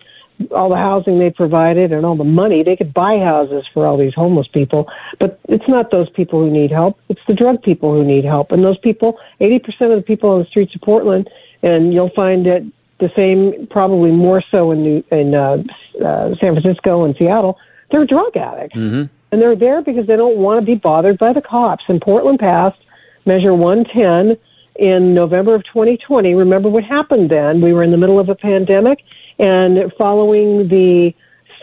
all 0.52 0.70
the 0.70 0.76
housing 0.76 1.20
they 1.20 1.30
provided 1.30 1.92
and 1.92 2.06
all 2.06 2.18
the 2.18 2.24
money, 2.24 2.64
they 2.64 2.76
could 2.76 2.94
buy 2.94 3.18
houses 3.20 3.66
for 3.74 3.86
all 3.86 3.98
these 3.98 4.14
homeless 4.14 4.48
people. 4.48 4.88
But 5.20 5.40
it's 5.48 5.68
not 5.68 5.92
those 5.92 6.10
people 6.10 6.40
who 6.40 6.52
need 6.52 6.72
help. 6.72 7.00
It's 7.10 7.22
the 7.28 7.34
drug 7.34 7.62
people 7.64 7.94
who 7.94 8.04
need 8.04 8.26
help. 8.26 8.52
And 8.52 8.64
those 8.64 8.78
people, 8.80 9.18
80% 9.40 9.66
of 9.92 9.98
the 9.98 10.04
people 10.06 10.32
on 10.32 10.40
the 10.40 10.46
streets 10.46 10.76
of 10.76 10.82
Portland, 10.82 11.30
and 11.64 11.94
you'll 11.94 12.12
find 12.16 12.48
it 12.48 12.64
the 13.00 13.10
same, 13.16 13.68
probably 13.68 14.12
more 14.12 14.42
so 14.52 14.72
in 14.72 14.84
New, 14.84 15.04
in 15.12 15.36
uh, 15.36 15.64
uh, 16.04 16.30
San 16.40 16.60
Francisco 16.60 17.04
and 17.04 17.16
Seattle, 17.18 17.58
they're 17.92 18.06
drug 18.06 18.36
addicts. 18.38 18.78
Mm-hmm. 18.78 19.04
And 19.32 19.42
they're 19.42 19.56
there 19.56 19.82
because 19.82 20.08
they 20.08 20.16
don't 20.16 20.38
want 20.38 20.62
to 20.62 20.66
be 20.66 20.76
bothered 20.76 21.18
by 21.18 21.34
the 21.34 21.42
cops. 21.42 21.84
And 21.88 22.02
Portland 22.02 22.40
passed 22.40 22.80
Measure 23.26 23.54
110 23.54 24.38
in 24.78 25.14
November 25.14 25.56
of 25.56 25.64
2020. 25.66 26.36
Remember 26.36 26.70
what 26.70 26.84
happened 26.84 27.30
then? 27.30 27.62
We 27.62 27.74
were 27.74 27.84
in 27.84 27.92
the 27.92 27.98
middle 27.98 28.20
of 28.20 28.30
a 28.30 28.36
pandemic, 28.36 29.00
and 29.40 29.92
following 29.98 30.68
the 30.70 31.14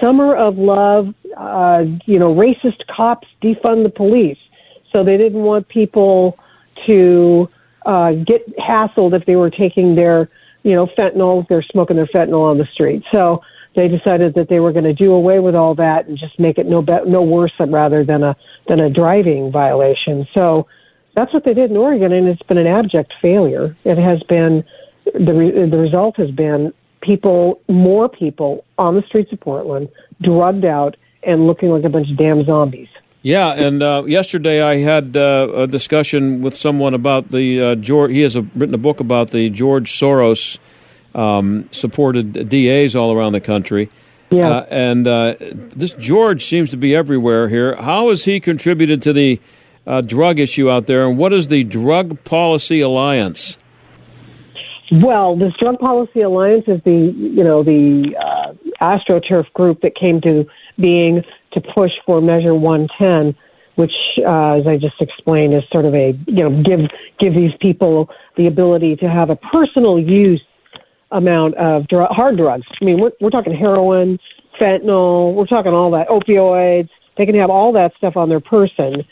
summer 0.00 0.34
of 0.34 0.58
love, 0.58 1.14
uh, 1.36 1.84
you 2.04 2.18
know, 2.18 2.34
racist 2.34 2.86
cops 2.94 3.28
defund 3.42 3.84
the 3.84 3.92
police. 3.94 4.38
So 4.90 5.04
they 5.04 5.16
didn't 5.16 5.42
want 5.42 5.68
people 5.68 6.38
to 6.86 7.48
uh, 7.86 8.12
get 8.12 8.56
hassled 8.58 9.14
if 9.14 9.26
they 9.26 9.36
were 9.36 9.50
taking 9.50 9.94
their, 9.94 10.28
you 10.62 10.74
know, 10.74 10.86
fentanyl, 10.98 11.46
they're 11.48 11.62
smoking 11.62 11.96
their 11.96 12.06
fentanyl 12.06 12.50
on 12.50 12.58
the 12.58 12.66
street. 12.72 13.02
So 13.12 13.42
they 13.74 13.88
decided 13.88 14.34
that 14.34 14.48
they 14.48 14.60
were 14.60 14.72
going 14.72 14.84
to 14.84 14.92
do 14.92 15.12
away 15.12 15.38
with 15.38 15.54
all 15.54 15.74
that 15.76 16.06
and 16.06 16.18
just 16.18 16.38
make 16.38 16.58
it 16.58 16.66
no 16.66 16.82
be- 16.82 17.04
no 17.06 17.22
worse 17.22 17.52
rather 17.58 18.04
than 18.04 18.22
a 18.22 18.36
than 18.68 18.80
a 18.80 18.90
driving 18.90 19.50
violation. 19.50 20.26
So 20.34 20.66
that's 21.14 21.32
what 21.32 21.44
they 21.44 21.54
did 21.54 21.70
in 21.70 21.76
Oregon, 21.76 22.12
and 22.12 22.28
it's 22.28 22.42
been 22.42 22.58
an 22.58 22.66
abject 22.66 23.12
failure. 23.20 23.76
It 23.84 23.98
has 23.98 24.22
been 24.24 24.64
the 25.04 25.32
re- 25.32 25.68
the 25.68 25.78
result 25.78 26.16
has 26.16 26.30
been 26.30 26.72
people, 27.02 27.60
more 27.68 28.08
people 28.08 28.64
on 28.78 28.94
the 28.94 29.02
streets 29.08 29.32
of 29.32 29.40
Portland, 29.40 29.88
drugged 30.22 30.64
out 30.64 30.96
and 31.24 31.46
looking 31.46 31.70
like 31.70 31.84
a 31.84 31.88
bunch 31.88 32.08
of 32.10 32.16
damn 32.16 32.44
zombies. 32.44 32.88
Yeah, 33.22 33.50
and 33.52 33.82
uh, 33.82 34.02
yesterday 34.04 34.60
I 34.60 34.78
had 34.78 35.16
uh, 35.16 35.48
a 35.54 35.66
discussion 35.68 36.42
with 36.42 36.56
someone 36.56 36.92
about 36.92 37.30
the 37.30 37.62
uh, 37.62 37.74
George. 37.76 38.10
He 38.10 38.20
has 38.22 38.34
a, 38.34 38.42
written 38.42 38.74
a 38.74 38.78
book 38.78 38.98
about 38.98 39.30
the 39.30 39.48
George 39.48 39.92
Soros 39.92 40.58
um, 41.14 41.68
supported 41.70 42.48
DAs 42.48 42.96
all 42.96 43.12
around 43.12 43.32
the 43.32 43.40
country. 43.40 43.90
Yeah, 44.30 44.48
uh, 44.48 44.66
and 44.70 45.06
uh, 45.06 45.34
this 45.40 45.92
George 45.94 46.44
seems 46.44 46.70
to 46.70 46.76
be 46.76 46.96
everywhere 46.96 47.48
here. 47.48 47.76
How 47.76 48.08
has 48.08 48.24
he 48.24 48.40
contributed 48.40 49.02
to 49.02 49.12
the 49.12 49.40
uh, 49.86 50.00
drug 50.00 50.40
issue 50.40 50.68
out 50.68 50.86
there, 50.86 51.06
and 51.06 51.16
what 51.16 51.32
is 51.32 51.46
the 51.46 51.62
Drug 51.62 52.24
Policy 52.24 52.80
Alliance? 52.80 53.58
Well, 54.90 55.36
this 55.36 55.52
Drug 55.60 55.78
Policy 55.78 56.22
Alliance 56.22 56.64
is 56.66 56.80
the 56.84 57.14
you 57.16 57.44
know 57.44 57.62
the 57.62 58.16
uh, 58.18 58.54
AstroTurf 58.80 59.52
group 59.52 59.80
that 59.82 59.94
came 59.94 60.20
to 60.22 60.44
being 60.80 61.22
to 61.54 61.60
push 61.60 61.92
for 62.06 62.20
Measure 62.20 62.54
110, 62.54 63.36
which, 63.76 63.92
uh, 64.18 64.60
as 64.60 64.66
I 64.66 64.76
just 64.76 65.00
explained, 65.00 65.54
is 65.54 65.62
sort 65.70 65.84
of 65.84 65.94
a 65.94 66.12
you 66.26 66.48
know 66.48 66.62
give 66.62 66.80
give 67.18 67.34
these 67.34 67.52
people 67.60 68.10
the 68.36 68.46
ability 68.46 68.96
to 68.96 69.08
have 69.08 69.30
a 69.30 69.36
personal 69.36 69.98
use 69.98 70.42
amount 71.10 71.54
of 71.56 71.86
dr- 71.88 72.10
hard 72.10 72.36
drugs. 72.36 72.66
I 72.80 72.84
mean, 72.84 73.00
we're 73.00 73.12
we're 73.20 73.30
talking 73.30 73.54
heroin, 73.54 74.18
fentanyl, 74.60 75.34
we're 75.34 75.46
talking 75.46 75.72
all 75.72 75.90
that 75.92 76.08
opioids. 76.08 76.88
They 77.16 77.26
can 77.26 77.34
have 77.34 77.50
all 77.50 77.72
that 77.72 77.92
stuff 77.96 78.16
on 78.16 78.28
their 78.28 78.40
person, 78.40 79.04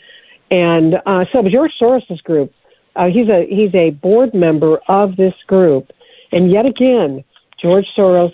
and 0.49 0.95
uh, 1.05 1.25
so 1.31 1.43
George 1.47 1.71
Soros' 1.79 2.21
group 2.23 2.51
uh, 2.95 3.07
he's 3.07 3.29
a 3.29 3.45
he's 3.49 3.73
a 3.73 3.91
board 3.91 4.33
member 4.33 4.79
of 4.87 5.15
this 5.15 5.33
group, 5.47 5.91
and 6.31 6.51
yet 6.51 6.65
again, 6.65 7.23
George 7.61 7.85
Soros 7.97 8.33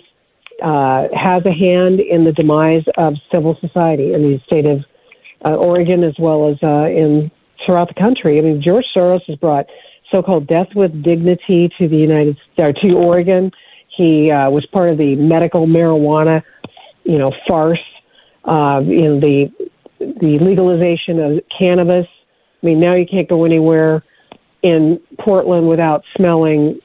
uh, 0.62 1.08
has 1.14 1.44
a 1.46 1.52
hand 1.52 2.00
in 2.00 2.24
the 2.24 2.32
demise 2.32 2.84
of 2.96 3.14
civil 3.32 3.56
society 3.60 4.12
in 4.12 4.22
the 4.22 4.38
state 4.46 4.66
of 4.66 4.80
uh, 5.44 5.54
Oregon 5.56 6.02
as 6.04 6.14
well 6.18 6.50
as 6.50 6.56
uh, 6.62 6.86
in 6.86 7.30
throughout 7.64 7.88
the 7.88 8.00
country. 8.00 8.38
I 8.38 8.42
mean, 8.42 8.62
George 8.62 8.86
Soros 8.96 9.20
has 9.26 9.36
brought 9.36 9.66
so-called 10.10 10.46
death 10.46 10.68
with 10.74 11.02
dignity 11.02 11.70
to 11.78 11.88
the 11.88 11.96
United 11.96 12.36
uh, 12.58 12.72
to 12.72 12.92
Oregon. 12.94 13.50
He 13.96 14.30
uh, 14.30 14.50
was 14.50 14.66
part 14.72 14.90
of 14.90 14.98
the 14.98 15.16
medical 15.16 15.66
marijuana, 15.66 16.42
you 17.04 17.18
know, 17.18 17.32
farce. 17.46 17.78
Uh, 18.44 18.80
in 18.80 19.20
the 19.20 19.52
the 19.98 20.38
legalization 20.40 21.18
of 21.20 21.42
cannabis. 21.56 22.06
I 22.62 22.66
mean, 22.66 22.80
now 22.80 22.94
you 22.94 23.04
can't 23.04 23.28
go 23.28 23.44
anywhere 23.44 24.02
in 24.62 25.00
Portland 25.20 25.68
without 25.68 26.02
smelling, 26.16 26.80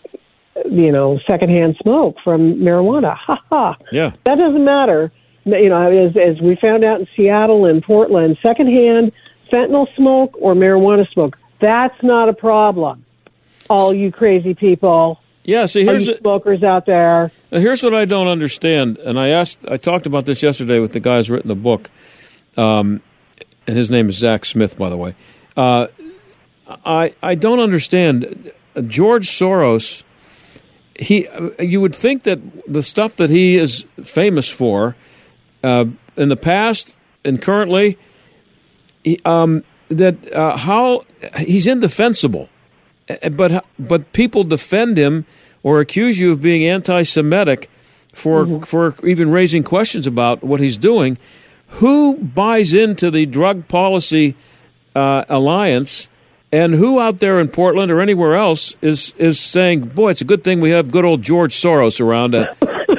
you 0.66 0.91
know, 0.91 1.20
secondhand 1.28 1.78
smoke 1.82 2.16
from 2.24 2.55
marijuana. 2.55 3.18
Ha 3.26 3.41
ha. 3.49 3.78
Yeah. 3.91 4.11
That 4.26 4.38
doesn't 4.38 4.64
matter. 4.64 5.11
You 5.45 5.70
know, 5.70 6.07
as, 6.07 6.16
as 6.16 6.41
we 6.41 6.55
found 6.55 6.84
out 6.84 7.01
in 7.01 7.07
Seattle 7.16 7.66
and 7.66 7.84
Portland, 7.84 8.38
secondhand 8.41 9.11
fentanyl 9.51 9.93
smoke 9.95 10.32
or 10.39 10.53
marijuana 10.55 11.09
smoke, 11.11 11.38
that's 11.59 12.01
not 12.01 12.30
a 12.30 12.34
problem. 12.34 13.05
All 13.70 13.93
you 13.93 14.11
crazy 14.11 14.53
people. 14.53 15.20
Yeah, 15.43 15.66
see, 15.66 15.84
here's 15.84 16.09
smokers 16.20 16.64
out 16.64 16.86
there. 16.86 17.32
Here's 17.49 17.84
what 17.84 17.93
I 17.93 18.05
don't 18.05 18.28
understand, 18.28 18.97
and 18.99 19.20
I 19.20 19.30
asked, 19.30 19.59
I 19.68 19.76
talked 19.78 20.05
about 20.05 20.26
this 20.26 20.41
yesterday 20.41 20.80
with 20.80 20.93
the 20.93 21.01
guy 21.01 21.18
who's 21.18 21.30
written 21.30 21.49
the 21.49 21.55
book, 21.55 21.89
um, 22.55 23.01
and 23.68 23.78
his 23.78 23.91
name 23.91 24.07
is 24.07 24.16
Zach 24.16 24.45
Smith, 24.45 24.78
by 24.78 24.89
the 24.89 24.97
way. 24.97 25.16
Uh, 25.57 25.88
I 26.86 27.14
I 27.22 27.36
don't 27.36 27.59
understand 27.59 28.51
George 28.88 29.28
Soros. 29.28 30.03
He, 30.95 31.27
you 31.59 31.81
would 31.81 31.95
think 31.95 32.23
that 32.23 32.39
the 32.71 32.83
stuff 32.83 33.15
that 33.15 33.29
he 33.29 33.57
is 33.57 33.85
famous 34.03 34.49
for, 34.49 34.95
uh, 35.63 35.85
in 36.15 36.29
the 36.29 36.35
past 36.35 36.97
and 37.25 37.41
currently, 37.41 37.97
he, 39.03 39.19
um, 39.25 39.63
that 39.89 40.33
uh, 40.33 40.57
how 40.57 41.05
he's 41.37 41.67
indefensible, 41.67 42.49
but 43.31 43.65
but 43.79 44.13
people 44.13 44.43
defend 44.43 44.97
him 44.97 45.25
or 45.61 45.79
accuse 45.79 46.19
you 46.19 46.31
of 46.31 46.41
being 46.41 46.67
anti-Semitic 46.67 47.69
for 48.13 48.45
mm-hmm. 48.45 48.63
for 48.63 48.95
even 49.05 49.31
raising 49.31 49.63
questions 49.63 50.07
about 50.07 50.43
what 50.43 50.59
he's 50.59 50.77
doing. 50.77 51.17
Who 51.79 52.17
buys 52.17 52.73
into 52.73 53.09
the 53.09 53.25
drug 53.25 53.67
policy 53.67 54.35
uh, 54.95 55.25
alliance? 55.27 56.09
And 56.54 56.76
who 56.76 56.99
out 56.99 57.18
there 57.18 57.39
in 57.39 57.47
Portland 57.47 57.91
or 57.91 57.99
anywhere 57.99 58.36
else 58.36 58.76
is 58.80 59.16
is 59.18 59.39
saying, 59.39 59.88
"Boy, 59.95 60.12
it's 60.12 60.22
a 60.22 60.26
good 60.26 60.43
thing 60.43 60.62
we 60.62 60.70
have 60.70 60.91
good 60.91 61.04
old 61.04 61.24
George 61.24 61.56
Soros 61.56 61.99
around." 61.99 62.36
I 62.36 62.47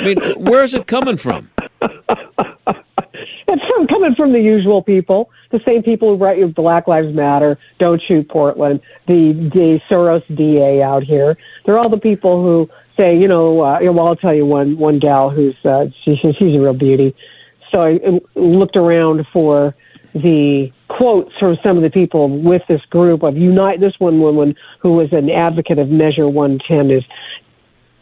mean, 0.03 0.19
where's 0.39 0.75
it 0.75 0.89
coming 0.89 1.17
from? 1.17 1.49
it's 1.81 3.63
from 3.69 3.87
coming 3.87 4.17
from 4.17 4.33
the 4.33 4.41
usual 4.41 4.83
people, 4.83 5.31
the 5.53 5.61
same 5.65 5.85
people 5.85 6.09
who 6.09 6.25
write 6.25 6.39
you 6.39 6.49
Black 6.49 6.89
Lives 6.89 7.15
Matter, 7.15 7.57
Don't 7.79 8.03
Shoot 8.09 8.29
Portland, 8.29 8.81
the 9.07 9.33
the 9.55 9.79
Soros 9.89 10.27
DA 10.37 10.83
out 10.83 11.05
here. 11.05 11.39
They're 11.65 11.79
all 11.79 11.89
the 11.89 11.97
people 11.97 12.43
who 12.43 12.69
say, 12.97 13.17
you 13.17 13.29
know, 13.29 13.61
uh, 13.61 13.79
well, 13.83 14.09
I'll 14.09 14.17
tell 14.17 14.35
you 14.35 14.47
one 14.47 14.79
one 14.79 14.99
gal 14.99 15.31
who's 15.31 15.55
uh, 15.65 15.85
she, 16.05 16.17
she's 16.21 16.57
a 16.57 16.61
real 16.61 16.75
beauty. 16.75 17.15
So 17.71 17.83
I 17.83 18.01
looked 18.35 18.75
around 18.75 19.29
for 19.33 19.77
the 20.13 20.73
quotes 20.97 21.33
from 21.39 21.57
some 21.63 21.77
of 21.77 21.83
the 21.83 21.91
people 21.91 22.29
with 22.29 22.63
this 22.69 22.81
group 22.87 23.23
of 23.23 23.37
unite. 23.37 23.81
This 23.81 23.95
one 23.99 24.21
woman 24.21 24.55
who 24.81 24.93
was 24.93 25.13
an 25.13 25.31
advocate 25.31 25.79
of 25.79 25.89
Measure 25.89 26.29
110 26.29 26.91
is, 26.91 27.05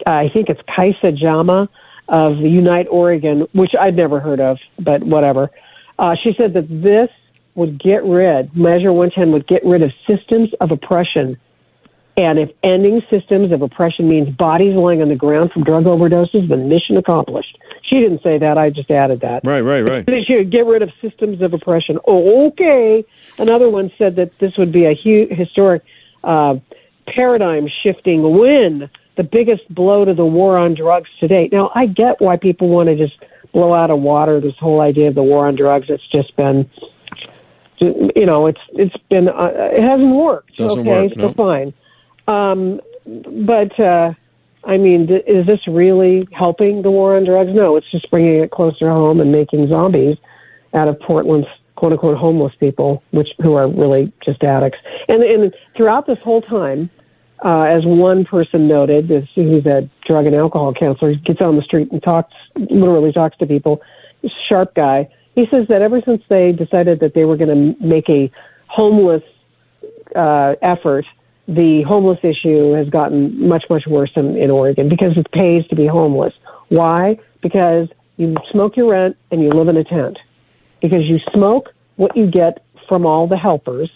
I 0.05 0.29
think 0.29 0.49
it's 0.49 0.61
Kayse 0.61 1.17
Jama 1.17 1.69
of 2.09 2.37
Unite 2.37 2.87
Oregon, 2.89 3.47
which 3.53 3.71
I'd 3.79 3.95
never 3.95 4.19
heard 4.19 4.39
of, 4.39 4.57
but 4.79 5.03
whatever. 5.03 5.49
Uh, 5.97 6.15
she 6.21 6.33
said 6.37 6.53
that 6.53 6.67
this 6.69 7.09
would 7.55 7.81
get 7.81 8.03
rid, 8.03 8.55
Measure 8.55 8.91
110 8.91 9.31
would 9.31 9.47
get 9.47 9.63
rid 9.65 9.81
of 9.81 9.91
systems 10.07 10.49
of 10.59 10.71
oppression. 10.71 11.37
And 12.15 12.37
if 12.37 12.51
ending 12.63 13.01
systems 13.09 13.51
of 13.51 13.63
oppression 13.63 14.07
means 14.07 14.29
bodies 14.35 14.75
lying 14.75 15.01
on 15.01 15.09
the 15.09 15.15
ground 15.15 15.51
from 15.51 15.63
drug 15.63 15.85
overdoses, 15.85 16.47
then 16.47 16.69
mission 16.69 16.95
accomplished. 16.95 17.57
She 17.81 17.99
didn't 17.99 18.21
say 18.21 18.37
that. 18.37 18.57
I 18.57 18.69
just 18.69 18.91
added 18.91 19.21
that. 19.21 19.41
Right, 19.43 19.61
right, 19.61 19.81
right. 19.81 20.07
She 20.27 20.35
would 20.35 20.51
get 20.51 20.65
rid 20.65 20.83
of 20.83 20.91
systems 21.01 21.41
of 21.41 21.53
oppression. 21.53 21.97
Oh, 22.05 22.47
okay. 22.47 23.03
Another 23.39 23.67
one 23.67 23.91
said 23.97 24.15
that 24.17 24.31
this 24.39 24.53
would 24.57 24.71
be 24.71 24.85
a 24.85 24.93
huge 24.93 25.31
historic 25.31 25.83
uh, 26.23 26.55
paradigm 27.07 27.67
shifting 27.81 28.37
win, 28.37 28.89
the 29.17 29.23
biggest 29.23 29.67
blow 29.73 30.05
to 30.05 30.13
the 30.13 30.25
war 30.25 30.57
on 30.57 30.75
drugs 30.75 31.09
to 31.19 31.27
date. 31.27 31.51
Now, 31.51 31.71
I 31.73 31.87
get 31.87 32.21
why 32.21 32.37
people 32.37 32.69
want 32.69 32.89
to 32.89 32.95
just 32.95 33.17
blow 33.53 33.73
out 33.73 33.89
of 33.89 33.99
water 33.99 34.39
this 34.39 34.55
whole 34.59 34.81
idea 34.81 35.07
of 35.07 35.15
the 35.15 35.23
war 35.23 35.47
on 35.47 35.55
drugs. 35.55 35.87
It's 35.89 36.07
just 36.11 36.35
been, 36.35 36.69
you 37.79 38.25
know, 38.25 38.47
it's 38.47 38.61
it's 38.73 38.95
been 39.09 39.29
uh, 39.29 39.51
it 39.51 39.83
hasn't 39.83 40.13
worked. 40.13 40.57
Doesn't 40.57 40.79
okay, 40.79 41.07
work, 41.07 41.13
so 41.13 41.21
no. 41.21 41.33
fine. 41.33 41.73
Um, 42.27 42.79
but 43.45 43.77
uh, 43.79 44.13
I 44.65 44.77
mean, 44.77 45.07
th- 45.07 45.23
is 45.27 45.45
this 45.45 45.59
really 45.67 46.27
helping 46.31 46.81
the 46.81 46.91
war 46.91 47.17
on 47.17 47.25
drugs? 47.25 47.51
No, 47.53 47.75
it's 47.75 47.89
just 47.91 48.09
bringing 48.09 48.41
it 48.43 48.51
closer 48.51 48.89
home 48.89 49.19
and 49.19 49.31
making 49.31 49.67
zombies 49.67 50.17
out 50.73 50.87
of 50.87 50.99
Portland's 50.99 51.47
quote 51.75 51.91
unquote 51.91 52.17
homeless 52.17 52.53
people, 52.59 53.03
which 53.11 53.29
who 53.41 53.53
are 53.55 53.67
really 53.69 54.11
just 54.23 54.43
addicts. 54.43 54.79
And, 55.09 55.23
and 55.23 55.53
throughout 55.75 56.07
this 56.07 56.19
whole 56.23 56.41
time, 56.41 56.89
uh, 57.43 57.63
as 57.63 57.83
one 57.85 58.23
person 58.23 58.67
noted, 58.67 59.09
this, 59.09 59.27
who's 59.35 59.65
a 59.65 59.89
drug 60.07 60.25
and 60.25 60.35
alcohol 60.35 60.73
counselor, 60.73 61.11
he 61.11 61.17
gets 61.17 61.41
on 61.41 61.57
the 61.57 61.61
street 61.61 61.91
and 61.91 62.01
talks, 62.01 62.33
literally 62.55 63.11
talks 63.11 63.37
to 63.37 63.45
people. 63.45 63.81
Sharp 64.47 64.73
guy. 64.75 65.09
He 65.35 65.45
says 65.51 65.67
that 65.67 65.81
ever 65.81 66.01
since 66.05 66.21
they 66.29 66.53
decided 66.53 67.01
that 67.01 67.13
they 67.15 67.25
were 67.25 67.35
going 67.35 67.75
to 67.75 67.85
make 67.85 68.07
a 68.07 68.31
homeless 68.67 69.23
uh, 70.15 70.53
effort, 70.61 71.05
the 71.47 71.83
homeless 71.87 72.19
issue 72.23 72.73
has 72.73 72.89
gotten 72.89 73.47
much, 73.47 73.65
much 73.69 73.83
worse 73.87 74.11
in, 74.15 74.37
in 74.37 74.49
Oregon 74.49 74.87
because 74.89 75.17
it 75.17 75.29
pays 75.31 75.65
to 75.67 75.75
be 75.75 75.87
homeless. 75.87 76.33
Why? 76.69 77.17
Because 77.41 77.89
you 78.17 78.35
smoke 78.51 78.77
your 78.77 78.91
rent 78.91 79.17
and 79.31 79.41
you 79.41 79.49
live 79.49 79.67
in 79.67 79.77
a 79.77 79.83
tent. 79.83 80.17
Because 80.81 81.03
you 81.03 81.19
smoke 81.33 81.69
what 81.95 82.15
you 82.15 82.29
get 82.29 82.63
from 82.87 83.05
all 83.05 83.27
the 83.27 83.37
helpers, 83.37 83.89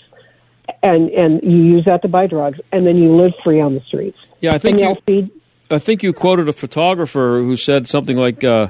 and 0.81 1.09
and 1.09 1.41
you 1.43 1.57
use 1.57 1.85
that 1.85 2.01
to 2.03 2.07
buy 2.07 2.27
drugs, 2.27 2.59
and 2.71 2.87
then 2.87 2.97
you 2.97 3.15
live 3.15 3.33
free 3.43 3.59
on 3.59 3.73
the 3.75 3.81
streets. 3.81 4.17
Yeah, 4.39 4.53
I 4.53 4.57
think 4.57 4.79
And 4.79 4.97
you. 5.07 5.29
I 5.69 5.79
think 5.79 6.01
you 6.03 6.13
quoted 6.13 6.47
a 6.47 6.53
photographer 6.53 7.39
who 7.39 7.57
said 7.57 7.87
something 7.87 8.15
like 8.15 8.43
uh, 8.43 8.69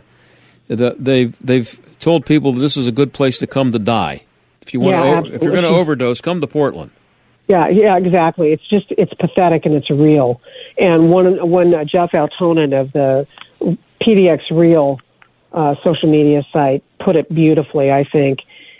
that 0.67 1.03
they've 1.03 1.37
they've 1.39 1.79
told 1.99 2.25
people 2.25 2.53
that 2.53 2.59
this 2.59 2.77
is 2.77 2.87
a 2.87 2.91
good 2.91 3.13
place 3.13 3.39
to 3.39 3.47
come 3.47 3.71
to 3.71 3.79
die. 3.79 4.23
If 4.61 4.73
you 4.73 4.79
want 4.79 4.95
Yeah, 4.95 5.21
to, 5.21 5.35
if 5.35 5.41
you're 5.43 5.51
going 5.51 5.63
to 5.63 5.69
overdose, 5.69 6.21
come 6.21 6.41
to 6.41 6.47
Portland. 6.47 6.91
Yeah, 7.47 7.69
yeah, 7.69 7.97
exactly. 7.97 8.51
It's 8.51 8.67
just 8.67 8.87
it's 8.91 9.13
pathetic 9.13 9.65
and 9.65 9.73
it's 9.73 9.89
real. 9.89 10.41
And 10.77 11.09
one 11.09 11.49
when 11.49 11.73
uh, 11.73 11.85
Jeff 11.85 12.11
Altonen 12.11 12.79
of 12.79 12.91
the 12.91 13.25
PDX 14.01 14.51
Real 14.51 14.99
uh, 15.53 15.75
social 15.83 16.11
media 16.11 16.43
site 16.51 16.83
put 17.03 17.15
it 17.15 17.33
beautifully, 17.33 17.91
I 17.91 18.03
think. 18.03 18.39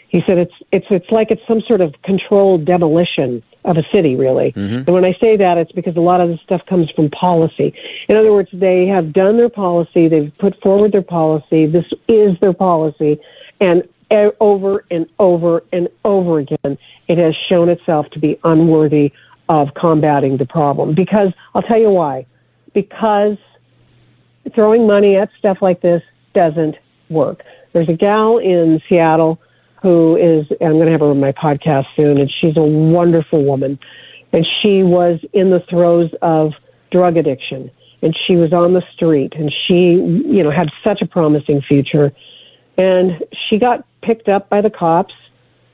He 0.09 0.21
said 0.25 0.37
it's 0.37 0.53
it's 0.71 0.85
it's 0.89 1.11
like 1.11 1.31
it's 1.31 1.41
some 1.47 1.61
sort 1.61 1.81
of 1.81 1.93
controlled 2.03 2.65
demolition 2.65 3.41
of 3.65 3.77
a 3.77 3.83
city, 3.93 4.15
really. 4.15 4.53
And 4.87 4.87
when 4.87 5.03
I 5.03 5.13
say 5.19 5.35
that, 5.37 5.57
it's 5.57 5.71
because 5.73 5.97
a 5.97 6.01
lot 6.01 6.21
of 6.21 6.29
this 6.29 6.39
stuff 6.41 6.61
comes 6.69 6.89
from 6.91 7.09
policy. 7.09 7.73
In 8.07 8.15
other 8.15 8.33
words, 8.33 8.49
they 8.53 8.87
have 8.87 9.11
done 9.11 9.35
their 9.37 9.49
policy, 9.49 10.07
they've 10.07 10.31
put 10.39 10.59
forward 10.61 10.93
their 10.93 11.01
policy. 11.01 11.65
This 11.65 11.85
is 12.07 12.39
their 12.39 12.53
policy, 12.53 13.19
and 13.59 13.83
over 14.11 14.85
and 14.89 15.07
over 15.19 15.63
and 15.71 15.89
over 16.05 16.39
again, 16.39 16.77
it 17.07 17.17
has 17.17 17.35
shown 17.49 17.69
itself 17.69 18.07
to 18.11 18.19
be 18.19 18.39
unworthy 18.43 19.11
of 19.49 19.69
combating 19.75 20.37
the 20.37 20.45
problem. 20.45 20.93
Because 20.95 21.33
I'll 21.53 21.61
tell 21.61 21.79
you 21.79 21.89
why. 21.89 22.25
Because 22.73 23.37
throwing 24.55 24.87
money 24.87 25.15
at 25.15 25.29
stuff 25.37 25.57
like 25.61 25.81
this 25.81 26.01
doesn't 26.33 26.75
work. 27.09 27.43
There's 27.73 27.89
a 27.89 27.93
gal 27.93 28.37
in 28.37 28.81
Seattle 28.87 29.39
who 29.81 30.15
is, 30.15 30.45
I'm 30.61 30.73
going 30.73 30.85
to 30.87 30.91
have 30.91 31.01
her 31.01 31.07
on 31.07 31.19
my 31.19 31.31
podcast 31.31 31.85
soon, 31.95 32.17
and 32.17 32.31
she's 32.41 32.57
a 32.57 32.61
wonderful 32.61 33.43
woman. 33.45 33.79
And 34.33 34.45
she 34.61 34.83
was 34.83 35.19
in 35.33 35.51
the 35.51 35.61
throes 35.69 36.09
of 36.21 36.53
drug 36.91 37.17
addiction. 37.17 37.71
And 38.01 38.15
she 38.27 38.35
was 38.35 38.53
on 38.53 38.73
the 38.73 38.83
street, 38.93 39.33
and 39.35 39.51
she, 39.67 39.73
you 39.73 40.43
know, 40.43 40.51
had 40.51 40.69
such 40.83 41.01
a 41.01 41.07
promising 41.07 41.61
future. 41.61 42.11
And 42.77 43.23
she 43.49 43.57
got 43.57 43.85
picked 44.01 44.29
up 44.29 44.49
by 44.49 44.61
the 44.61 44.69
cops, 44.69 45.13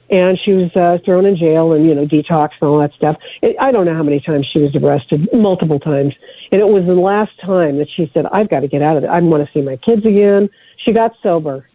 and 0.10 0.38
she 0.43 0.51
was 0.51 0.72
uh, 0.76 1.04
thrown 1.04 1.26
in 1.26 1.36
jail 1.36 1.74
and, 1.74 1.86
you 1.86 1.95
know, 1.95 2.06
detox 2.06 2.49
and 2.62 2.70
all 2.70 2.80
that 2.80 2.93
stuff. 2.93 3.18
It, 3.41 3.56
I 3.60 3.72
don't 3.72 3.86
know 3.86 3.95
how 3.95 4.04
many 4.04 4.20
times 4.20 4.47
she 4.51 4.60
was 4.60 4.76
arrested, 4.76 5.28
multiple 5.34 5.80
times. 5.80 6.14
And 6.51 6.62
it 6.62 6.68
was 6.68 6.84
the 6.86 6.93
last 6.93 7.32
time 7.43 7.78
that 7.80 7.88
she 7.95 8.10
said, 8.14 8.26
I've 8.32 8.49
got 8.49 8.62
to 8.62 8.68
get 8.68 8.82
out 8.82 8.97
of 8.97 9.04
it. 9.04 9.08
I 9.08 9.20
want 9.22 9.45
to 9.45 9.51
see 9.54 9.64
my 9.64 9.78
kids 9.78 10.06
again. 10.06 10.49
She 10.86 10.93
got 10.93 11.14
sober. 11.24 11.68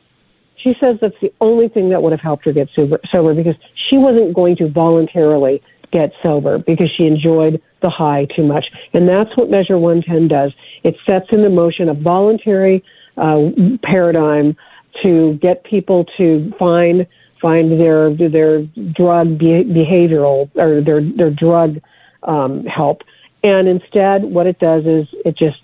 She 0.62 0.74
says 0.80 0.96
that's 1.00 1.14
the 1.22 1.32
only 1.40 1.68
thing 1.68 1.90
that 1.90 2.02
would 2.02 2.12
have 2.12 2.20
helped 2.20 2.44
her 2.44 2.52
get 2.52 2.68
sober, 2.74 2.98
sober 3.10 3.34
because 3.34 3.54
she 3.88 3.96
wasn't 3.96 4.34
going 4.34 4.56
to 4.56 4.70
voluntarily 4.70 5.62
get 5.92 6.12
sober 6.22 6.58
because 6.58 6.90
she 6.96 7.04
enjoyed 7.06 7.62
the 7.80 7.90
high 7.90 8.26
too 8.36 8.44
much. 8.44 8.66
And 8.92 9.08
that's 9.08 9.36
what 9.36 9.50
Measure 9.50 9.78
110 9.78 10.28
does. 10.28 10.52
It 10.84 10.96
sets 11.06 11.26
into 11.30 11.48
motion 11.48 11.88
a 11.88 11.94
voluntary 11.94 12.84
uh, 13.16 13.50
paradigm 13.82 14.56
to 15.02 15.34
get 15.40 15.64
people 15.64 16.04
to 16.16 16.52
find 16.58 17.06
find 17.40 17.80
their 17.80 18.12
their 18.14 18.62
drug 18.62 19.38
be- 19.38 19.64
behavioral 19.64 20.50
or 20.56 20.80
their 20.80 21.00
their 21.02 21.30
drug 21.30 21.80
um, 22.24 22.64
help. 22.66 23.02
And 23.42 23.68
instead, 23.68 24.24
what 24.24 24.46
it 24.46 24.58
does 24.58 24.84
is 24.86 25.06
it 25.24 25.36
just 25.36 25.58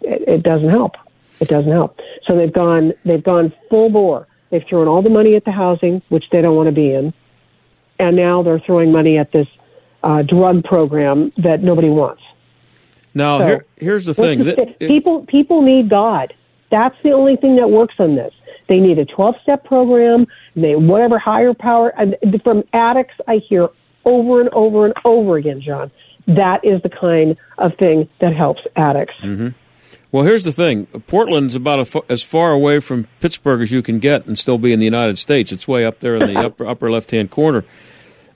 it, 0.00 0.28
it 0.28 0.42
doesn't 0.42 0.70
help. 0.70 0.96
It 1.40 1.48
doesn't 1.48 1.70
help. 1.72 1.98
So 2.26 2.36
they've 2.36 2.52
gone 2.52 2.94
they've 3.04 3.22
gone 3.22 3.52
full 3.68 3.90
bore. 3.90 4.26
They've 4.50 4.64
thrown 4.68 4.86
all 4.86 5.02
the 5.02 5.10
money 5.10 5.34
at 5.34 5.44
the 5.44 5.50
housing, 5.50 6.02
which 6.08 6.24
they 6.30 6.42
don't 6.42 6.54
want 6.56 6.66
to 6.68 6.74
be 6.74 6.92
in, 6.92 7.14
and 7.98 8.16
now 8.16 8.42
they're 8.42 8.60
throwing 8.60 8.92
money 8.92 9.16
at 9.18 9.32
this 9.32 9.48
uh, 10.02 10.22
drug 10.22 10.64
program 10.64 11.32
that 11.38 11.62
nobody 11.62 11.88
wants. 11.88 12.22
Now, 13.14 13.38
So, 13.38 13.46
here, 13.46 13.66
here's 13.76 14.04
the 14.04 14.14
thing. 14.14 14.44
That- 14.44 14.78
people 14.78 15.24
people 15.26 15.62
need 15.62 15.88
God. 15.88 16.34
That's 16.70 16.96
the 17.02 17.12
only 17.12 17.36
thing 17.36 17.56
that 17.56 17.70
works 17.70 17.94
on 17.98 18.14
this. 18.14 18.32
They 18.68 18.78
need 18.78 18.98
a 18.98 19.04
12 19.04 19.34
step 19.42 19.64
program. 19.64 20.26
They 20.54 20.76
whatever 20.76 21.18
higher 21.18 21.54
power. 21.54 21.92
And 21.98 22.16
from 22.42 22.64
addicts, 22.72 23.14
I 23.26 23.36
hear 23.36 23.68
over 24.04 24.40
and 24.40 24.48
over 24.50 24.84
and 24.84 24.94
over 25.04 25.36
again, 25.36 25.60
John. 25.60 25.90
That 26.26 26.64
is 26.64 26.80
the 26.82 26.88
kind 26.88 27.36
of 27.58 27.76
thing 27.78 28.08
that 28.20 28.34
helps 28.34 28.62
addicts. 28.76 29.14
hmm 29.20 29.48
Well, 30.12 30.24
here's 30.24 30.44
the 30.44 30.52
thing. 30.52 30.86
Portland's 31.06 31.54
about 31.54 31.94
a, 31.94 32.02
as 32.08 32.22
far 32.22 32.52
away 32.52 32.78
from 32.80 33.08
Pittsburgh 33.20 33.60
as 33.60 33.72
you 33.72 33.82
can 33.82 33.98
get 33.98 34.26
and 34.26 34.38
still 34.38 34.58
be 34.58 34.72
in 34.72 34.78
the 34.78 34.84
United 34.84 35.18
States. 35.18 35.50
It's 35.52 35.66
way 35.66 35.84
up 35.84 36.00
there 36.00 36.16
in 36.16 36.32
the 36.32 36.38
upper 36.46 36.66
upper 36.66 36.90
left 36.90 37.10
hand 37.10 37.30
corner. 37.30 37.64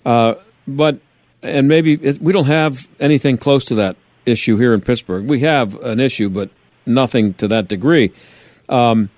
Uh, 0.05 0.35
but 0.67 0.99
and 1.43 1.69
maybe 1.69 1.95
it, 1.95 2.21
we 2.21 2.33
don't 2.33 2.47
have 2.47 2.89
anything 2.99 3.39
close 3.39 3.65
to 3.67 3.75
that 3.77 3.97
issue 4.25 4.57
here 4.57 4.75
in 4.75 4.81
Pittsburgh. 4.81 5.29
We 5.29 5.41
have 5.41 5.81
an 5.83 6.01
issue, 6.01 6.29
but 6.29 6.51
nothing 6.85 7.35
to 7.35 7.47
that 7.49 7.69
degree. 7.69 8.13
Um, 8.69 9.11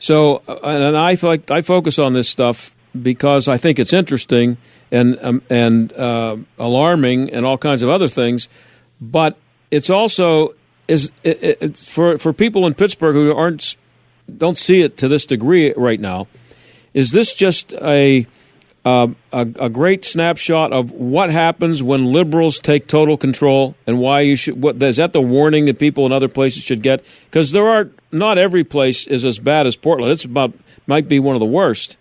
so, 0.00 0.42
uh, 0.48 0.58
and 0.62 0.96
I 0.96 1.14
I 1.50 1.60
focus 1.60 1.98
on 1.98 2.14
this 2.14 2.28
stuff 2.28 2.74
because 3.00 3.48
I 3.48 3.58
think 3.58 3.78
it's 3.78 3.92
interesting 3.92 4.56
and 4.90 5.18
um, 5.22 5.42
and 5.50 5.92
uh, 5.92 6.38
alarming 6.58 7.30
and 7.30 7.44
all 7.44 7.58
kinds 7.58 7.82
of 7.82 7.90
other 7.90 8.08
things. 8.08 8.48
But 8.98 9.36
it's 9.70 9.90
also 9.90 10.54
is 10.88 11.12
it, 11.22 11.58
it, 11.60 11.76
for 11.76 12.16
for 12.16 12.32
people 12.32 12.66
in 12.66 12.72
Pittsburgh 12.72 13.14
who 13.14 13.36
aren't 13.36 13.76
don't 14.34 14.56
see 14.56 14.80
it 14.80 14.96
to 14.96 15.08
this 15.08 15.26
degree 15.26 15.74
right 15.76 16.00
now. 16.00 16.28
Is 16.94 17.12
this 17.12 17.34
just 17.34 17.74
a 17.74 18.26
uh, 18.84 19.08
a, 19.32 19.40
a 19.40 19.68
great 19.68 20.04
snapshot 20.04 20.72
of 20.72 20.90
what 20.90 21.30
happens 21.30 21.82
when 21.82 22.06
liberals 22.06 22.58
take 22.58 22.86
total 22.86 23.16
control 23.16 23.74
and 23.86 23.98
why 23.98 24.20
you 24.20 24.36
should. 24.36 24.60
What 24.60 24.82
is 24.82 24.96
that 24.96 25.12
the 25.12 25.20
warning 25.20 25.66
that 25.66 25.78
people 25.78 26.06
in 26.06 26.12
other 26.12 26.28
places 26.28 26.62
should 26.62 26.82
get? 26.82 27.04
Because 27.26 27.52
there 27.52 27.68
are 27.68 27.90
not 28.10 28.38
every 28.38 28.64
place 28.64 29.06
is 29.06 29.24
as 29.24 29.38
bad 29.38 29.66
as 29.66 29.76
Portland. 29.76 30.12
It's 30.12 30.24
about 30.24 30.54
might 30.86 31.08
be 31.08 31.18
one 31.18 31.36
of 31.36 31.40
the 31.40 31.46
worst, 31.46 31.98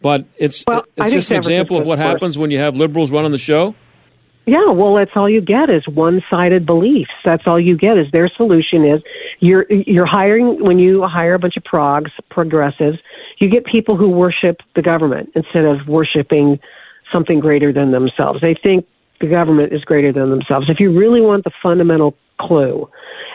but 0.00 0.24
it's 0.38 0.64
I 0.66 0.82
it's 0.96 1.12
just 1.12 1.30
an 1.30 1.36
example 1.36 1.76
of 1.78 1.86
what 1.86 1.98
worse. 1.98 2.06
happens 2.06 2.38
when 2.38 2.50
you 2.50 2.58
have 2.58 2.76
liberals 2.76 3.10
running 3.10 3.32
the 3.32 3.38
show. 3.38 3.74
Yeah, 4.44 4.70
well, 4.70 4.94
that's 4.96 5.12
all 5.14 5.30
you 5.30 5.40
get 5.40 5.70
is 5.70 5.86
one-sided 5.86 6.66
beliefs. 6.66 7.12
That's 7.24 7.44
all 7.46 7.60
you 7.60 7.76
get 7.76 7.96
is 7.96 8.06
their 8.12 8.28
solution 8.28 8.84
is 8.84 9.00
you're 9.38 9.66
you're 9.70 10.06
hiring 10.06 10.64
when 10.64 10.78
you 10.78 11.04
hire 11.06 11.34
a 11.34 11.38
bunch 11.38 11.56
of 11.56 11.62
progs, 11.62 12.10
progressives, 12.28 12.98
you 13.38 13.48
get 13.48 13.64
people 13.64 13.96
who 13.96 14.08
worship 14.08 14.56
the 14.74 14.82
government 14.82 15.30
instead 15.36 15.64
of 15.64 15.86
worshiping 15.86 16.58
something 17.12 17.38
greater 17.38 17.72
than 17.72 17.92
themselves. 17.92 18.40
They 18.40 18.56
think 18.60 18.86
the 19.20 19.28
government 19.28 19.72
is 19.72 19.84
greater 19.84 20.12
than 20.12 20.30
themselves. 20.30 20.68
If 20.68 20.80
you 20.80 20.96
really 20.96 21.20
want 21.20 21.44
the 21.44 21.52
fundamental 21.62 22.16
clue, 22.40 22.90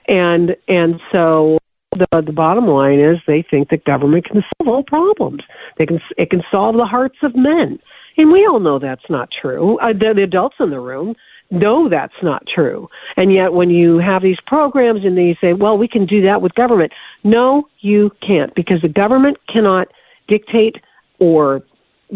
and 0.08 0.58
and 0.68 1.00
so 1.12 1.58
the 1.92 2.22
the 2.22 2.34
bottom 2.34 2.68
line 2.68 3.00
is 3.00 3.18
they 3.28 3.46
think 3.50 3.70
that 3.70 3.86
government 3.86 4.26
can 4.26 4.44
solve 4.58 4.68
all 4.68 4.84
problems. 4.84 5.42
They 5.78 5.86
can 5.86 6.02
it 6.18 6.30
can 6.30 6.44
solve 6.52 6.76
the 6.76 6.86
hearts 6.86 7.18
of 7.24 7.36
men, 7.36 7.80
and 8.18 8.32
we 8.32 8.46
all 8.46 8.60
know 8.60 8.80
that's 8.80 9.10
not 9.10 9.30
true. 9.42 9.78
Uh, 9.80 9.94
the, 9.94 10.14
the 10.16 10.24
adults 10.24 10.56
in 10.60 10.70
the 10.70 10.80
room 10.80 11.16
know 11.50 11.88
that's 11.88 12.22
not 12.22 12.44
true. 12.54 12.90
And 13.16 13.32
yet 13.32 13.54
when 13.54 13.70
you 13.70 14.00
have 14.00 14.22
these 14.22 14.40
programs 14.46 15.06
and 15.06 15.18
they 15.18 15.38
say, 15.40 15.54
well, 15.54 15.78
we 15.78 15.88
can 15.88 16.06
do 16.06 16.22
that 16.24 16.42
with 16.42 16.54
government. 16.56 16.92
No, 17.24 17.68
you 17.80 18.12
can't 18.26 18.54
because 18.56 18.82
the 18.82 18.90
government 18.90 19.38
cannot 19.48 19.88
dictate 20.28 20.76
or 21.20 21.62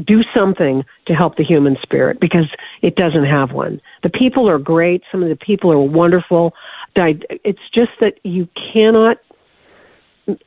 do 0.06 0.22
something 0.36 0.84
to 1.06 1.14
help 1.14 1.36
the 1.38 1.44
human 1.44 1.78
spirit 1.82 2.20
because 2.20 2.46
it 2.82 2.96
doesn't 2.96 3.26
have 3.26 3.52
one. 3.52 3.82
The 4.04 4.10
people 4.10 4.50
are 4.50 4.58
great. 4.58 5.04
Some 5.12 5.22
of 5.24 5.30
the 5.30 5.36
people 5.36 5.72
are 5.72 5.80
wonderful. 5.80 6.54
It's 6.96 7.70
just 7.74 7.92
that 8.00 8.14
you 8.24 8.48
cannot, 8.74 9.18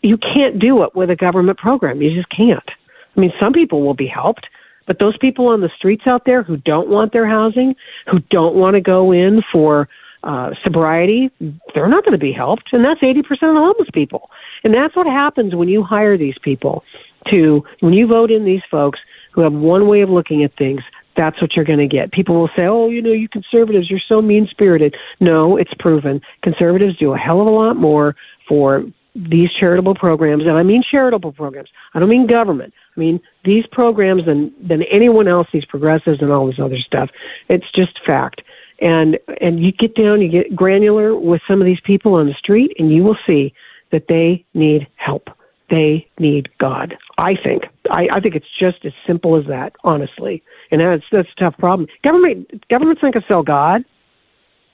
you 0.02 0.18
can't 0.18 0.58
do 0.58 0.82
it 0.82 0.94
with 0.94 1.10
a 1.10 1.16
government 1.16 1.58
program. 1.58 2.00
You 2.02 2.14
just 2.14 2.28
can't. 2.34 2.68
I 3.16 3.20
mean, 3.20 3.32
some 3.38 3.52
people 3.52 3.82
will 3.82 3.94
be 3.94 4.06
helped, 4.06 4.46
but 4.86 4.98
those 4.98 5.16
people 5.18 5.48
on 5.48 5.60
the 5.60 5.70
streets 5.76 6.06
out 6.06 6.24
there 6.24 6.42
who 6.42 6.56
don't 6.56 6.88
want 6.88 7.12
their 7.12 7.26
housing, 7.26 7.74
who 8.10 8.18
don't 8.30 8.54
want 8.54 8.74
to 8.74 8.80
go 8.80 9.12
in 9.12 9.42
for 9.52 9.88
uh, 10.22 10.50
sobriety, 10.62 11.30
they're 11.74 11.88
not 11.88 12.04
going 12.04 12.12
to 12.12 12.18
be 12.18 12.32
helped. 12.32 12.72
And 12.72 12.84
that's 12.84 13.00
80% 13.00 13.18
of 13.18 13.26
the 13.40 13.54
homeless 13.54 13.88
people. 13.92 14.30
And 14.62 14.74
that's 14.74 14.96
what 14.96 15.06
happens 15.06 15.54
when 15.54 15.68
you 15.68 15.82
hire 15.82 16.16
these 16.16 16.36
people 16.42 16.82
to, 17.30 17.62
when 17.80 17.92
you 17.92 18.06
vote 18.06 18.30
in 18.30 18.44
these 18.44 18.62
folks 18.70 18.98
who 19.32 19.42
have 19.42 19.52
one 19.52 19.86
way 19.86 20.00
of 20.00 20.10
looking 20.10 20.42
at 20.44 20.56
things, 20.56 20.80
that's 21.16 21.40
what 21.40 21.54
you're 21.54 21.64
going 21.64 21.78
to 21.78 21.86
get. 21.86 22.10
People 22.12 22.40
will 22.40 22.50
say, 22.56 22.66
oh, 22.66 22.88
you 22.88 23.00
know, 23.00 23.12
you 23.12 23.28
conservatives, 23.28 23.88
you're 23.88 24.00
so 24.08 24.20
mean 24.20 24.48
spirited. 24.50 24.94
No, 25.20 25.56
it's 25.56 25.72
proven. 25.78 26.20
Conservatives 26.42 26.96
do 26.96 27.12
a 27.12 27.18
hell 27.18 27.40
of 27.40 27.46
a 27.46 27.50
lot 27.50 27.76
more 27.76 28.16
for 28.48 28.84
these 29.14 29.48
charitable 29.58 29.94
programs, 29.94 30.42
and 30.44 30.52
I 30.52 30.62
mean 30.62 30.82
charitable 30.88 31.32
programs. 31.32 31.70
I 31.94 32.00
don't 32.00 32.08
mean 32.08 32.26
government. 32.26 32.74
I 32.96 33.00
mean 33.00 33.20
these 33.44 33.64
programs 33.70 34.26
than 34.26 34.52
than 34.60 34.82
anyone 34.84 35.28
else. 35.28 35.46
These 35.52 35.64
progressives 35.64 36.20
and 36.20 36.32
all 36.32 36.46
this 36.46 36.58
other 36.60 36.78
stuff. 36.78 37.10
It's 37.48 37.70
just 37.74 38.00
fact. 38.04 38.42
And 38.80 39.18
and 39.40 39.64
you 39.64 39.72
get 39.72 39.94
down, 39.94 40.20
you 40.20 40.28
get 40.28 40.56
granular 40.56 41.16
with 41.16 41.40
some 41.46 41.60
of 41.60 41.66
these 41.66 41.80
people 41.84 42.14
on 42.14 42.26
the 42.26 42.34
street, 42.34 42.72
and 42.78 42.90
you 42.90 43.04
will 43.04 43.16
see 43.26 43.54
that 43.92 44.08
they 44.08 44.44
need 44.54 44.88
help. 44.96 45.28
They 45.70 46.06
need 46.18 46.48
God. 46.58 46.96
I 47.16 47.36
think. 47.36 47.64
I, 47.90 48.08
I 48.12 48.20
think 48.20 48.34
it's 48.34 48.46
just 48.58 48.84
as 48.84 48.92
simple 49.06 49.36
as 49.36 49.46
that, 49.46 49.74
honestly. 49.84 50.42
And 50.70 50.80
that's 50.80 51.04
that's 51.12 51.28
a 51.36 51.40
tough 51.40 51.56
problem. 51.58 51.88
Government 52.02 52.68
government's 52.68 53.02
not 53.02 53.12
to 53.12 53.24
sell 53.28 53.42
God. 53.44 53.84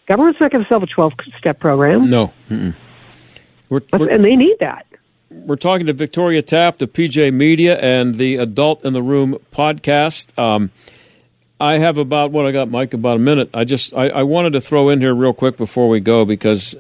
Government's 0.08 0.40
not 0.40 0.50
to 0.52 0.64
sell 0.68 0.82
a 0.82 0.86
twelve 0.86 1.12
step 1.38 1.60
program. 1.60 2.08
No. 2.08 2.32
Mm-mm. 2.48 2.74
We're, 3.70 3.80
we're, 3.92 4.10
and 4.10 4.24
they 4.24 4.36
need 4.36 4.56
that. 4.60 4.86
We're 5.30 5.56
talking 5.56 5.86
to 5.86 5.92
Victoria 5.92 6.42
Taft 6.42 6.82
of 6.82 6.92
PJ 6.92 7.32
Media 7.32 7.78
and 7.78 8.16
the 8.16 8.36
Adult 8.36 8.84
in 8.84 8.92
the 8.92 9.02
Room 9.02 9.38
podcast. 9.52 10.36
Um, 10.36 10.72
I 11.60 11.78
have 11.78 11.96
about 11.96 12.32
what 12.32 12.46
I 12.46 12.52
got, 12.52 12.68
Mike, 12.68 12.94
about 12.94 13.16
a 13.16 13.20
minute. 13.20 13.50
I 13.54 13.64
just 13.64 13.94
I, 13.94 14.08
I, 14.08 14.22
wanted 14.24 14.54
to 14.54 14.60
throw 14.60 14.88
in 14.88 15.00
here 15.00 15.14
real 15.14 15.32
quick 15.32 15.56
before 15.56 15.88
we 15.88 16.00
go 16.00 16.24
because 16.24 16.74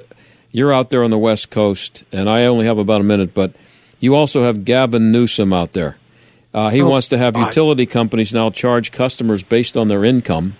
you're 0.50 0.72
out 0.72 0.90
there 0.90 1.04
on 1.04 1.10
the 1.10 1.18
West 1.18 1.50
Coast, 1.50 2.02
and 2.10 2.28
I 2.28 2.44
only 2.44 2.66
have 2.66 2.78
about 2.78 3.00
a 3.00 3.04
minute. 3.04 3.34
But 3.34 3.52
you 4.00 4.16
also 4.16 4.42
have 4.42 4.64
Gavin 4.64 5.12
Newsom 5.12 5.52
out 5.52 5.72
there. 5.72 5.96
Uh, 6.52 6.70
he 6.70 6.82
oh, 6.82 6.88
wants 6.88 7.08
to 7.08 7.18
have 7.18 7.34
God. 7.34 7.46
utility 7.46 7.86
companies 7.86 8.34
now 8.34 8.50
charge 8.50 8.90
customers 8.90 9.44
based 9.44 9.76
on 9.76 9.86
their 9.86 10.04
income, 10.04 10.56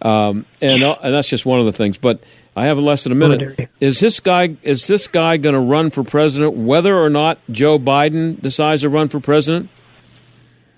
um, 0.00 0.46
and 0.62 0.82
uh, 0.82 0.96
and 1.02 1.12
that's 1.12 1.28
just 1.28 1.44
one 1.44 1.60
of 1.60 1.66
the 1.66 1.72
things. 1.72 1.98
But 1.98 2.22
I 2.58 2.64
have 2.64 2.78
less 2.80 3.04
than 3.04 3.12
a 3.12 3.14
minute. 3.14 3.70
Is 3.78 4.00
this 4.00 4.18
guy 4.18 4.56
is 4.64 4.88
this 4.88 5.06
guy 5.06 5.36
going 5.36 5.54
to 5.54 5.60
run 5.60 5.90
for 5.90 6.02
president, 6.02 6.54
whether 6.54 6.98
or 6.98 7.08
not 7.08 7.38
Joe 7.52 7.78
Biden 7.78 8.42
decides 8.42 8.82
to 8.82 8.88
run 8.88 9.08
for 9.08 9.20
president? 9.20 9.70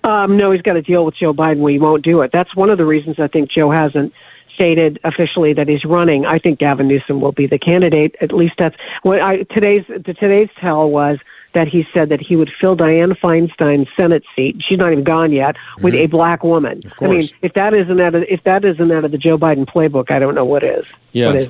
Um, 0.03 0.37
no, 0.37 0.51
he's 0.51 0.61
got 0.61 0.73
to 0.73 0.83
deal 0.83 1.03
with 1.03 1.15
Joe 1.15 1.33
Biden. 1.33 1.57
We 1.57 1.79
won't 1.79 2.03
do 2.03 2.21
it. 2.21 2.29
That's 2.31 2.55
one 2.55 2.69
of 2.69 2.77
the 2.77 2.85
reasons 2.85 3.15
I 3.19 3.27
think 3.27 3.49
Joe 3.49 3.71
hasn't 3.71 4.13
stated 4.53 4.99
officially 5.03 5.53
that 5.53 5.67
he's 5.67 5.83
running. 5.83 6.23
I 6.23 6.37
think 6.37 6.59
Gavin 6.59 6.87
Newsom 6.87 7.19
will 7.19 7.31
be 7.31 7.47
the 7.47 7.57
candidate. 7.57 8.15
At 8.21 8.31
least 8.31 8.53
that's 8.59 8.75
what 9.01 9.19
I 9.19 9.37
today's 9.51 9.83
today's 10.05 10.49
tell 10.59 10.87
was 10.87 11.17
that 11.53 11.67
he 11.67 11.85
said 11.93 12.09
that 12.09 12.21
he 12.21 12.35
would 12.35 12.49
fill 12.59 12.77
Dianne 12.77 13.17
Feinstein's 13.19 13.89
Senate 13.97 14.23
seat. 14.35 14.61
She's 14.67 14.77
not 14.77 14.91
even 14.91 15.03
gone 15.03 15.31
yet 15.31 15.55
with 15.81 15.93
mm-hmm. 15.93 16.05
a 16.05 16.07
black 16.07 16.43
woman. 16.43 16.79
I 17.01 17.07
mean, 17.07 17.27
if 17.41 17.53
that 17.53 17.73
isn't 17.73 17.99
out 17.99 18.15
of 18.15 18.23
if 18.29 18.43
that 18.43 18.63
isn't 18.63 18.91
out 18.91 19.05
of 19.05 19.11
the 19.11 19.17
Joe 19.17 19.37
Biden 19.37 19.65
playbook, 19.65 20.11
I 20.11 20.19
don't 20.19 20.35
know 20.35 20.45
what 20.45 20.63
is. 20.63 20.85
Yes. 21.11 21.27
What 21.27 21.35
is. 21.35 21.49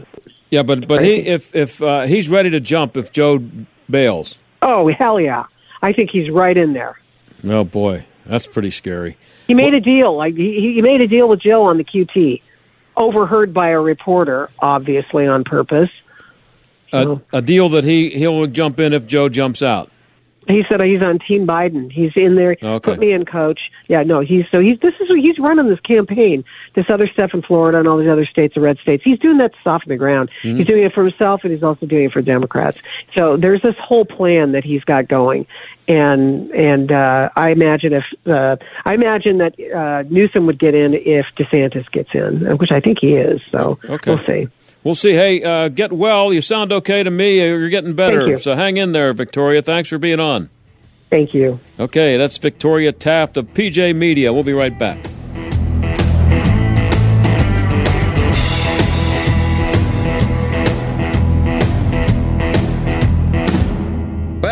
Yeah, 0.49 0.63
but 0.63 0.87
but 0.87 1.01
he 1.01 1.15
if 1.15 1.55
if 1.55 1.81
uh, 1.81 2.01
he's 2.01 2.29
ready 2.29 2.49
to 2.51 2.59
jump 2.59 2.97
if 2.97 3.11
Joe 3.11 3.39
bails. 3.89 4.37
Oh 4.61 4.91
hell 4.91 5.19
yeah! 5.19 5.45
I 5.81 5.93
think 5.93 6.09
he's 6.11 6.29
right 6.29 6.55
in 6.55 6.73
there. 6.73 6.99
Oh 7.45 7.63
boy, 7.63 8.05
that's 8.25 8.47
pretty 8.47 8.69
scary. 8.69 9.17
He 9.47 9.53
made 9.53 9.73
a 9.73 9.79
deal. 9.79 10.15
Like 10.15 10.35
he, 10.35 10.73
he 10.75 10.81
made 10.81 11.01
a 11.01 11.07
deal 11.07 11.29
with 11.29 11.41
Joe 11.41 11.63
on 11.63 11.77
the 11.77 11.85
QT, 11.85 12.41
overheard 12.97 13.53
by 13.53 13.69
a 13.69 13.79
reporter, 13.79 14.49
obviously 14.59 15.25
on 15.25 15.45
purpose. 15.45 15.89
A, 16.93 17.21
a 17.33 17.41
deal 17.41 17.69
that 17.69 17.83
he 17.83 18.09
he'll 18.09 18.47
jump 18.47 18.79
in 18.79 18.93
if 18.93 19.07
Joe 19.07 19.29
jumps 19.29 19.61
out. 19.61 19.91
He 20.47 20.63
said 20.67 20.81
he's 20.81 21.01
on 21.01 21.19
Team 21.19 21.45
Biden. 21.45 21.91
He's 21.91 22.11
in 22.15 22.35
there. 22.35 22.57
Okay. 22.61 22.91
Put 22.91 22.99
me 22.99 23.11
in, 23.11 23.25
Coach. 23.25 23.59
Yeah, 23.87 24.01
no, 24.01 24.21
he's 24.21 24.45
so 24.51 24.59
he's 24.59 24.79
this 24.79 24.93
is 24.99 25.07
he's 25.07 25.37
running 25.37 25.67
this 25.67 25.79
campaign. 25.81 26.43
This 26.73 26.89
other 26.89 27.07
stuff 27.07 27.33
in 27.33 27.43
Florida 27.43 27.77
and 27.77 27.87
all 27.87 27.97
these 27.97 28.09
other 28.09 28.25
states, 28.25 28.55
the 28.55 28.61
red 28.61 28.79
states. 28.79 29.03
He's 29.03 29.19
doing 29.19 29.37
that 29.37 29.53
to 29.53 29.59
soften 29.63 29.89
the 29.89 29.97
ground. 29.97 30.29
Mm-hmm. 30.43 30.57
He's 30.57 30.67
doing 30.67 30.83
it 30.83 30.93
for 30.93 31.03
himself, 31.03 31.41
and 31.43 31.53
he's 31.53 31.63
also 31.63 31.85
doing 31.85 32.05
it 32.05 32.11
for 32.11 32.21
Democrats. 32.21 32.79
So 33.13 33.37
there's 33.37 33.61
this 33.61 33.75
whole 33.77 34.05
plan 34.05 34.53
that 34.53 34.63
he's 34.63 34.83
got 34.83 35.07
going, 35.07 35.45
and 35.87 36.49
and 36.51 36.91
uh, 36.91 37.29
I 37.35 37.49
imagine 37.49 37.93
if 37.93 38.05
uh, 38.25 38.57
I 38.83 38.95
imagine 38.95 39.37
that 39.37 39.59
uh, 39.59 40.03
Newsom 40.09 40.47
would 40.47 40.57
get 40.57 40.73
in 40.73 40.95
if 40.95 41.27
DeSantis 41.37 41.89
gets 41.91 42.09
in, 42.15 42.57
which 42.57 42.71
I 42.71 42.79
think 42.79 42.97
he 42.99 43.13
is. 43.13 43.41
So 43.51 43.77
okay. 43.87 44.11
we'll 44.11 44.25
see. 44.25 44.47
We'll 44.83 44.95
see. 44.95 45.13
Hey, 45.13 45.43
uh, 45.43 45.67
get 45.67 45.91
well. 45.91 46.33
You 46.33 46.41
sound 46.41 46.71
okay 46.71 47.03
to 47.03 47.11
me. 47.11 47.39
You're 47.39 47.69
getting 47.69 47.93
better. 47.93 48.27
You. 48.27 48.39
So 48.39 48.55
hang 48.55 48.77
in 48.77 48.93
there, 48.93 49.13
Victoria. 49.13 49.61
Thanks 49.61 49.89
for 49.89 49.97
being 49.97 50.19
on. 50.19 50.49
Thank 51.09 51.33
you. 51.33 51.59
Okay, 51.79 52.17
that's 52.17 52.37
Victoria 52.37 52.91
Taft 52.91 53.37
of 53.37 53.47
PJ 53.53 53.95
Media. 53.95 54.31
We'll 54.31 54.43
be 54.43 54.53
right 54.53 54.77
back. 54.77 54.97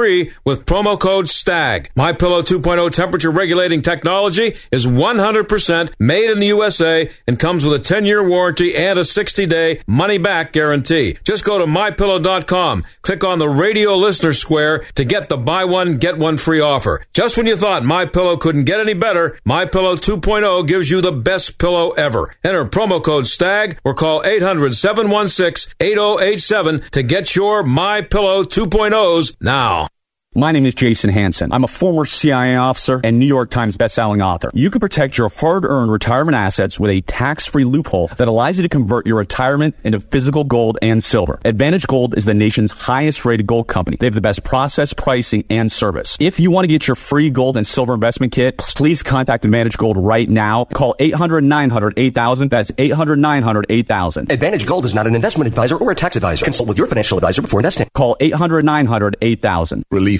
free 0.00 0.32
with 0.46 0.64
promo 0.64 0.98
code 0.98 1.28
STAG. 1.28 1.90
My 1.94 2.14
Pillow 2.14 2.40
2.0 2.40 2.90
temperature 2.90 3.30
regulating 3.30 3.82
technology 3.82 4.56
is 4.72 4.86
100% 4.86 5.92
made 5.98 6.30
in 6.30 6.40
the 6.40 6.46
USA 6.46 7.10
and 7.26 7.38
comes 7.38 7.66
with 7.66 7.74
a 7.74 7.94
10-year 7.94 8.26
warranty 8.26 8.74
and 8.74 8.98
a 8.98 9.02
60-day 9.02 9.82
money-back 9.86 10.54
guarantee. 10.54 11.18
Just 11.22 11.44
go 11.44 11.58
to 11.58 11.66
mypillow.com, 11.66 12.82
click 13.02 13.24
on 13.24 13.38
the 13.38 13.50
radio 13.50 13.94
listener 13.94 14.32
square 14.32 14.84
to 14.94 15.04
get 15.04 15.28
the 15.28 15.36
buy 15.36 15.66
one 15.66 15.98
get 15.98 16.16
one 16.16 16.38
free 16.38 16.60
offer. 16.60 17.04
Just 17.12 17.36
when 17.36 17.44
you 17.44 17.56
thought 17.56 17.84
My 17.84 18.06
Pillow 18.06 18.38
couldn't 18.38 18.64
get 18.64 18.80
any 18.80 18.94
better, 18.94 19.38
My 19.44 19.66
Pillow 19.66 19.96
2.0 19.96 20.66
gives 20.66 20.90
you 20.90 21.02
the 21.02 21.12
best 21.12 21.58
pillow 21.58 21.90
ever. 21.90 22.34
Enter 22.42 22.64
promo 22.64 23.04
code 23.04 23.26
STAG 23.26 23.76
or 23.84 23.92
call 23.92 24.22
800-716-8087 24.22 26.88
to 26.88 27.02
get 27.02 27.36
your 27.36 27.62
My 27.64 28.00
Pillow 28.00 28.44
2.0s 28.44 29.36
now. 29.42 29.89
My 30.36 30.52
name 30.52 30.64
is 30.64 30.76
Jason 30.76 31.10
Hanson. 31.10 31.52
I'm 31.52 31.64
a 31.64 31.66
former 31.66 32.04
CIA 32.04 32.54
officer 32.54 33.00
and 33.02 33.18
New 33.18 33.26
York 33.26 33.50
Times 33.50 33.76
bestselling 33.76 34.24
author. 34.24 34.48
You 34.54 34.70
can 34.70 34.78
protect 34.78 35.18
your 35.18 35.28
hard-earned 35.28 35.90
retirement 35.90 36.36
assets 36.36 36.78
with 36.78 36.92
a 36.92 37.00
tax-free 37.00 37.64
loophole 37.64 38.06
that 38.16 38.28
allows 38.28 38.56
you 38.56 38.62
to 38.62 38.68
convert 38.68 39.08
your 39.08 39.16
retirement 39.16 39.74
into 39.82 39.98
physical 39.98 40.44
gold 40.44 40.78
and 40.82 41.02
silver. 41.02 41.40
Advantage 41.44 41.84
Gold 41.88 42.16
is 42.16 42.26
the 42.26 42.34
nation's 42.34 42.70
highest-rated 42.70 43.44
gold 43.48 43.66
company. 43.66 43.96
They 43.98 44.06
have 44.06 44.14
the 44.14 44.20
best 44.20 44.44
process, 44.44 44.92
pricing, 44.92 45.42
and 45.50 45.72
service. 45.72 46.16
If 46.20 46.38
you 46.38 46.52
want 46.52 46.62
to 46.62 46.68
get 46.68 46.86
your 46.86 46.94
free 46.94 47.30
gold 47.30 47.56
and 47.56 47.66
silver 47.66 47.94
investment 47.94 48.32
kit, 48.32 48.58
please 48.58 49.02
contact 49.02 49.44
Advantage 49.44 49.78
Gold 49.78 49.96
right 49.96 50.28
now. 50.28 50.66
Call 50.66 50.94
800-900-8000. 51.00 52.50
That's 52.50 52.70
800-900-8000. 52.70 54.30
Advantage 54.30 54.64
Gold 54.64 54.84
is 54.84 54.94
not 54.94 55.08
an 55.08 55.16
investment 55.16 55.48
advisor 55.48 55.76
or 55.76 55.90
a 55.90 55.96
tax 55.96 56.14
advisor. 56.14 56.44
Consult 56.44 56.68
with 56.68 56.78
your 56.78 56.86
financial 56.86 57.18
advisor 57.18 57.42
before 57.42 57.58
investing. 57.58 57.88
Call 57.94 58.16
800-900-8000. 58.20 59.82
Relief 59.90 60.19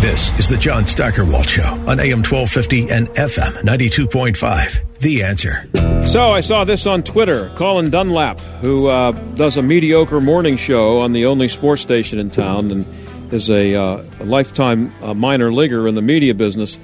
This 0.00 0.38
is 0.38 0.48
the 0.48 0.56
John 0.56 0.86
Steigerwald 0.86 1.48
Show 1.48 1.64
on 1.64 1.98
AM 1.98 2.22
1250 2.22 2.88
and 2.88 3.08
FM 3.08 3.50
92.5. 3.64 4.98
The 5.00 5.24
answer. 5.24 5.68
So 6.06 6.28
I 6.28 6.40
saw 6.40 6.62
this 6.62 6.86
on 6.86 7.02
Twitter. 7.02 7.50
Colin 7.56 7.90
Dunlap, 7.90 8.38
who 8.60 8.86
uh, 8.86 9.10
does 9.10 9.56
a 9.56 9.62
mediocre 9.62 10.20
morning 10.20 10.56
show 10.56 11.00
on 11.00 11.14
the 11.14 11.26
only 11.26 11.48
sports 11.48 11.82
station 11.82 12.20
in 12.20 12.30
town 12.30 12.70
and 12.70 12.86
is 13.32 13.50
a, 13.50 13.74
uh, 13.74 14.04
a 14.20 14.24
lifetime 14.24 14.94
uh, 15.02 15.14
minor 15.14 15.52
leaguer 15.52 15.88
in 15.88 15.96
the 15.96 16.02
media 16.02 16.32
business. 16.32 16.78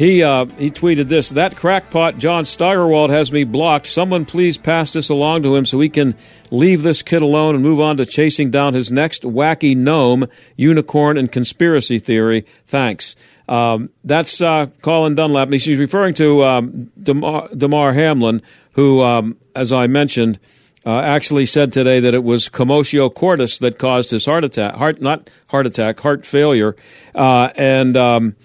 He 0.00 0.22
uh, 0.22 0.46
he 0.56 0.70
tweeted 0.70 1.08
this: 1.08 1.28
"That 1.28 1.56
crackpot 1.56 2.16
John 2.16 2.46
Steigerwald 2.46 3.10
has 3.10 3.30
me 3.30 3.44
blocked. 3.44 3.86
Someone 3.86 4.24
please 4.24 4.56
pass 4.56 4.94
this 4.94 5.10
along 5.10 5.42
to 5.42 5.54
him 5.54 5.66
so 5.66 5.78
he 5.78 5.90
can 5.90 6.14
leave 6.50 6.82
this 6.82 7.02
kid 7.02 7.20
alone 7.20 7.54
and 7.54 7.62
move 7.62 7.80
on 7.80 7.98
to 7.98 8.06
chasing 8.06 8.50
down 8.50 8.72
his 8.72 8.90
next 8.90 9.24
wacky 9.24 9.76
gnome, 9.76 10.26
unicorn, 10.56 11.18
and 11.18 11.30
conspiracy 11.30 11.98
theory. 11.98 12.46
Thanks." 12.66 13.14
Um, 13.46 13.90
that's 14.02 14.40
uh, 14.40 14.68
Colin 14.80 15.16
Dunlap. 15.16 15.50
He's 15.50 15.68
referring 15.68 16.14
to 16.14 16.44
um, 16.46 16.90
Damar, 17.02 17.92
Hamlin, 17.92 18.40
who, 18.72 19.02
um, 19.02 19.36
as 19.54 19.70
I 19.70 19.86
mentioned, 19.86 20.38
uh, 20.86 20.98
actually 21.00 21.44
said 21.44 21.74
today 21.74 22.00
that 22.00 22.14
it 22.14 22.24
was 22.24 22.48
commotio 22.48 23.14
cordis 23.14 23.58
that 23.58 23.78
caused 23.78 24.12
his 24.12 24.24
heart 24.24 24.44
attack. 24.44 24.76
Heart, 24.76 25.02
not 25.02 25.28
heart 25.48 25.66
attack, 25.66 26.00
heart 26.00 26.24
failure, 26.24 26.74
uh, 27.14 27.50
and 27.54 27.98
um, 27.98 28.36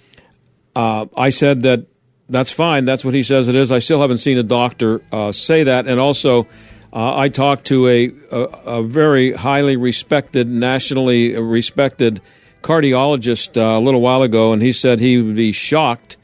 uh, 0.76 1.06
I 1.16 1.30
said 1.30 1.64
that 1.64 1.88
that's 2.28 2.52
fine. 2.52 2.86
That's 2.86 3.06
what 3.06 3.14
he 3.14 3.24
says 3.24 3.48
it 3.48 3.56
is. 3.56 3.72
I 3.72 3.80
still 3.80 4.02
haven't 4.02 4.18
seen 4.18 4.38
a 4.38 4.44
doctor 4.44 5.02
uh, 5.12 5.32
say 5.32 5.64
that. 5.64 5.88
And 5.88 6.00
also, 6.00 6.48
uh, 6.92 7.16
I 7.18 7.30
talked 7.30 7.66
to 7.68 7.88
a, 7.88 8.12
a, 8.32 8.40
a, 8.40 8.84
very 8.84 9.34
highly 9.34 9.78
respected, 9.78 10.48
nationally 10.48 11.38
respected 11.38 12.22
cardiologist 12.62 13.62
uh, 13.62 13.78
a 13.78 13.82
little 13.82 14.02
while 14.02 14.24
ago, 14.24 14.54
and 14.54 14.62
he 14.62 14.72
said 14.72 15.00
he 15.00 15.22
would 15.22 15.36
be 15.36 15.52
shocked 15.52 16.18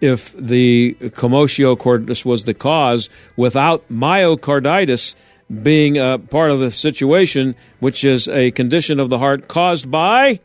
if 0.00 0.32
the 0.34 0.94
commotio 1.00 1.78
cordis 1.78 2.24
was 2.24 2.44
the 2.44 2.52
cause 2.52 3.08
without 3.34 3.88
myocarditis 3.88 5.14
being 5.62 5.96
a 5.96 6.18
part 6.18 6.50
of 6.50 6.60
the 6.60 6.70
situation, 6.70 7.54
which 7.80 8.04
is 8.04 8.28
a 8.28 8.50
condition 8.50 9.00
of 9.00 9.08
the 9.08 9.18
heart 9.18 9.48
caused 9.48 9.90
by 9.90 10.40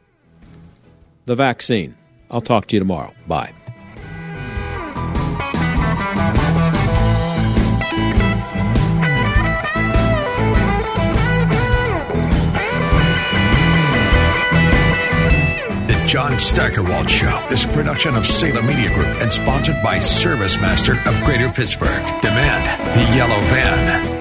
the 1.26 1.36
vaccine. 1.36 1.98
I'll 2.32 2.42
talk 2.42 2.66
to 2.68 2.76
you 2.76 2.80
tomorrow. 2.80 3.14
Bye. 3.28 3.54
The 15.88 16.06
John 16.08 16.40
Steigerwald 16.40 17.10
Show 17.10 17.48
is 17.52 17.66
a 17.66 17.68
production 17.68 18.16
of 18.16 18.26
Salem 18.26 18.66
Media 18.66 18.94
Group 18.94 19.22
and 19.22 19.32
sponsored 19.32 19.84
by 19.84 20.00
Service 20.00 20.56
Master 20.58 20.94
of 21.06 21.24
Greater 21.26 21.50
Pittsburgh. 21.50 22.22
Demand 22.22 22.96
the 22.96 23.16
yellow 23.16 23.42
van. 23.42 24.21